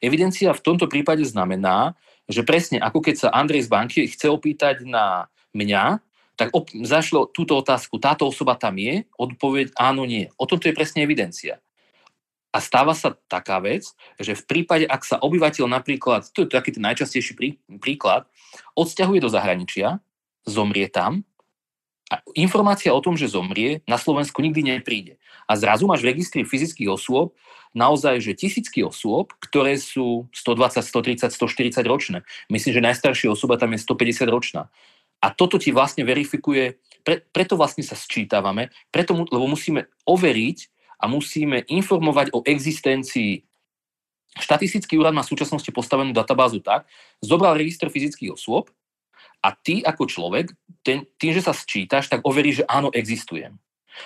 [0.00, 1.96] Evidencia v tomto prípade znamená,
[2.28, 6.00] že presne ako keď sa Andrej z banky chce opýtať na mňa,
[6.34, 10.26] tak op- zašlo túto otázku, táto osoba tam je, odpoveď áno, nie.
[10.34, 11.62] O tomto je presne evidencia.
[12.54, 13.86] A stáva sa taká vec,
[14.18, 18.30] že v prípade, ak sa obyvateľ napríklad, to je taký ten najčastejší prí, príklad,
[18.78, 19.98] odsťahuje do zahraničia,
[20.46, 21.26] zomrie tam,
[22.14, 25.18] a informácia o tom, že zomrie, na Slovensku nikdy nepríde.
[25.50, 27.34] A zrazu máš v registri fyzických osôb
[27.74, 32.18] naozaj, že tisícky osôb, ktoré sú 120, 130, 140 ročné.
[32.46, 34.70] Myslím, že najstaršia osoba tam je 150 ročná.
[35.18, 40.58] A toto ti vlastne verifikuje, pre, preto vlastne sa sčítavame, preto, lebo musíme overiť
[41.02, 43.42] a musíme informovať o existencii.
[44.38, 46.86] Štatistický úrad má v súčasnosti postavenú databázu tak,
[47.18, 48.70] zobral register fyzických osôb
[49.44, 53.60] a ty ako človek, ten, tým, že sa sčítaš, tak overíš, že áno, existujem.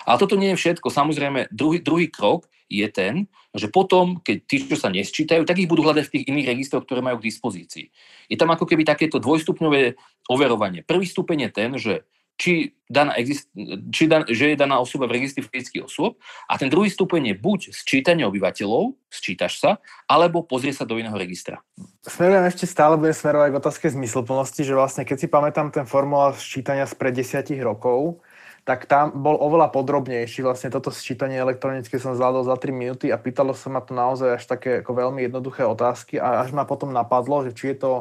[0.05, 0.90] Ale toto nie je všetko.
[0.90, 3.24] Samozrejme, druhý, druhý krok je ten,
[3.56, 6.85] že potom, keď tí, čo sa nesčítajú, tak ich budú hľadať v tých iných registroch,
[6.85, 7.89] ktoré majú k dispozícii.
[8.28, 9.97] Je tam ako keby takéto dvojstupňové
[10.28, 10.85] overovanie.
[10.85, 11.94] Prvý stupeň je ten, že
[12.39, 13.51] či, daná exist,
[13.90, 16.16] či dan, že je daná osoba v registri fyzických osôb
[16.47, 19.70] a ten druhý stupeň je buď sčítanie obyvateľov, sčítaš sa,
[20.06, 21.59] alebo pozrie sa do iného registra.
[22.06, 26.39] Smerujem ešte stále, budem smerovať k otázke zmysluplnosti, že vlastne keď si pamätám ten formulár
[26.39, 28.23] sčítania spred desiatich rokov,
[28.62, 30.44] tak tam bol oveľa podrobnejší.
[30.44, 34.36] Vlastne toto sčítanie elektronicky som zvládol za 3 minúty a pýtalo sa ma to naozaj
[34.36, 37.93] až také ako veľmi jednoduché otázky a až ma potom napadlo, že či je to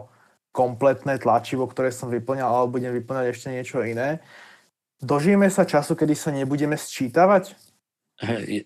[0.57, 4.25] kompletné tlačivo, ktoré som vyplňal, alebo budem vyplňať ešte niečo iné.
[4.97, 7.53] Dožijeme sa času, kedy sa nebudeme sčítavať?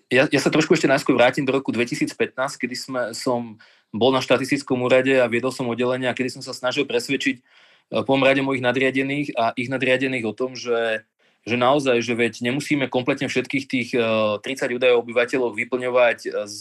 [0.08, 2.16] Ja, ja sa trošku ešte najskôr vrátim do roku 2015,
[2.56, 3.60] kedy sme, som
[3.92, 8.00] bol na štatistickom úrade a viedol som oddelenie a kedy som sa snažil presvedčiť eh,
[8.00, 11.04] po rade mojich nadriadených a ich nadriadených o tom, že
[11.42, 16.60] že naozaj, že veď nemusíme kompletne všetkých tých 30 eh, údajov obyvateľov vyplňovať eh, z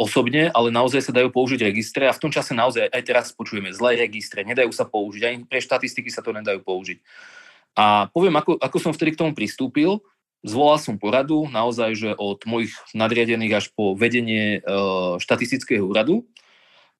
[0.00, 3.68] osobne, ale naozaj sa dajú použiť registre a v tom čase naozaj aj teraz počujeme
[3.76, 6.98] zlé registre, nedajú sa použiť, ani pre štatistiky sa to nedajú použiť.
[7.76, 10.00] A poviem, ako, ako som vtedy k tomu pristúpil,
[10.40, 16.24] zvolal som poradu naozaj, že od mojich nadriadených až po vedenie uh, štatistického úradu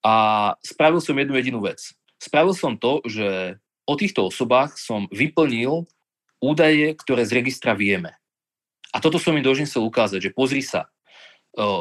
[0.04, 1.80] a spravil som jednu jedinú vec.
[2.20, 3.56] Spravil som to, že
[3.88, 5.88] o týchto osobách som vyplnil
[6.44, 8.14] údaje, ktoré z registra vieme.
[8.92, 10.92] A toto som im sa ukázať, že pozri sa,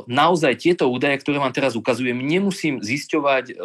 [0.08, 3.58] naozaj tieto údaje, ktoré vám teraz ukazujem, nemusím zisťovať,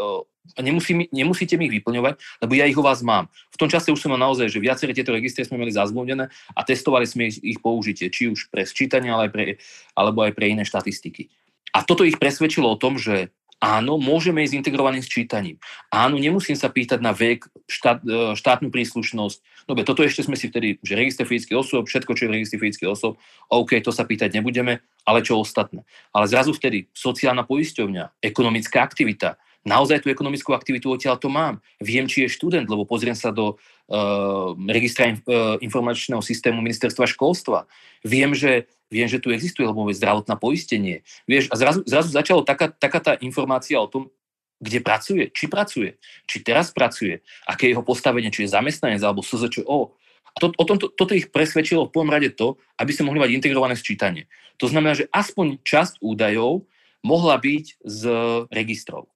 [0.60, 3.30] nemusí, nemusíte mi ich vyplňovať, lebo ja ich o vás mám.
[3.54, 6.60] V tom čase už som mal naozaj, že viaceré tieto registre sme mali zazvlnené a
[6.66, 9.44] testovali sme ich, ich použitie, či už pre sčítanie, ale aj pre,
[9.94, 11.30] alebo aj pre iné štatistiky.
[11.72, 13.32] A toto ich presvedčilo o tom, že
[13.62, 15.62] Áno, môžeme ísť integrovaným sčítaním.
[15.86, 19.70] Áno, nemusím sa pýtať na vek, štát, e, štátnu príslušnosť.
[19.70, 22.58] Dobre, toto ešte sme si vtedy, že register fyzických osôb, všetko, čo je v registri
[22.58, 23.22] fyzických osôb,
[23.54, 25.86] OK, to sa pýtať nebudeme, ale čo ostatné.
[26.10, 31.62] Ale zrazu vtedy sociálna poisťovňa, ekonomická aktivita, naozaj tú ekonomickú aktivitu odtiaľ to mám.
[31.78, 37.70] Viem, či je študent, lebo pozriem sa do uh, registra uh, informačného systému ministerstva školstva.
[38.02, 41.00] Viem, že viem, že tu existuje, lebo je zdravotná poistenie.
[41.24, 44.12] Vieš, a zrazu, zrazu začala taká, taká tá informácia o tom,
[44.62, 45.98] kde pracuje, či pracuje,
[46.28, 49.96] či teraz pracuje, aké je jeho postavenie, či je zamestnanec alebo SZČO.
[50.32, 53.30] A to, o tomto, toto ich presvedčilo v prvom rade to, aby sme mohli mať
[53.34, 54.30] integrované sčítanie.
[54.62, 56.68] To znamená, že aspoň časť údajov
[57.02, 58.02] mohla byť z
[58.54, 59.10] registrov.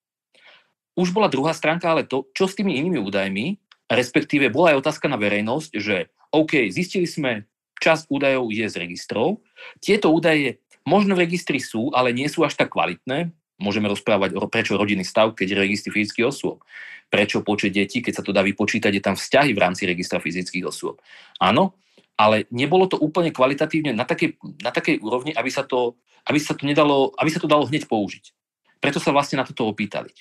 [0.99, 5.07] Už bola druhá stránka, ale to, čo s tými inými údajmi, respektíve bola aj otázka
[5.07, 7.47] na verejnosť, že OK, zistili sme,
[7.81, 9.45] časť údajov je z registrov.
[9.81, 13.35] Tieto údaje možno v registri sú, ale nie sú až tak kvalitné.
[13.57, 16.61] Môžeme rozprávať, prečo rodinný stav, keď je registri fyzických osôb.
[17.09, 20.67] Prečo počet detí, keď sa to dá vypočítať, je tam vzťahy v rámci registra fyzických
[20.69, 21.01] osôb.
[21.41, 21.79] Áno,
[22.17, 26.57] ale nebolo to úplne kvalitatívne na takej, na takej úrovni, aby sa, to, aby, sa
[26.57, 28.33] to nedalo, aby sa to dalo hneď použiť.
[28.81, 30.13] Preto sa vlastne na toto opýtali.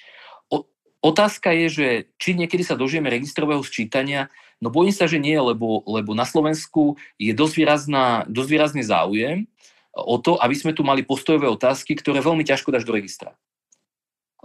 [0.52, 0.68] O,
[1.04, 1.88] otázka je, že
[2.20, 4.28] či niekedy sa dožijeme registrového sčítania,
[4.60, 9.50] no bojím sa, že nie, lebo, lebo na Slovensku je dosť, výrazná, dosť výrazný záujem
[9.96, 13.32] o to, aby sme tu mali postojové otázky, ktoré veľmi ťažko dáš do registra.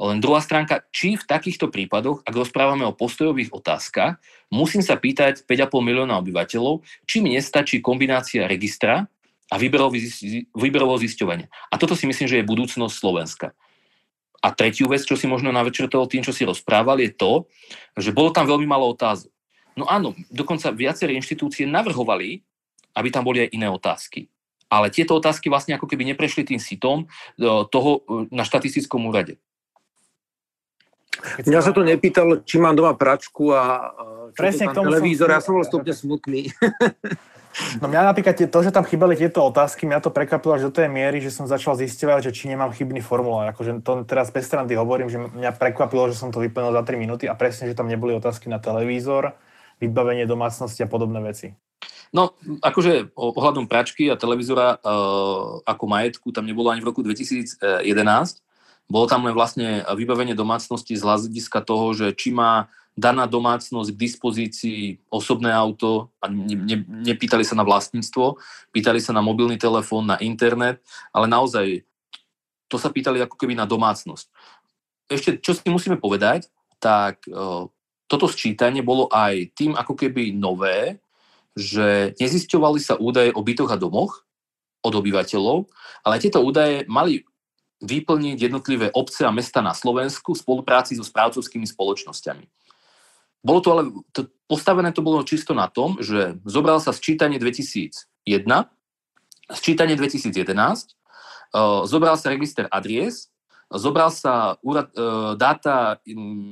[0.00, 4.16] Len druhá stránka, či v takýchto prípadoch, ak rozprávame o postojových otázkach,
[4.48, 9.04] musím sa pýtať 5,5 milióna obyvateľov, či mi nestačí kombinácia registra
[9.52, 11.52] a výberovo zisťovania.
[11.68, 13.52] A toto si myslím, že je budúcnosť Slovenska.
[14.40, 17.44] A tretiu vec, čo si možno navečertol tým, čo si rozprával, je to,
[18.00, 19.28] že bolo tam veľmi málo otázok.
[19.78, 22.42] No áno, dokonca viaceré inštitúcie navrhovali,
[22.94, 24.26] aby tam boli aj iné otázky
[24.70, 27.06] ale tieto otázky vlastne ako keby neprešli tým sitom e,
[27.68, 29.42] toho e, na štatistickom úrade.
[31.42, 33.92] Mňa sa to nepýtalo, či mám doma pračku a
[34.32, 35.34] Presne to televízor, som...
[35.34, 36.54] ja som bol stupne smutný.
[37.82, 40.86] No mňa napríklad to, že tam chýbali tieto otázky, mňa to prekvapilo až do tej
[40.86, 43.50] miery, že som začal zisťovať, že či nemám chybný formulár.
[43.50, 46.94] Akože to teraz bez strandy hovorím, že mňa prekvapilo, že som to vyplnil za 3
[46.94, 49.34] minúty a presne, že tam neboli otázky na televízor,
[49.80, 51.56] vybavenie domácnosti a podobné veci.
[52.10, 57.62] No, akože ohľadom pračky a televízora uh, ako majetku tam nebolo ani v roku 2011.
[58.90, 62.66] Bolo tam len vlastne vybavenie domácnosti z hľadiska toho, že či má
[62.98, 66.76] daná domácnosť k dispozícii osobné auto a ne, ne,
[67.06, 68.36] nepýtali sa na vlastníctvo,
[68.74, 70.82] pýtali sa na mobilný telefón, na internet,
[71.14, 71.86] ale naozaj
[72.66, 74.26] to sa pýtali ako keby na domácnosť.
[75.06, 76.50] Ešte, čo si musíme povedať,
[76.82, 77.70] tak uh,
[78.10, 80.98] toto sčítanie bolo aj tým ako keby nové,
[81.54, 84.26] že nezisťovali sa údaje o bytoch a domoch
[84.82, 85.70] od obyvateľov,
[86.02, 87.22] ale tieto údaje mali
[87.80, 92.44] vyplniť jednotlivé obce a mesta na Slovensku v spolupráci so správcovskými spoločnosťami.
[93.40, 93.82] Bolo to ale,
[94.12, 97.96] to, postavené to bolo čisto na tom, že zobral sa sčítanie 2001,
[99.48, 103.32] sčítanie 2011, uh, zobral sa register adries
[103.70, 106.02] Zobral sa úrad, e, dáta,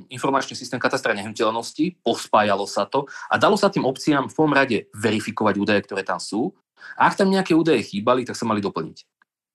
[0.06, 4.86] informačný systém katastra nehnuteľnosti, pospájalo sa to a dalo sa tým obciám v prvom rade
[4.94, 6.54] verifikovať údaje, ktoré tam sú.
[6.94, 9.02] A ak tam nejaké údaje chýbali, tak sa mali doplniť.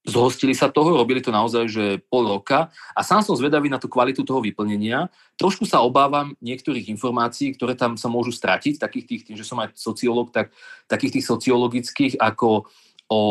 [0.04, 3.88] Zhostili sa toho, robili to naozaj, že pol roka a sám som zvedavý na tú
[3.88, 5.08] kvalitu toho vyplnenia.
[5.40, 9.56] Trošku sa obávam niektorých informácií, ktoré tam sa môžu stratiť, takých tých, tým, že som
[9.64, 10.52] aj sociológ, tak
[10.92, 12.68] takých tých sociologických, ako
[13.12, 13.22] o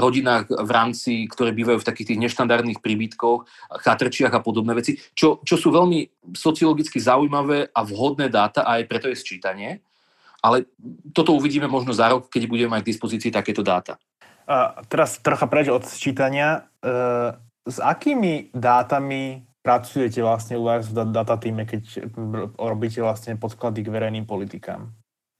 [0.00, 3.44] rodinách v rámci, ktoré bývajú v takých tých neštandardných príbytkoch,
[3.84, 8.88] chatrčiach a podobné veci, čo, čo sú veľmi sociologicky zaujímavé a vhodné dáta a aj
[8.88, 9.84] preto je sčítanie.
[10.42, 10.66] Ale
[11.14, 13.94] toto uvidíme možno za rok, keď budeme mať k dispozícii takéto dáta.
[14.42, 16.66] A teraz trocha preč od sčítania.
[16.82, 16.90] E,
[17.62, 22.10] s akými dátami pracujete vlastne u vás v data týme, keď
[22.58, 24.90] robíte vlastne podklady k verejným politikám?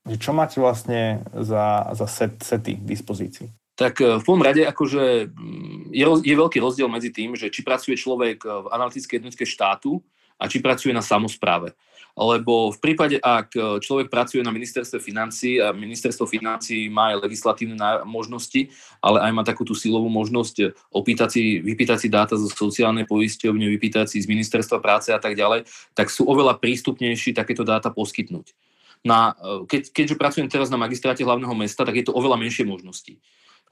[0.07, 3.51] Čo máte vlastne za, za set, sety k dispozícii?
[3.82, 7.66] Tak e, v prvom rade akože mm, je, je veľký rozdiel medzi tým, že či
[7.66, 9.98] pracuje človek e, v analytickej jednotke štátu
[10.38, 11.74] a či pracuje na samozpráve.
[12.12, 17.26] Lebo v prípade, ak e, človek pracuje na ministerstve financí a ministerstvo financí má aj
[17.26, 17.74] legislatívne
[18.06, 18.70] možnosti,
[19.02, 23.66] ale aj má takú tú silovú možnosť opýtať si, vypýtať si dáta zo sociálnej poisťovne,
[23.66, 25.66] vypýtať si z ministerstva práce a tak ďalej,
[25.98, 28.54] tak sú oveľa prístupnejší takéto dáta poskytnúť.
[29.02, 29.34] Na,
[29.66, 33.18] keď, keďže pracujem teraz na magistráte hlavného mesta, tak je to oveľa menšie možnosti.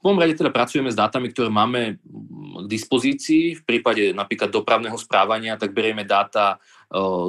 [0.01, 3.61] Prvom rade teda pracujeme s dátami, ktoré máme k dispozícii.
[3.61, 6.57] V prípade napríklad dopravného správania, tak berieme dáta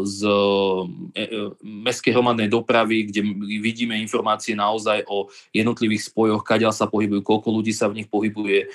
[0.02, 1.26] z e, e,
[1.62, 3.22] mestskej hromadnej dopravy, kde
[3.62, 8.66] vidíme informácie naozaj o jednotlivých spojoch, kaďal sa pohybujú, koľko ľudí sa v nich pohybuje,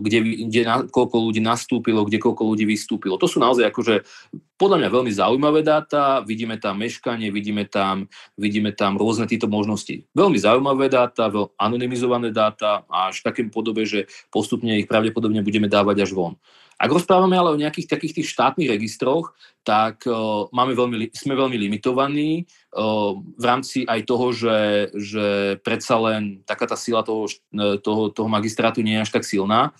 [0.00, 0.18] kde,
[0.48, 3.20] kde na, koľko ľudí nastúpilo, kde koľko ľudí vystúpilo.
[3.20, 4.08] To sú naozaj akože
[4.56, 8.08] podľa mňa veľmi zaujímavé dáta, vidíme tam meškanie, vidíme tam,
[8.40, 10.00] vidíme tam rôzne tieto možnosti.
[10.16, 15.44] Veľmi zaujímavé dáta, veľmi anonymizované dáta a až v takém podobe, že postupne ich pravdepodobne
[15.44, 16.40] budeme dávať až von.
[16.76, 19.32] Ak rozprávame ale o nejakých takých tých štátnych registroch,
[19.64, 24.58] tak uh, máme veľmi, sme veľmi limitovaní uh, v rámci aj toho, že,
[24.92, 25.26] že
[25.64, 29.72] predsa len taká tá sila toho, e, toho, toho magistrátu nie je až tak silná.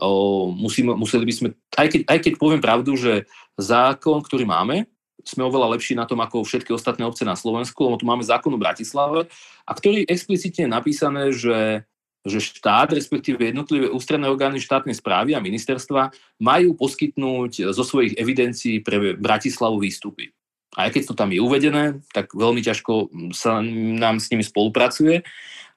[0.00, 3.28] Uh, musíme, museli by sme, aj keď, aj keď poviem pravdu, že
[3.60, 4.88] zákon, ktorý máme,
[5.28, 8.48] sme oveľa lepší na tom ako všetky ostatné obce na Slovensku, lebo tu máme zákon
[8.54, 9.28] o Bratislave,
[9.68, 11.84] a ktorý explicitne je napísané, že
[12.26, 16.10] že štát, respektíve jednotlivé ústredné orgány štátnej správy a ministerstva
[16.42, 20.34] majú poskytnúť zo svojich evidencií pre Bratislavu výstupy.
[20.76, 25.24] A aj keď to tam je uvedené, tak veľmi ťažko sa nám s nimi spolupracuje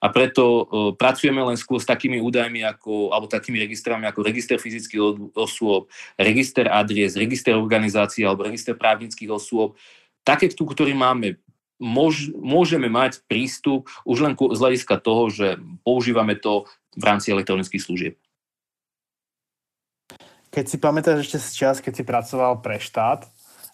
[0.01, 0.65] a preto uh,
[0.97, 4.99] pracujeme len skôr s takými údajmi ako, alebo takými registrami ako register fyzických
[5.38, 5.88] osôb,
[6.18, 9.77] register adries, register organizácií alebo register právnických osôb,
[10.26, 11.38] také, ktorý máme
[11.81, 17.81] môž, môžeme mať prístup už len z hľadiska toho, že používame to v rámci elektronických
[17.81, 18.13] služieb.
[20.53, 23.25] Keď si pamätáš ešte z čas, keď si pracoval pre štát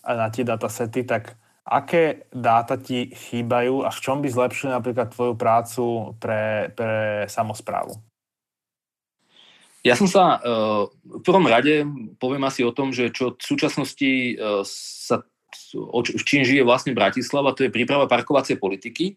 [0.08, 1.36] a na tie datasety, tak
[1.68, 7.98] aké dáta ti chýbajú a v čom by zlepšili napríklad tvoju prácu pre, pre samozprávu?
[9.84, 10.40] Ja som sa
[11.02, 11.88] v prvom rade
[12.20, 14.36] poviem asi o tom, že čo v súčasnosti
[14.68, 15.24] sa
[15.74, 19.16] v čím žije vlastne Bratislava, to je príprava parkovacej politiky.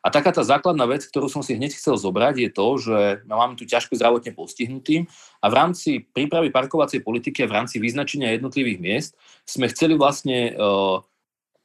[0.00, 2.98] A taká tá základná vec, ktorú som si hneď chcel zobrať, je to, že
[3.28, 5.04] máme tu ťažko zdravotne postihnutým
[5.44, 9.10] a v rámci prípravy parkovacej politiky a v rámci vyznačenia jednotlivých miest
[9.44, 11.04] sme chceli vlastne uh,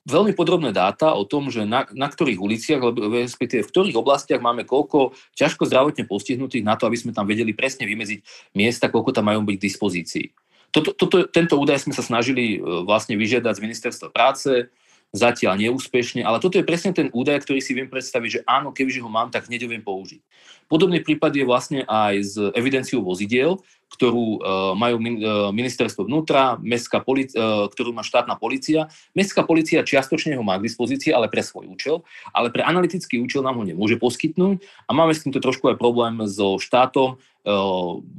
[0.04, 4.68] veľmi podrobné dáta o tom, že na, na ktorých uliciach, respektíve v ktorých oblastiach máme
[4.68, 9.32] koľko ťažko zdravotne postihnutých na to, aby sme tam vedeli presne vymeziť miesta, koľko tam
[9.32, 10.26] majú byť k dispozícii.
[10.76, 14.68] Toto, toto, tento údaj sme sa snažili e, vlastne vyžiadať z ministerstva práce,
[15.16, 19.00] zatiaľ neúspešne, ale toto je presne ten údaj, ktorý si viem predstaviť, že áno, kebyže
[19.00, 20.20] ho mám, tak hneď ho viem použiť.
[20.68, 23.64] Podobný prípad je vlastne aj s evidenciou vozidiel,
[23.96, 28.92] ktorú uh, majú uh, ministerstvo vnútra, mestská polic- uh, ktorú má štátna policia.
[29.16, 32.04] Mestská policia čiastočne ho má k dispozícii, ale pre svoj účel,
[32.36, 36.20] ale pre analytický účel nám ho nemôže poskytnúť a máme s týmto trošku aj problém
[36.28, 37.16] so štátom,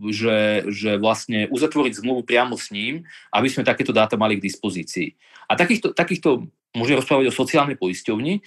[0.06, 3.02] že, že vlastne uzatvoriť zmluvu priamo s ním,
[3.34, 5.18] aby sme takéto dáta mali k dispozícii.
[5.50, 6.46] A takýchto, takýchto
[6.76, 8.44] môžem rozprávať o sociálnej poisťovni,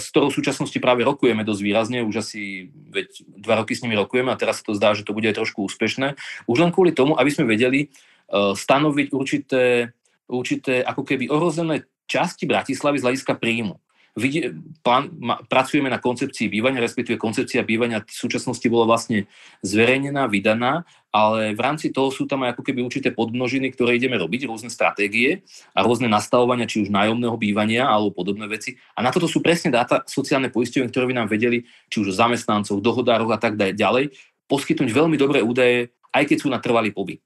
[0.00, 4.00] s ktorou v súčasnosti práve rokujeme dosť výrazne, už asi veď dva roky s nimi
[4.00, 6.16] rokujeme a teraz sa to zdá, že to bude trošku úspešné.
[6.50, 9.94] Už len kvôli tomu, aby sme vedeli eh, stanoviť určité,
[10.26, 13.78] určité ako keby ohrozené časti Bratislavy z hľadiska príjmu
[14.18, 14.50] vidie,
[14.82, 19.30] plán, ma, pracujeme na koncepcii bývania, respektíve koncepcia bývania v súčasnosti bola vlastne
[19.62, 20.82] zverejnená, vydaná,
[21.14, 24.70] ale v rámci toho sú tam aj ako keby určité podmnožiny, ktoré ideme robiť, rôzne
[24.70, 28.78] stratégie a rôzne nastavovania, či už nájomného bývania alebo podobné veci.
[28.94, 32.14] A na toto sú presne dáta sociálne poisťovne, ktoré by nám vedeli, či už o
[32.14, 34.14] zamestnancov, dohodároch a tak ďalej,
[34.50, 37.22] poskytnúť veľmi dobré údaje, aj keď sú na trvalý pobyt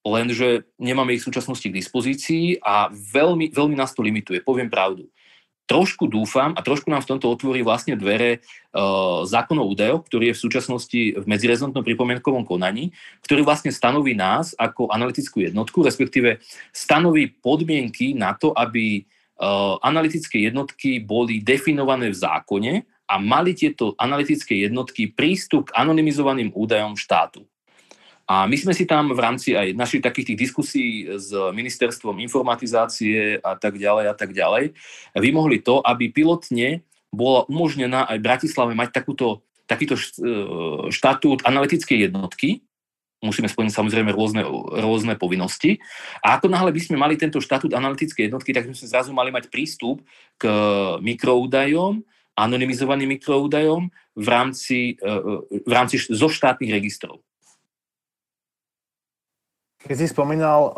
[0.00, 5.12] lenže nemáme ich v súčasnosti k dispozícii a veľmi, veľmi nás to limituje, poviem pravdu
[5.70, 10.36] trošku dúfam a trošku nám v tomto otvorí vlastne dvere uh, zákonov údajov, ktorý je
[10.36, 12.90] v súčasnosti v medzirezontom pripomienkovom konaní,
[13.22, 16.42] ktorý vlastne stanoví nás ako analytickú jednotku, respektíve
[16.74, 22.72] stanoví podmienky na to, aby uh, analytické jednotky boli definované v zákone
[23.06, 27.46] a mali tieto analytické jednotky prístup k anonymizovaným údajom štátu.
[28.30, 33.42] A my sme si tam v rámci aj našich takých tých diskusí s ministerstvom informatizácie
[33.42, 34.78] a tak ďalej a tak ďalej
[35.18, 40.02] vymohli to, aby pilotne bola umožnená aj Bratislave mať takúto, takýto e,
[40.94, 42.62] štatút analytickej jednotky,
[43.18, 44.46] musíme splniť samozrejme rôzne,
[44.78, 45.82] rôzne povinnosti.
[46.22, 49.34] A ako náhle by sme mali tento štatút analytickej jednotky, tak by sme zrazu mali
[49.34, 50.06] mať prístup
[50.38, 50.46] k
[51.02, 52.00] mikroúdajom,
[52.38, 57.20] anonymizovaným mikroúdajom v rámci, e, e, v rámci zo štátnych registrov.
[59.80, 60.72] Keď si spomínal uh,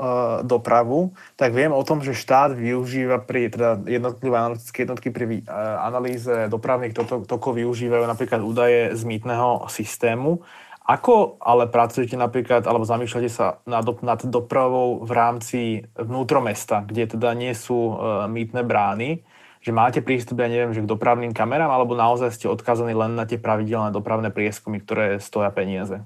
[0.47, 5.83] dopravu, tak viem o tom, že štát využíva pri teda jednotlivé analytické jednotky pri uh,
[5.83, 6.95] analýze dopravných
[7.27, 10.47] tokov využívajú napríklad údaje z mýtneho systému.
[10.87, 15.61] Ako ale pracujete napríklad, alebo zamýšľate sa nad, nad dopravou v rámci
[15.99, 19.27] vnútromesta, kde teda nie sú uh, mýtne brány,
[19.63, 23.27] že máte prístup, ja neviem, že k dopravným kamerám, alebo naozaj ste odkazaní len na
[23.27, 26.03] tie pravidelné dopravné prieskumy, ktoré stoja peniaze?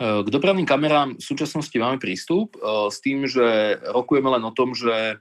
[0.00, 4.72] K dopravným kamerám v súčasnosti máme prístup eh, s tým, že rokujeme len o tom,
[4.72, 5.20] že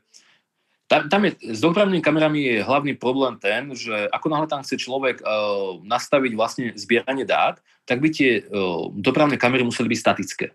[0.90, 5.22] tam, je, s dopravnými kamerami je hlavný problém ten, že ako náhle tam chce človek
[5.22, 10.46] uh, nastaviť vlastne zbieranie dát, tak by tie uh, dopravné kamery museli byť statické.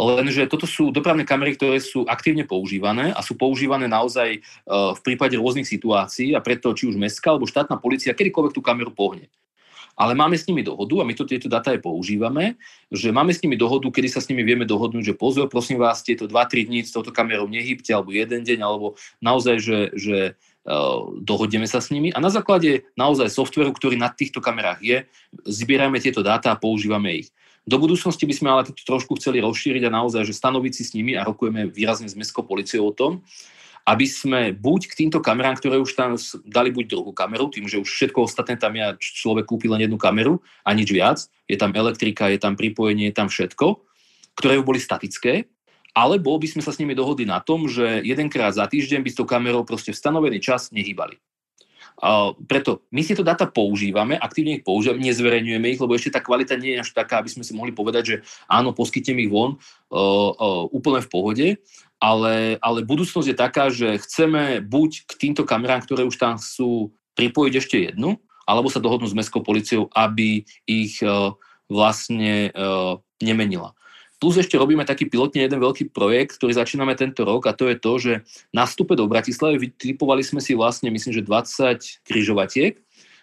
[0.00, 5.38] Lenže toto sú dopravné kamery, ktoré sú aktívne používané a sú používané naozaj v prípade
[5.38, 9.30] rôznych situácií a preto či už mestská alebo štátna policia kedykoľvek tú kameru pohne
[9.94, 12.58] ale máme s nimi dohodu a my to tieto data aj používame,
[12.90, 16.02] že máme s nimi dohodu, kedy sa s nimi vieme dohodnúť, že pozor, prosím vás,
[16.02, 20.18] tieto 2-3 dní s touto kamerou nehybte, alebo jeden deň, alebo naozaj, že, že
[20.66, 24.96] uh, dohodneme sa s nimi a na základe naozaj softveru, ktorý na týchto kamerách je,
[25.46, 27.28] zbierame tieto dáta a používame ich.
[27.64, 30.92] Do budúcnosti by sme ale to trošku chceli rozšíriť a naozaj, že stanoviť si s
[30.92, 33.24] nimi a rokujeme výrazne s mestskou policiou o tom,
[33.84, 36.16] aby sme buď k týmto kamerám, ktoré už tam
[36.48, 40.00] dali buď druhú kameru, tým, že už všetko ostatné tam ja človek kúpi len jednu
[40.00, 43.84] kameru a nič viac, je tam elektrika, je tam pripojenie, je tam všetko,
[44.40, 45.44] ktoré boli statické,
[45.94, 49.18] alebo by sme sa s nimi dohodli na tom, že jedenkrát za týždeň by s
[49.20, 51.20] tou kamerou proste v stanovený čas nehýbali.
[51.94, 56.18] Uh, preto my si to data používame, aktívne ich používame, nezverejňujeme ich, lebo ešte tá
[56.18, 58.16] kvalita nie je až taká, aby sme si mohli povedať, že
[58.50, 59.58] áno, poskytnem ich von uh,
[59.94, 61.46] uh, úplne v pohode,
[62.04, 66.92] ale, ale budúcnosť je taká, že chceme buď k týmto kamerám, ktoré už tam sú,
[67.14, 71.32] pripojiť ešte jednu, alebo sa dohodnú s mestskou policiou, aby ich uh,
[71.70, 73.72] vlastne uh, nemenila.
[74.18, 77.76] Plus ešte robíme taký pilotne jeden veľký projekt, ktorý začíname tento rok a to je
[77.78, 78.12] to, že
[78.50, 82.78] na vstupe do Bratislavy vytipovali sme si vlastne, myslím, že 20 kryžovatiek,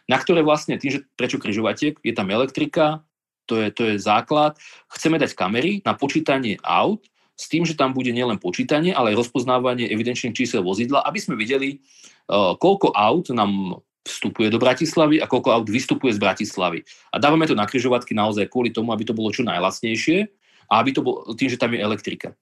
[0.10, 3.06] na ktoré vlastne, tým, že prečo kryžovatiek, je tam elektrika,
[3.50, 4.56] to je, to je základ.
[4.94, 7.04] Chceme dať kamery na počítanie aut,
[7.36, 11.36] s tým, že tam bude nielen počítanie, ale aj rozpoznávanie evidenčných čísel vozidla, aby sme
[11.40, 11.82] videli,
[12.30, 16.82] uh, koľko aut nám vstupuje do Bratislavy a koľko aut vystupuje z Bratislavy.
[17.14, 20.26] A dávame to na kryžovatky naozaj kvôli tomu, aby to bolo čo najlasnejšie
[20.70, 22.34] a aby to bolo tým, že tam je elektrika.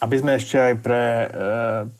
[0.00, 1.26] Aby sme ešte aj pre e,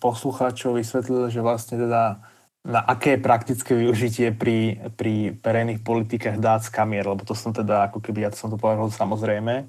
[0.01, 2.24] poslucháčov vysvetlili, že vlastne teda
[2.65, 7.93] na aké praktické využitie pri, pri verejných politikách dát z kamier, lebo to som teda,
[7.93, 9.69] ako keby ja som to povedal samozrejme,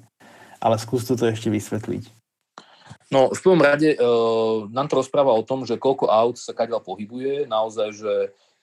[0.60, 2.04] ale skús to ešte vysvetliť.
[3.06, 3.98] No, v prvom rade e,
[4.74, 8.14] nám to rozpráva o tom, že koľko aut sa kadiaľ pohybuje, naozaj, že,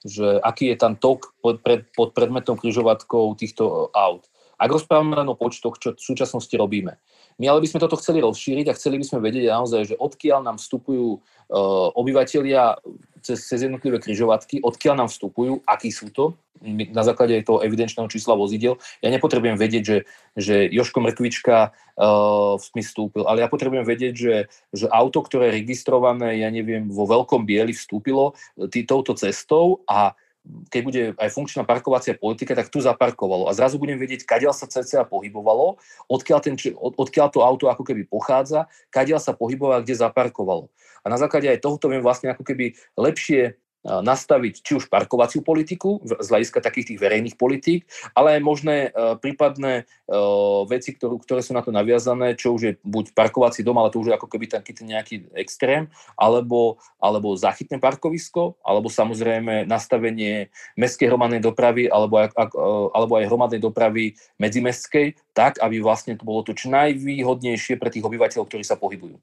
[0.04, 4.28] že aký je tam tok pod, pred, pod predmetom križovatkou týchto aut.
[4.60, 7.00] Ak rozprávame len o počtoch, čo v súčasnosti robíme.
[7.38, 10.46] My ale by sme toto chceli rozšíriť a chceli by sme vedieť naozaj, že odkiaľ
[10.46, 12.78] nám vstupujú uh, obyvateľia
[13.24, 18.40] cez, cez jednotlivé kryžovatky, odkiaľ nám vstupujú, akí sú to, na základe toho evidenčného čísla
[18.40, 18.80] vozidel.
[19.04, 19.98] Ja nepotrebujem vedieť, že,
[20.40, 24.36] že Joško Mrkvička uh, mi vstúpil, ale ja potrebujem vedieť, že,
[24.72, 28.40] že auto, ktoré je registrované, ja neviem, vo veľkom bieli vstúpilo
[28.72, 33.48] tý, touto cestou a keď bude aj funkčná parkovacia politika, tak tu zaparkovalo.
[33.48, 35.80] A zrazu budem vedieť, kadiaľ sa CCA pohybovalo,
[36.12, 40.68] odkiaľ, ten, od, odkiaľ to auto ako keby pochádza, kadiaľ sa pohybovalo, kde zaparkovalo.
[41.04, 46.00] A na základe aj tohoto viem vlastne ako keby lepšie nastaviť či už parkovaciu politiku
[46.08, 47.84] z hľadiska takých tých verejných politík,
[48.16, 52.62] ale aj možné uh, prípadné uh, veci, ktorú, ktoré sú na to naviazané, čo už
[52.64, 56.80] je buď parkovací dom, ale to už je ako keby taký ten nejaký extrém, alebo,
[57.04, 60.48] alebo zachytné parkovisko, alebo samozrejme nastavenie
[60.80, 66.24] mestskej hromadnej dopravy, alebo aj, uh, alebo aj hromadnej dopravy medzimestskej, tak, aby vlastne to
[66.24, 69.20] bolo to čo najvýhodnejšie pre tých obyvateľov, ktorí sa pohybujú.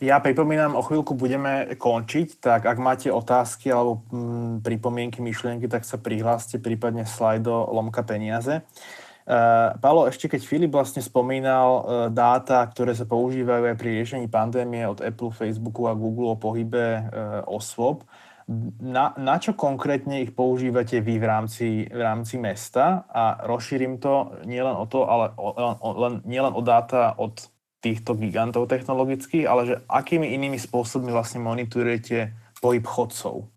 [0.00, 5.84] Ja pripomínam, o chvíľku budeme končiť, tak ak máte otázky alebo mm, pripomienky, myšlienky, tak
[5.84, 8.64] sa prihláste prípadne slajdo Lomka peniaze.
[9.28, 14.26] Uh, Palo, ešte keď Filip vlastne spomínal uh, dáta, ktoré sa používajú aj pri riešení
[14.32, 18.02] pandémie od Apple, Facebooku a Google o pohybe uh, osôb,
[18.80, 23.06] na, na čo konkrétne ich používate vy v rámci, v rámci mesta?
[23.06, 27.38] A rozšírim to nielen o to, ale o, o, len, nielen o dáta od
[27.80, 33.48] týchto gigantov technologických, ale že akými inými spôsobmi vlastne monitorujete pohyb chodcov?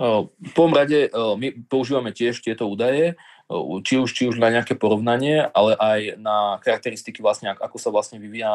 [0.00, 3.20] V prvom rade my používame tiež tieto údaje,
[3.84, 8.16] či už, či už na nejaké porovnanie, ale aj na charakteristiky vlastne, ako sa vlastne
[8.16, 8.48] vyvíja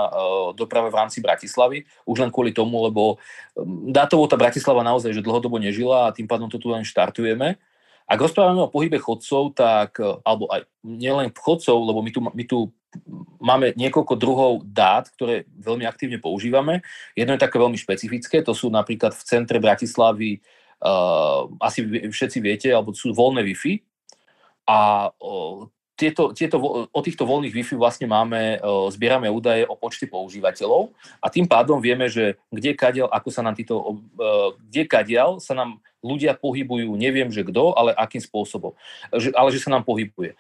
[0.58, 1.86] doprava v rámci Bratislavy.
[2.08, 3.22] Už len kvôli tomu, lebo
[3.92, 7.62] dátovo tá Bratislava naozaj že dlhodobo nežila a tým pádom to tu len štartujeme.
[8.06, 12.58] Ak rozprávame o pohybe chodcov, tak, alebo aj nielen chodcov, lebo my tu, my tu
[13.42, 16.82] máme niekoľko druhov dát, ktoré veľmi aktívne používame.
[17.14, 20.40] Jedno je také veľmi špecifické, to sú napríklad v centre Bratislavy,
[20.84, 23.74] uh, asi všetci viete, alebo sú voľné Wi-Fi.
[24.66, 26.60] A uh, tieto, tieto,
[26.92, 28.60] o týchto voľných Wi-Fi vlastne máme,
[28.92, 30.92] zbierame údaje o počte používateľov
[31.24, 34.04] a tým pádom vieme, že kde kadiaľ, ako sa nám títo,
[34.68, 38.76] kde kadiaľ sa nám ľudia pohybujú, neviem, že kto, ale akým spôsobom,
[39.16, 40.36] ale že sa nám pohybuje.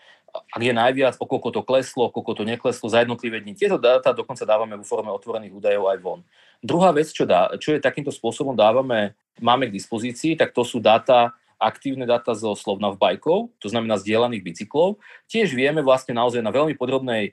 [0.51, 3.55] Ak je najviac, o koľko to kleslo, koľko to nekleslo za jednotlivé dni.
[3.55, 6.19] Tieto dáta dokonca dávame vo forme otvorených údajov aj von.
[6.59, 10.83] Druhá vec, čo, dá, čo je takýmto spôsobom dávame, máme k dispozícii, tak to sú
[10.83, 14.99] dáta aktívne dáta zo Slovnav bajkov, to znamená zdieľaných bicyklov.
[15.31, 17.31] Tiež vieme vlastne naozaj na veľmi podrobnej,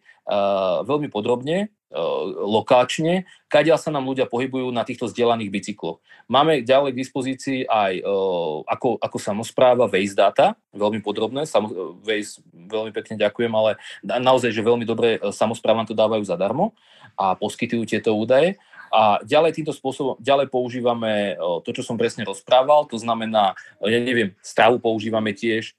[0.86, 5.99] veľmi podrobne, uh, lokáčne, kadiaľ sa nám ľudia pohybujú na týchto zdieľaných bicykloch.
[6.31, 12.39] Máme ďalej k dispozícii aj uh, ako, ako samozpráva Waze data, veľmi podrobné, Samo, Waze
[12.55, 16.70] veľmi pekne ďakujem, ale naozaj, že veľmi dobre samozprávam to dávajú zadarmo
[17.19, 18.62] a poskytujú tieto údaje.
[18.93, 24.36] A ďalej týmto spôsobom, ďalej používame to, čo som presne rozprával, to znamená, ja neviem,
[24.44, 25.73] stravu používame tiež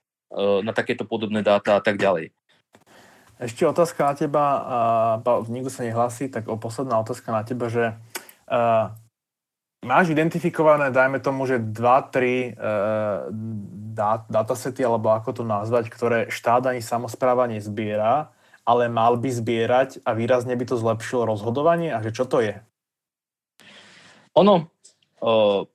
[0.65, 2.33] na takéto podobné dáta a tak ďalej.
[3.43, 4.43] Ešte otázka na teba,
[5.19, 7.91] uh, nikto sa nehlasí, tak o posledná otázka na teba, že
[8.47, 8.95] uh,
[9.83, 13.27] máš identifikované, dajme tomu, že 2-3 uh,
[13.91, 18.31] dát, datasety, alebo ako to nazvať, ktoré štát ani samozpráva nezbiera,
[18.63, 21.91] ale mal by zbierať a výrazne by to zlepšilo rozhodovanie?
[21.91, 22.55] A že čo to je?
[24.39, 24.71] Ono,
[25.19, 25.67] uh,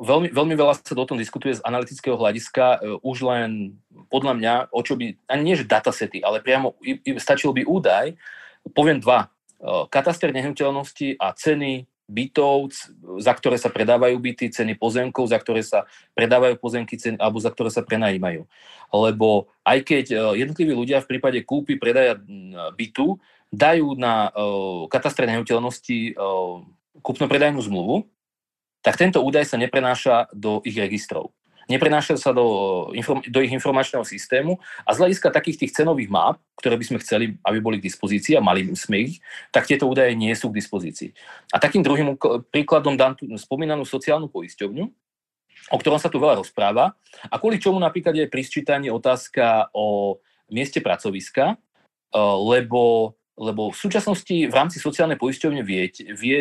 [0.00, 3.76] veľmi, veľmi veľa sa o tom diskutuje z analytického hľadiska, uh, už len
[4.12, 6.76] podľa mňa, o čo by, ani nie že datasety, ale priamo
[7.16, 8.14] stačil by údaj,
[8.76, 12.70] poviem dva, uh, kataster nehnuteľnosti a ceny bytov,
[13.18, 17.50] za ktoré sa predávajú byty, ceny pozemkov, za ktoré sa predávajú pozemky, ceny, alebo za
[17.50, 18.46] ktoré sa prenajímajú.
[18.94, 20.04] Lebo aj keď
[20.38, 22.14] jednotliví ľudia v prípade kúpy, predaja
[22.78, 23.18] bytu
[23.50, 24.30] dajú na
[24.86, 26.14] katastre nehnuteľnosti
[27.02, 28.06] kúpno-predajnú zmluvu,
[28.82, 31.32] tak tento údaj sa neprenáša do ich registrov.
[31.66, 32.46] Neprenáša sa do,
[33.26, 34.54] do ich informačného systému
[34.86, 38.38] a z hľadiska takých tých cenových map, ktoré by sme chceli, aby boli k dispozícii
[38.38, 39.18] a mali sme ich,
[39.50, 41.10] tak tieto údaje nie sú k dispozícii.
[41.50, 42.14] A takým druhým
[42.54, 44.84] príkladom dám tú spomínanú sociálnu poisťovňu,
[45.74, 46.94] o ktorom sa tu veľa rozpráva
[47.26, 48.46] a kvôli čomu napríklad je pri
[48.94, 51.58] otázka o mieste pracoviska,
[52.46, 56.38] lebo lebo v súčasnosti v rámci sociálnej poisťovne vie, vie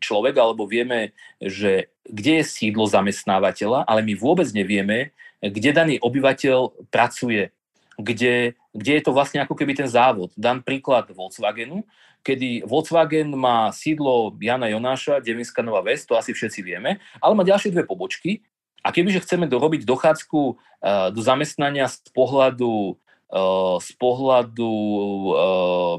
[0.00, 5.12] človek, alebo vieme, že kde je sídlo zamestnávateľa, ale my vôbec nevieme,
[5.44, 7.52] kde daný obyvateľ pracuje,
[8.00, 10.32] kde, kde je to vlastne ako keby ten závod.
[10.36, 11.84] Dám príklad Volkswagenu,
[12.24, 17.44] kedy Volkswagen má sídlo Jana Jonáša, Devinská Nová Ves, to asi všetci vieme, ale má
[17.44, 18.44] ďalšie dve pobočky,
[18.80, 20.56] a kebyže chceme dorobiť dochádzku uh,
[21.12, 22.96] do zamestnania z pohľadu
[23.78, 25.32] z pohľadu eh,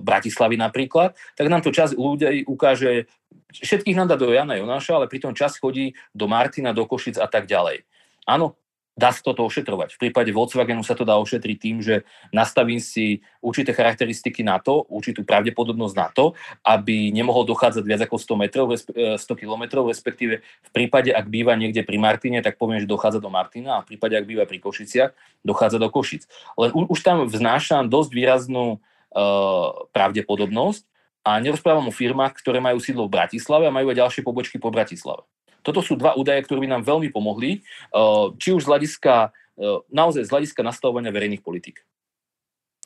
[0.04, 3.08] Bratislavy napríklad, tak nám to čas ľudí ukáže,
[3.56, 7.28] všetkých nám dá do Jana Jonáša, ale pritom čas chodí do Martina, do Košic a
[7.32, 7.88] tak ďalej.
[8.28, 8.61] Áno,
[8.92, 9.96] dá sa toto ošetrovať.
[9.96, 12.04] V prípade Volkswagenu sa to dá ošetriť tým, že
[12.36, 18.16] nastavím si určité charakteristiky na to, určitú pravdepodobnosť na to, aby nemohol dochádzať viac ako
[18.20, 22.88] 100 metrov, 100 km, respektíve v prípade, ak býva niekde pri Martine, tak poviem, že
[22.90, 26.28] dochádza do Martina a v prípade, ak býva pri Košiciach, dochádza do Košic.
[26.60, 30.84] Len už tam vznášam dosť výraznú uh, pravdepodobnosť
[31.22, 34.74] a nerozprávam o firmách, ktoré majú sídlo v Bratislave a majú aj ďalšie pobočky po
[34.74, 35.24] Bratislave.
[35.62, 39.80] Toto sú dva údaje, ktoré by nám veľmi pomohli, eh, či už z hľadiska, eh,
[39.94, 41.86] naozaj z hľadiska nastavovania verejných politik.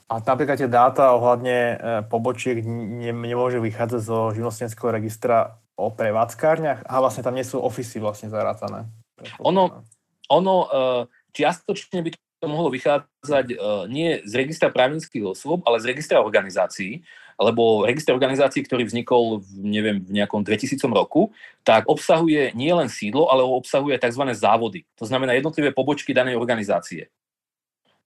[0.06, 2.62] A napríklad tie dáta ohľadne eh, pobočiek
[3.16, 6.86] nemôže vychádzať zo živnostenského registra o prevádzkárniach?
[6.86, 8.88] A vlastne tam nie sú ofisy vlastne zarátané.
[9.42, 9.84] Ono,
[10.30, 10.56] ono
[11.32, 13.58] čiastočne by to mohlo vychádzať
[13.90, 17.04] nie z registra právnických osôb, ale z registra organizácií,
[17.36, 21.36] lebo register organizácií, ktorý vznikol v, neviem, v nejakom 2000 roku,
[21.68, 24.24] tak obsahuje nielen sídlo, ale obsahuje tzv.
[24.32, 24.88] závody.
[24.96, 27.12] To znamená jednotlivé pobočky danej organizácie.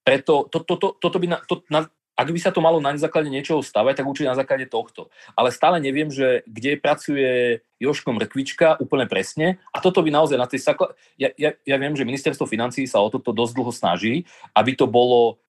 [0.01, 1.85] Preto to, to, to, toto by na, to, na,
[2.19, 5.07] ak by sa to malo na základe niečoho stavať, tak určite na základe tohto.
[5.39, 9.63] Ale stále neviem, že kde pracuje Joško Mrkvička úplne presne.
[9.71, 10.99] A toto by naozaj na tej základe...
[11.15, 14.83] Ja, ja, ja viem, že ministerstvo financí sa o toto dosť dlho snaží, aby to
[14.83, 15.39] bolo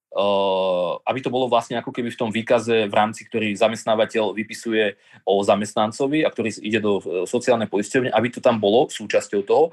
[1.07, 5.39] aby to bolo vlastne ako keby v tom výkaze, v rámci ktorý zamestnávateľ vypisuje o
[5.47, 9.71] zamestnancovi a ktorý ide do eh, sociálnej poisťovne, aby to tam bolo súčasťou toho.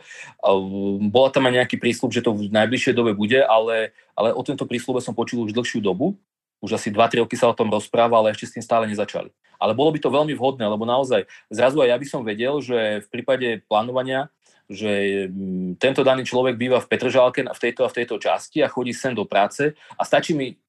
[1.10, 4.70] Bola tam aj nejaký prísľub, že to v najbližšej dobe bude, ale, ale o tento
[4.70, 6.14] prísľube som počul už dlhšiu dobu.
[6.58, 9.30] Už asi 2-3 roky sa o tom rozpráva, ale ešte s tým stále nezačali.
[9.58, 13.06] Ale bolo by to veľmi vhodné, lebo naozaj zrazu aj ja by som vedel, že
[13.06, 14.30] v prípade plánovania
[14.68, 18.68] že mm, tento daný človek býva v Petržalke v tejto a v tejto časti a
[18.68, 20.60] chodí sem do práce a stačí mi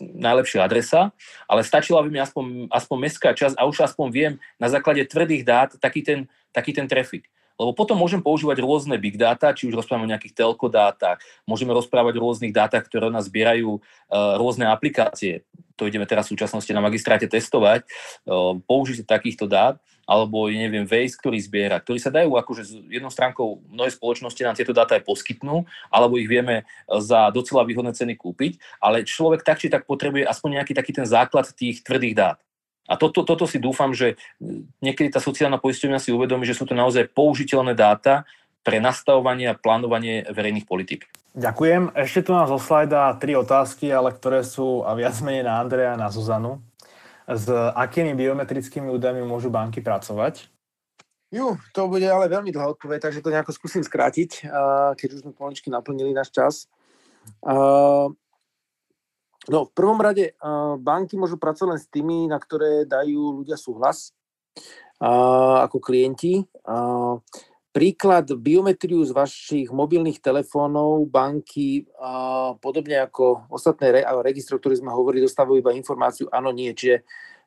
[0.00, 1.12] najlepšia adresa,
[1.44, 5.44] ale stačila by mi aspoň, aspoň mestská časť a už aspoň viem na základe tvrdých
[5.44, 6.20] dát taký ten,
[6.50, 7.28] taký ten trafik.
[7.62, 11.70] Lebo potom môžem používať rôzne big data, či už rozprávame o nejakých telko dátach, môžeme
[11.70, 15.46] rozprávať o rôznych dátach, ktoré nás zbierajú uh, rôzne aplikácie.
[15.78, 17.88] To ideme teraz v súčasnosti na magistráte testovať,
[18.68, 23.90] použitie takýchto dát alebo neviem, Waze, ktorý zbiera, ktorí sa dajú akože jednou stránkou mnohé
[23.94, 29.06] spoločnosti nám tieto dáta aj poskytnú, alebo ich vieme za docela výhodné ceny kúpiť, ale
[29.06, 32.38] človek tak či tak potrebuje aspoň nejaký taký ten základ tých tvrdých dát.
[32.90, 34.18] A toto, toto si dúfam, že
[34.82, 38.26] niekedy tá sociálna poisťovňa si uvedomí, že sú to naozaj použiteľné dáta
[38.62, 41.06] pre nastavovanie a plánovanie verejných politik.
[41.32, 41.96] Ďakujem.
[41.96, 45.96] Ešte tu nám zo slajda tri otázky, ale ktoré sú a viac menej na Andreja
[45.96, 46.60] a na Zuzanu
[47.24, 50.50] s akými biometrickými údajmi môžu banky pracovať?
[51.32, 54.44] Ju, to bude ale veľmi dlhá odpoveď, takže to nejako skúsim skrátiť,
[55.00, 56.68] keď už sme pomaličky naplnili náš čas.
[59.50, 60.38] No, v prvom rade
[60.78, 64.14] banky môžu pracovať len s tými, na ktoré dajú ľudia súhlas
[65.02, 66.46] ako klienti.
[67.72, 71.88] príklad biometriu z vašich mobilných telefónov, banky,
[72.60, 76.70] podobne ako ostatné re, registre, ktoré sme hovorili, dostávajú iba informáciu áno, nie.
[76.76, 77.02] Čiže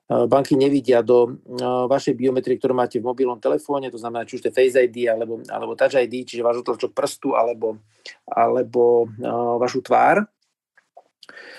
[0.06, 1.38] banky nevidia do
[1.88, 5.10] vašej biometrie, ktorú máte v mobilnom telefóne, to znamená, či už to je Face ID
[5.14, 7.78] alebo, alebo Touch ID, čiže váš otlačok prstu alebo,
[8.26, 9.08] alebo
[9.62, 10.26] vašu tvár.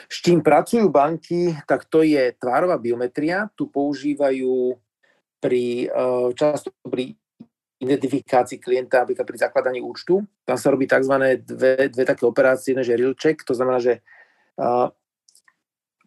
[0.07, 3.51] S čím pracujú banky, tak to je tvárová biometria.
[3.59, 4.79] Tu používajú
[5.43, 5.91] pri,
[6.39, 7.19] často pri
[7.77, 10.25] identifikácii klienta, napríklad pri zakladaní účtu.
[10.49, 11.13] Tam sa robí tzv.
[11.45, 14.01] dve, dve také operácie, jedna, že real check, to znamená, že
[14.57, 14.89] uh,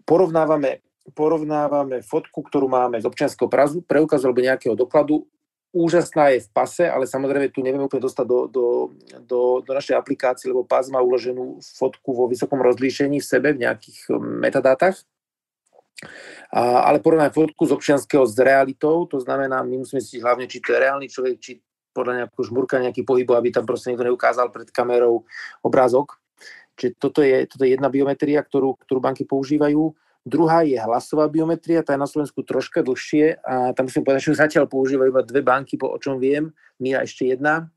[0.01, 0.81] porovnávame,
[1.13, 3.45] porovnávame fotku, ktorú máme z občianského
[3.85, 5.29] preukazu alebo nejakého dokladu.
[5.69, 8.65] Úžasná je v pase, ale samozrejme tu nevieme úplne dostať do, do,
[9.21, 13.69] do, do našej aplikácie, lebo pás má uloženú fotku vo vysokom rozlíšení v sebe, v
[13.69, 14.97] nejakých metadátach.
[16.49, 20.57] A, ale porovnať fotku z občianského s realitou, to znamená, my musíme si hlavne, či
[20.57, 21.61] to je reálny človek, či
[21.93, 25.27] podľa nejakého žmurka nejaký pohybu, aby tam proste niekto neukázal pred kamerou
[25.61, 26.17] obrázok.
[26.79, 29.91] Čiže toto je, toto je jedna biometria, ktorú, ktorú banky používajú.
[30.29, 34.45] Druhá je hlasová biometria, tá je na Slovensku troška dlhšie a tam musím povedať, že
[34.45, 37.73] zatiaľ používajú iba dve banky, po o čom viem, my a ešte jedna.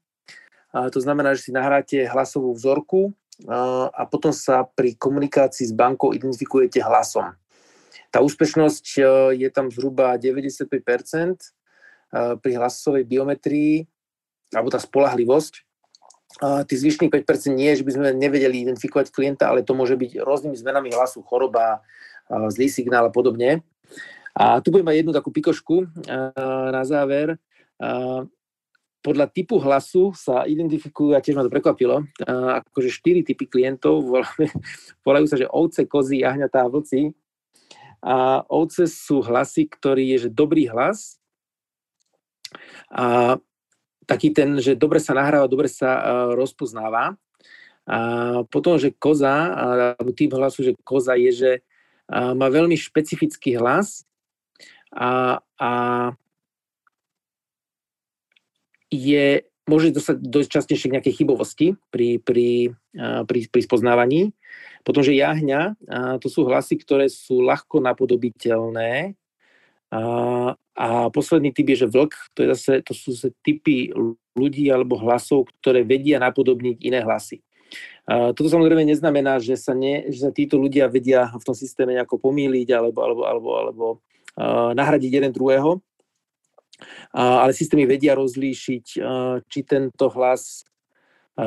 [0.72, 3.16] A to znamená, že si nahráte hlasovú vzorku
[3.48, 7.32] a, potom sa pri komunikácii s bankou identifikujete hlasom.
[8.12, 9.02] Tá úspešnosť e,
[9.40, 11.48] je tam zhruba 95% e,
[12.36, 13.88] pri hlasovej biometrii,
[14.52, 15.64] alebo tá spolahlivosť.
[16.40, 20.56] Tých zvyšných 5% nie, že by sme nevedeli identifikovať klienta, ale to môže byť rôznymi
[20.56, 21.84] zmenami hlasu, choroba,
[22.48, 23.60] zlý signál a podobne.
[24.32, 25.92] A tu budem mať jednu takú pikošku
[26.72, 27.36] na záver.
[29.02, 32.06] Podľa typu hlasu sa identifikujú, a tiež ma to prekvapilo,
[32.62, 34.06] akože štyri typy klientov,
[35.06, 37.10] volajú sa, že ovce, kozy, jahňatá, vlci.
[38.02, 41.18] A ovce sú hlasy, ktorý je že dobrý hlas.
[42.94, 43.36] A
[44.06, 47.18] taký ten, že dobre sa nahráva, dobre sa rozpoznáva.
[47.82, 47.98] A
[48.46, 51.50] potom, že koza, alebo tým hlasu, že koza je, že
[52.08, 54.08] uh, má veľmi špecifický hlas
[54.92, 55.70] a, a
[58.92, 62.76] je, môže dostať dosť častejšie k nejakej chybovosti pri, pri,
[63.24, 64.36] pri, pri spoznávaní.
[64.84, 65.80] Potom, že jahňa,
[66.20, 69.16] to sú hlasy, ktoré sú ľahko napodobiteľné.
[69.92, 70.00] A,
[70.76, 73.94] a posledný typ je, že vlk, to, je zase, to sú zase typy
[74.36, 77.40] ľudí alebo hlasov, ktoré vedia napodobniť iné hlasy.
[78.02, 82.18] Toto samozrejme neznamená, že sa, ne, že sa títo ľudia vedia v tom systéme nejako
[82.18, 83.86] pomýliť alebo, alebo, alebo, alebo
[84.74, 88.84] nahradiť jeden druhého, uh, ale systémy vedia rozlíšiť,
[89.46, 90.66] či tento hlas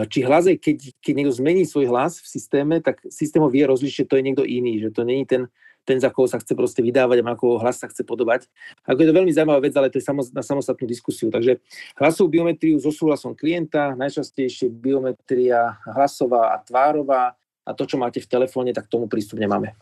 [0.10, 4.02] či hlas, keď, keď niekto zmení svoj hlas v systéme, tak systém ho vie rozlišiť,
[4.02, 5.46] že to je niekto iný, že to není ten,
[5.86, 8.50] ten, za koho sa chce proste vydávať a ako hlas sa chce podobať.
[8.90, 11.30] Ako je to veľmi zaujímavá vec, ale to je na samostatnú diskusiu.
[11.30, 11.62] Takže
[12.02, 18.30] hlasovú biometriu so súhlasom klienta, najčastejšie biometria hlasová a tvárová a to, čo máte v
[18.30, 19.78] telefóne, tak tomu prístup nemáme.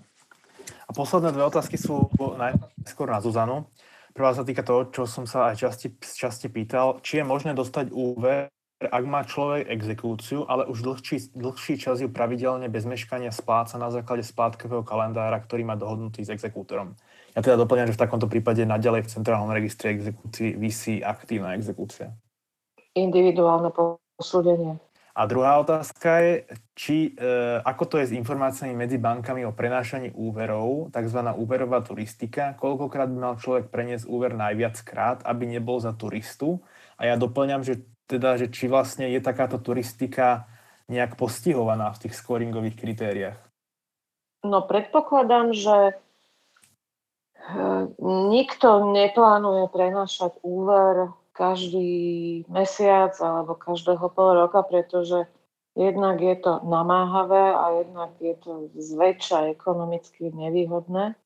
[0.87, 3.71] A posledné dve otázky sú najskôr na Zuzanu.
[4.13, 7.89] Prvá sa týka toho, čo som sa aj časti, časti pýtal, či je možné dostať
[7.89, 8.51] úver
[8.89, 13.91] ak má človek exekúciu, ale už dlhší, dlhší čas ju pravidelne bez meškania spláca na
[13.93, 16.97] základe splátkového kalendára, ktorý má dohodnutý s exekútorom.
[17.33, 22.13] Ja teda doplňam, že v takomto prípade naďalej v centrálnom registri exekúcií vysí aktívna exekúcia.
[22.93, 24.77] Individuálne posúdenie.
[25.13, 26.33] A druhá otázka je,
[26.73, 31.21] či, e, ako to je s informáciami medzi bankami o prenášaní úverov, tzv.
[31.37, 36.65] úverová turistika, koľkokrát by mal človek preniesť úver najviac krát, aby nebol za turistu.
[36.97, 40.47] A ja doplňam, že teda, že či vlastne je takáto turistika
[40.91, 43.39] nejak postihovaná v tých scoringových kritériách?
[44.43, 55.25] No predpokladám, že eh, nikto neplánuje prenašať úver každý mesiac alebo každého pol roka, pretože
[55.73, 61.17] jednak je to namáhavé a jednak je to zväčša ekonomicky nevýhodné.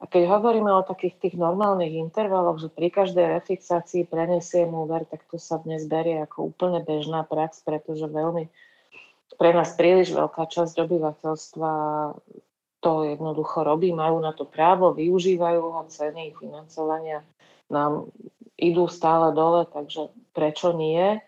[0.00, 5.28] A keď hovoríme o takých tých normálnych intervaloch, že pri každej refixácii prenesiem úver, tak
[5.28, 8.48] to sa dnes berie ako úplne bežná prax, pretože veľmi
[9.36, 11.72] pre nás príliš veľká časť obyvateľstva
[12.80, 17.20] to jednoducho robí, majú na to právo, využívajú ho, ceny financovania
[17.68, 18.08] nám
[18.56, 21.20] idú stále dole, takže prečo nie?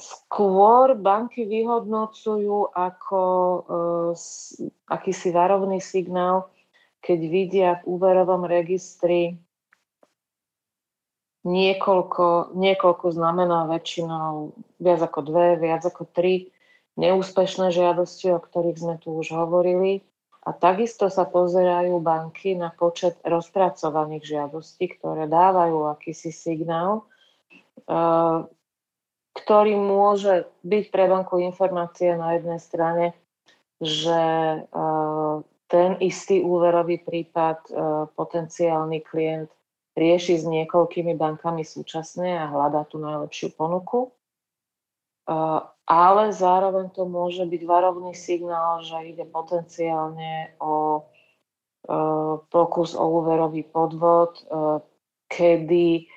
[0.00, 4.16] Skôr banky vyhodnocujú ako uh,
[4.88, 6.48] akýsi varovný signál,
[7.04, 9.36] keď vidia v úverovom registri
[11.44, 16.52] niekoľko, niekoľko znamená väčšinou viac ako dve, viac ako tri
[17.00, 20.04] neúspešné žiadosti, o ktorých sme tu už hovorili.
[20.40, 27.04] A takisto sa pozerajú banky na počet rozpracovaných žiadostí, ktoré dávajú akýsi signál,
[29.34, 33.06] ktorý môže byť pre banku informácia na jednej strane,
[33.78, 34.22] že
[35.70, 37.70] ten istý úverový prípad
[38.18, 39.50] potenciálny klient
[39.94, 44.10] rieši s niekoľkými bankami súčasne a hľadá tú najlepšiu ponuku.
[45.86, 51.06] Ale zároveň to môže byť varovný signál, že ide potenciálne o
[52.50, 54.42] pokus o úverový podvod,
[55.30, 56.10] kedy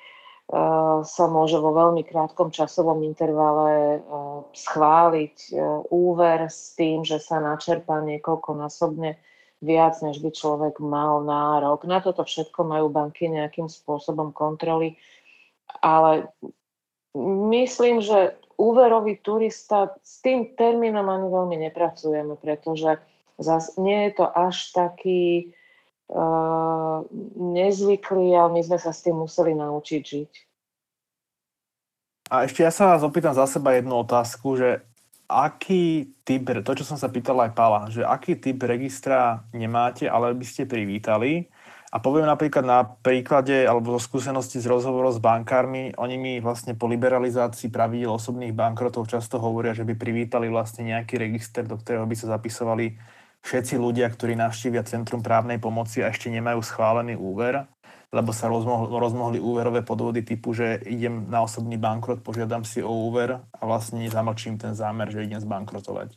[1.04, 4.04] sa môže vo veľmi krátkom časovom intervale
[4.52, 5.56] schváliť
[5.88, 9.16] úver s tým, že sa načerpá niekoľkonásobne
[9.64, 11.88] viac, než by človek mal nárok.
[11.88, 15.00] Na toto všetko majú banky nejakým spôsobom kontroly,
[15.80, 16.28] ale
[17.48, 23.00] myslím, že úverový turista, s tým termínom ani veľmi nepracujeme, pretože
[23.40, 25.56] zas nie je to až taký
[26.10, 30.32] uh, ale my sme sa s tým museli naučiť žiť.
[32.32, 34.80] A ešte ja sa vás opýtam za seba jednu otázku, že
[35.28, 40.32] aký typ, to čo som sa pýtal aj Pala, že aký typ registra nemáte, ale
[40.36, 41.48] by ste privítali
[41.94, 46.74] a poviem napríklad na príklade alebo zo skúsenosti z rozhovorov s bankármi, oni mi vlastne
[46.74, 52.02] po liberalizácii pravidel osobných bankrotov často hovoria, že by privítali vlastne nejaký register, do ktorého
[52.02, 52.98] by sa zapisovali
[53.44, 57.68] všetci ľudia, ktorí navštívia Centrum právnej pomoci a ešte nemajú schválený úver,
[58.10, 62.90] lebo sa rozmohli, rozmohli úverové podvody typu, že idem na osobný bankrot, požiadam si o
[62.90, 66.16] úver a vlastne zamlčím ten zámer, že idem zbankrotovať.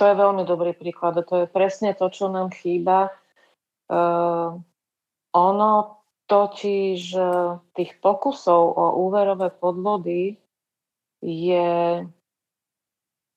[0.00, 1.20] To je veľmi dobrý príklad.
[1.28, 3.12] To je presne to, čo nám chýba
[3.90, 4.54] Uh,
[5.34, 5.98] ono
[6.30, 10.38] totiž uh, tých pokusov o úverové podvody
[11.18, 11.66] je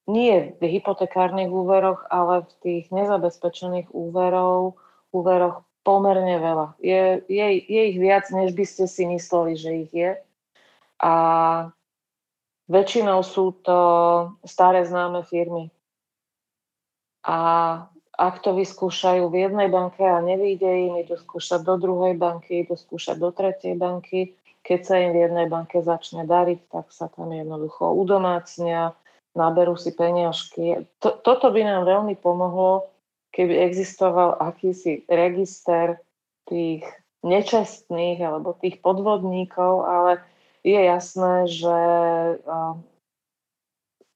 [0.07, 4.75] nie v hypotekárnych úveroch, ale v tých nezabezpečených úverov,
[5.15, 6.67] úveroch pomerne veľa.
[6.80, 10.11] Je, je, je ich viac, než by ste si mysleli, že ich je.
[11.03, 11.13] A
[12.71, 13.80] väčšinou sú to
[14.47, 15.71] staré známe firmy.
[17.23, 17.38] A
[18.13, 22.77] ak to vyskúšajú v jednej banke a nevíde im, idú skúšať do druhej banky, idú
[22.77, 24.35] skúšať do tretej banky.
[24.63, 28.95] Keď sa im v jednej banke začne dariť, tak sa tam jednoducho udomácnia,
[29.34, 30.85] naberú si peniažky.
[31.01, 32.89] To, toto by nám veľmi pomohlo,
[33.34, 35.97] keby existoval akýsi register
[36.45, 36.85] tých
[37.26, 40.11] nečestných alebo tých podvodníkov, ale
[40.61, 41.77] je jasné, že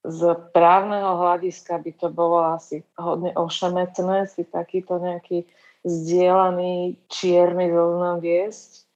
[0.08, 0.20] z
[0.56, 5.44] právneho hľadiska by to bolo asi hodne ošemetné si takýto nejaký
[5.84, 8.88] zdieľaný čierny zoznam viesť.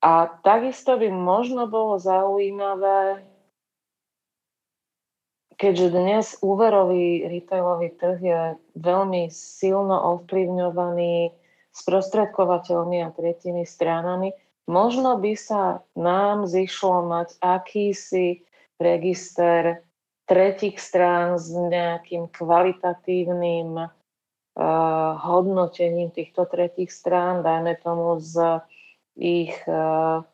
[0.00, 3.20] A takisto by možno bolo zaujímavé,
[5.60, 8.40] keďže dnes úverový retailový trh je
[8.80, 11.36] veľmi silno ovplyvňovaný
[11.76, 14.32] sprostredkovateľmi a tretími stranami,
[14.64, 18.40] možno by sa nám zišlo mať akýsi
[18.80, 19.84] register
[20.24, 23.90] tretích strán s nejakým kvalitatívnym uh,
[25.20, 28.64] hodnotením týchto tretích strán, dajme tomu z
[29.20, 30.24] ich uh,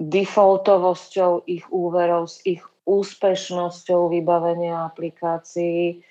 [0.00, 6.02] defaultovosťou ich úverov, s ich úspešnosťou vybavenia aplikácií,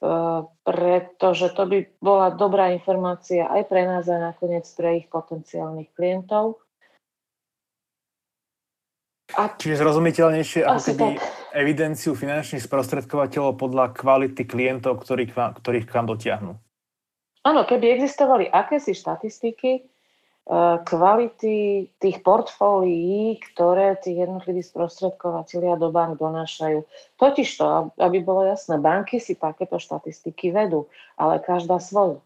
[0.00, 5.92] uh, pretože to by bola dobrá informácia aj pre nás a nakoniec pre ich potenciálnych
[5.92, 6.60] klientov.
[9.36, 9.52] A...
[9.52, 11.20] Čiže zrozumiteľnejšie ako keby tak.
[11.52, 16.52] evidenciu finančných sprostredkovateľov podľa kvality klientov, ktorých, ktorých k vám dotiahnu.
[17.44, 19.80] Áno, keby existovali akési štatistiky e,
[20.88, 26.88] kvality tých portfólií, ktoré tí jednotliví sprostredkovateľia do bank donášajú.
[27.20, 30.88] Totiž to, aby bolo jasné, banky si takéto štatistiky vedú,
[31.20, 32.24] ale každá svoju.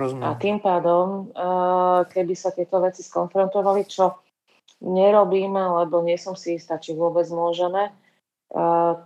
[0.00, 0.24] Rozumiem.
[0.24, 1.44] A tým pádom, e,
[2.08, 4.16] keby sa tieto veci skonfrontovali, čo
[4.80, 7.92] nerobíme, lebo nie som si istá, či vôbec môžeme,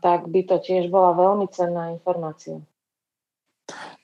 [0.03, 2.61] tak by to tiež bola veľmi cenná informácia.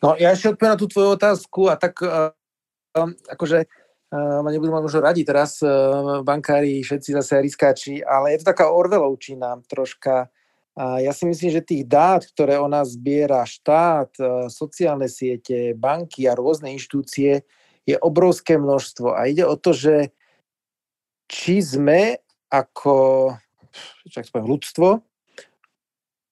[0.00, 3.66] No ja ešte odpoviem na tú tvoju otázku a tak um, akože
[4.14, 5.58] ma nebudú mať možno radi teraz
[6.22, 10.30] bankári, všetci zase riskáči, ale je to taká Orvelovčina troška.
[10.76, 14.12] A ja si myslím, že tých dát, ktoré o nás zbiera štát,
[14.52, 17.42] sociálne siete, banky a rôzne inštitúcie,
[17.88, 19.16] je obrovské množstvo.
[19.16, 20.12] A ide o to, že
[21.26, 22.20] či sme
[22.50, 23.34] ako
[24.08, 24.88] čak poviem, ľudstvo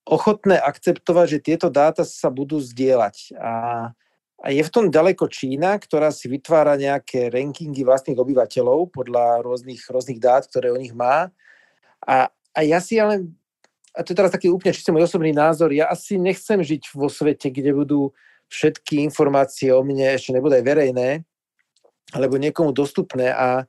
[0.04, 3.16] ochotné akceptovať, že tieto dáta sa budú zdieľať.
[3.40, 3.52] A,
[4.44, 9.80] a je v tom ďaleko Čína, ktorá si vytvára nejaké rankingy vlastných obyvateľov podľa rôznych,
[9.88, 11.32] rôznych dát, ktoré o nich má.
[12.04, 13.24] A, a ja si ale
[13.94, 17.06] a to je teraz taký úplne čiste môj osobný názor, ja asi nechcem žiť vo
[17.06, 18.10] svete, kde budú
[18.50, 21.08] všetky informácie o mne ešte nebudú aj verejné,
[22.10, 23.62] alebo niekomu dostupné a,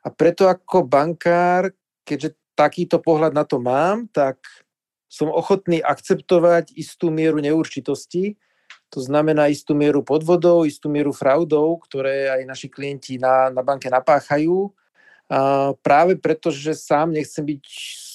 [0.00, 1.74] a preto ako bankár,
[2.06, 4.38] keďže takýto pohľad na to mám, tak
[5.10, 8.38] som ochotný akceptovať istú mieru neurčitosti,
[8.92, 13.88] to znamená istú mieru podvodov, istú mieru fraudov, ktoré aj naši klienti na, na banke
[13.88, 14.68] napáchajú.
[15.32, 17.64] A práve preto, že sám nechcem byť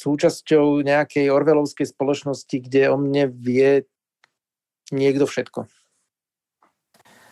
[0.06, 3.90] súčasťou nejakej orvelovskej spoločnosti, kde o mne vie
[4.94, 5.66] niekto všetko.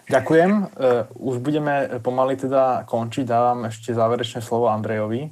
[0.09, 0.51] Ďakujem.
[0.73, 3.29] Uh, už budeme pomaly teda končiť.
[3.29, 5.29] Dávam ešte záverečné slovo Andrejovi.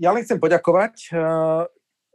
[0.00, 1.12] Ja len chcem poďakovať.
[1.12, 1.68] Uh,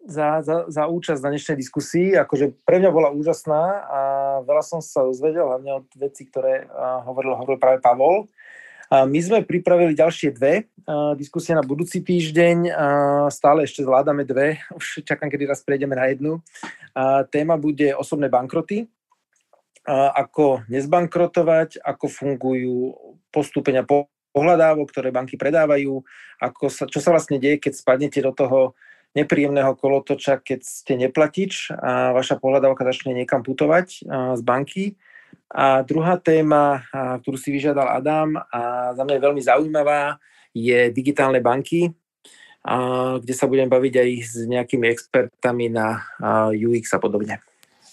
[0.03, 2.07] za, za, za účasť na dnešnej diskusii.
[2.19, 4.01] Akože pre mňa bola úžasná a
[4.41, 6.65] veľa som sa dozvedel, hlavne od vecí, ktoré
[7.05, 8.25] hovoril, hovoril práve Pavol.
[8.93, 10.69] My sme pripravili ďalšie dve
[11.17, 12.69] diskusie na budúci týždeň.
[13.31, 14.61] Stále ešte zvládame dve.
[14.77, 16.43] Už čakám, kedy raz prejdeme na jednu.
[17.31, 18.85] Téma bude osobné bankroty.
[19.89, 22.95] Ako nezbankrotovať, ako fungujú
[23.33, 23.83] postúpenia
[24.31, 25.99] pohľadávok, ktoré banky predávajú,
[26.39, 28.59] ako sa, čo sa vlastne deje, keď spadnete do toho
[29.13, 34.97] nepríjemného kolotoča, keď ste neplatič a vaša pohľadávka začne niekam putovať z banky.
[35.53, 40.17] A druhá téma, ktorú si vyžiadal Adam a za mňa je veľmi zaujímavá,
[40.49, 41.93] je digitálne banky,
[43.21, 46.01] kde sa budem baviť aj s nejakými expertami na
[46.53, 47.37] UX a podobne.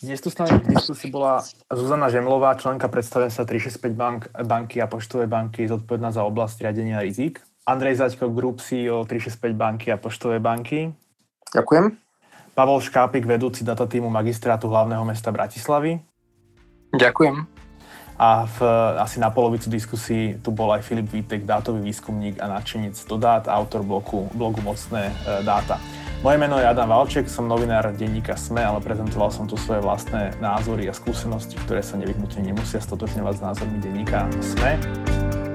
[0.00, 4.88] Dnes tu s nami v diskusii bola Zuzana Žemlová, členka predstavenstva 365 bank, banky a
[4.88, 7.44] poštovej banky, zodpovedná za oblasť riadenia rizik.
[7.68, 10.96] Andrej Zaďko, Group CEO 365 banky a poštovej banky.
[11.50, 11.98] Ďakujem.
[12.54, 16.02] Pavol Škápik, vedúci data týmu magistrátu hlavného mesta Bratislavy.
[16.92, 17.46] Ďakujem.
[18.20, 18.58] A v,
[19.00, 23.48] asi na polovicu diskusí tu bol aj Filip Vítek, dátový výskumník a nadšenec do dát,
[23.48, 25.80] autor blogu, blogu Mocné e, dáta.
[26.20, 30.36] Moje meno je Adam Valček, som novinár denníka SME, ale prezentoval som tu svoje vlastné
[30.36, 34.76] názory a skúsenosti, ktoré sa nevyhnutne nemusia stotočňovať s názormi denníka SME.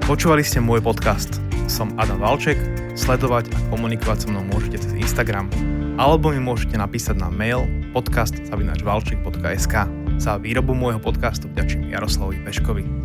[0.10, 1.38] Počúvali ste môj podcast.
[1.70, 2.58] Som Adam Valček,
[2.98, 5.54] sledovať a komunikovať so mnou môžete cez Instagram,
[5.96, 7.64] alebo mi môžete napísať na mail
[7.96, 9.76] podcast.valček.sk.
[10.16, 13.05] Za výrobu môjho podcastu vďačím Jaroslavovi Peškovi.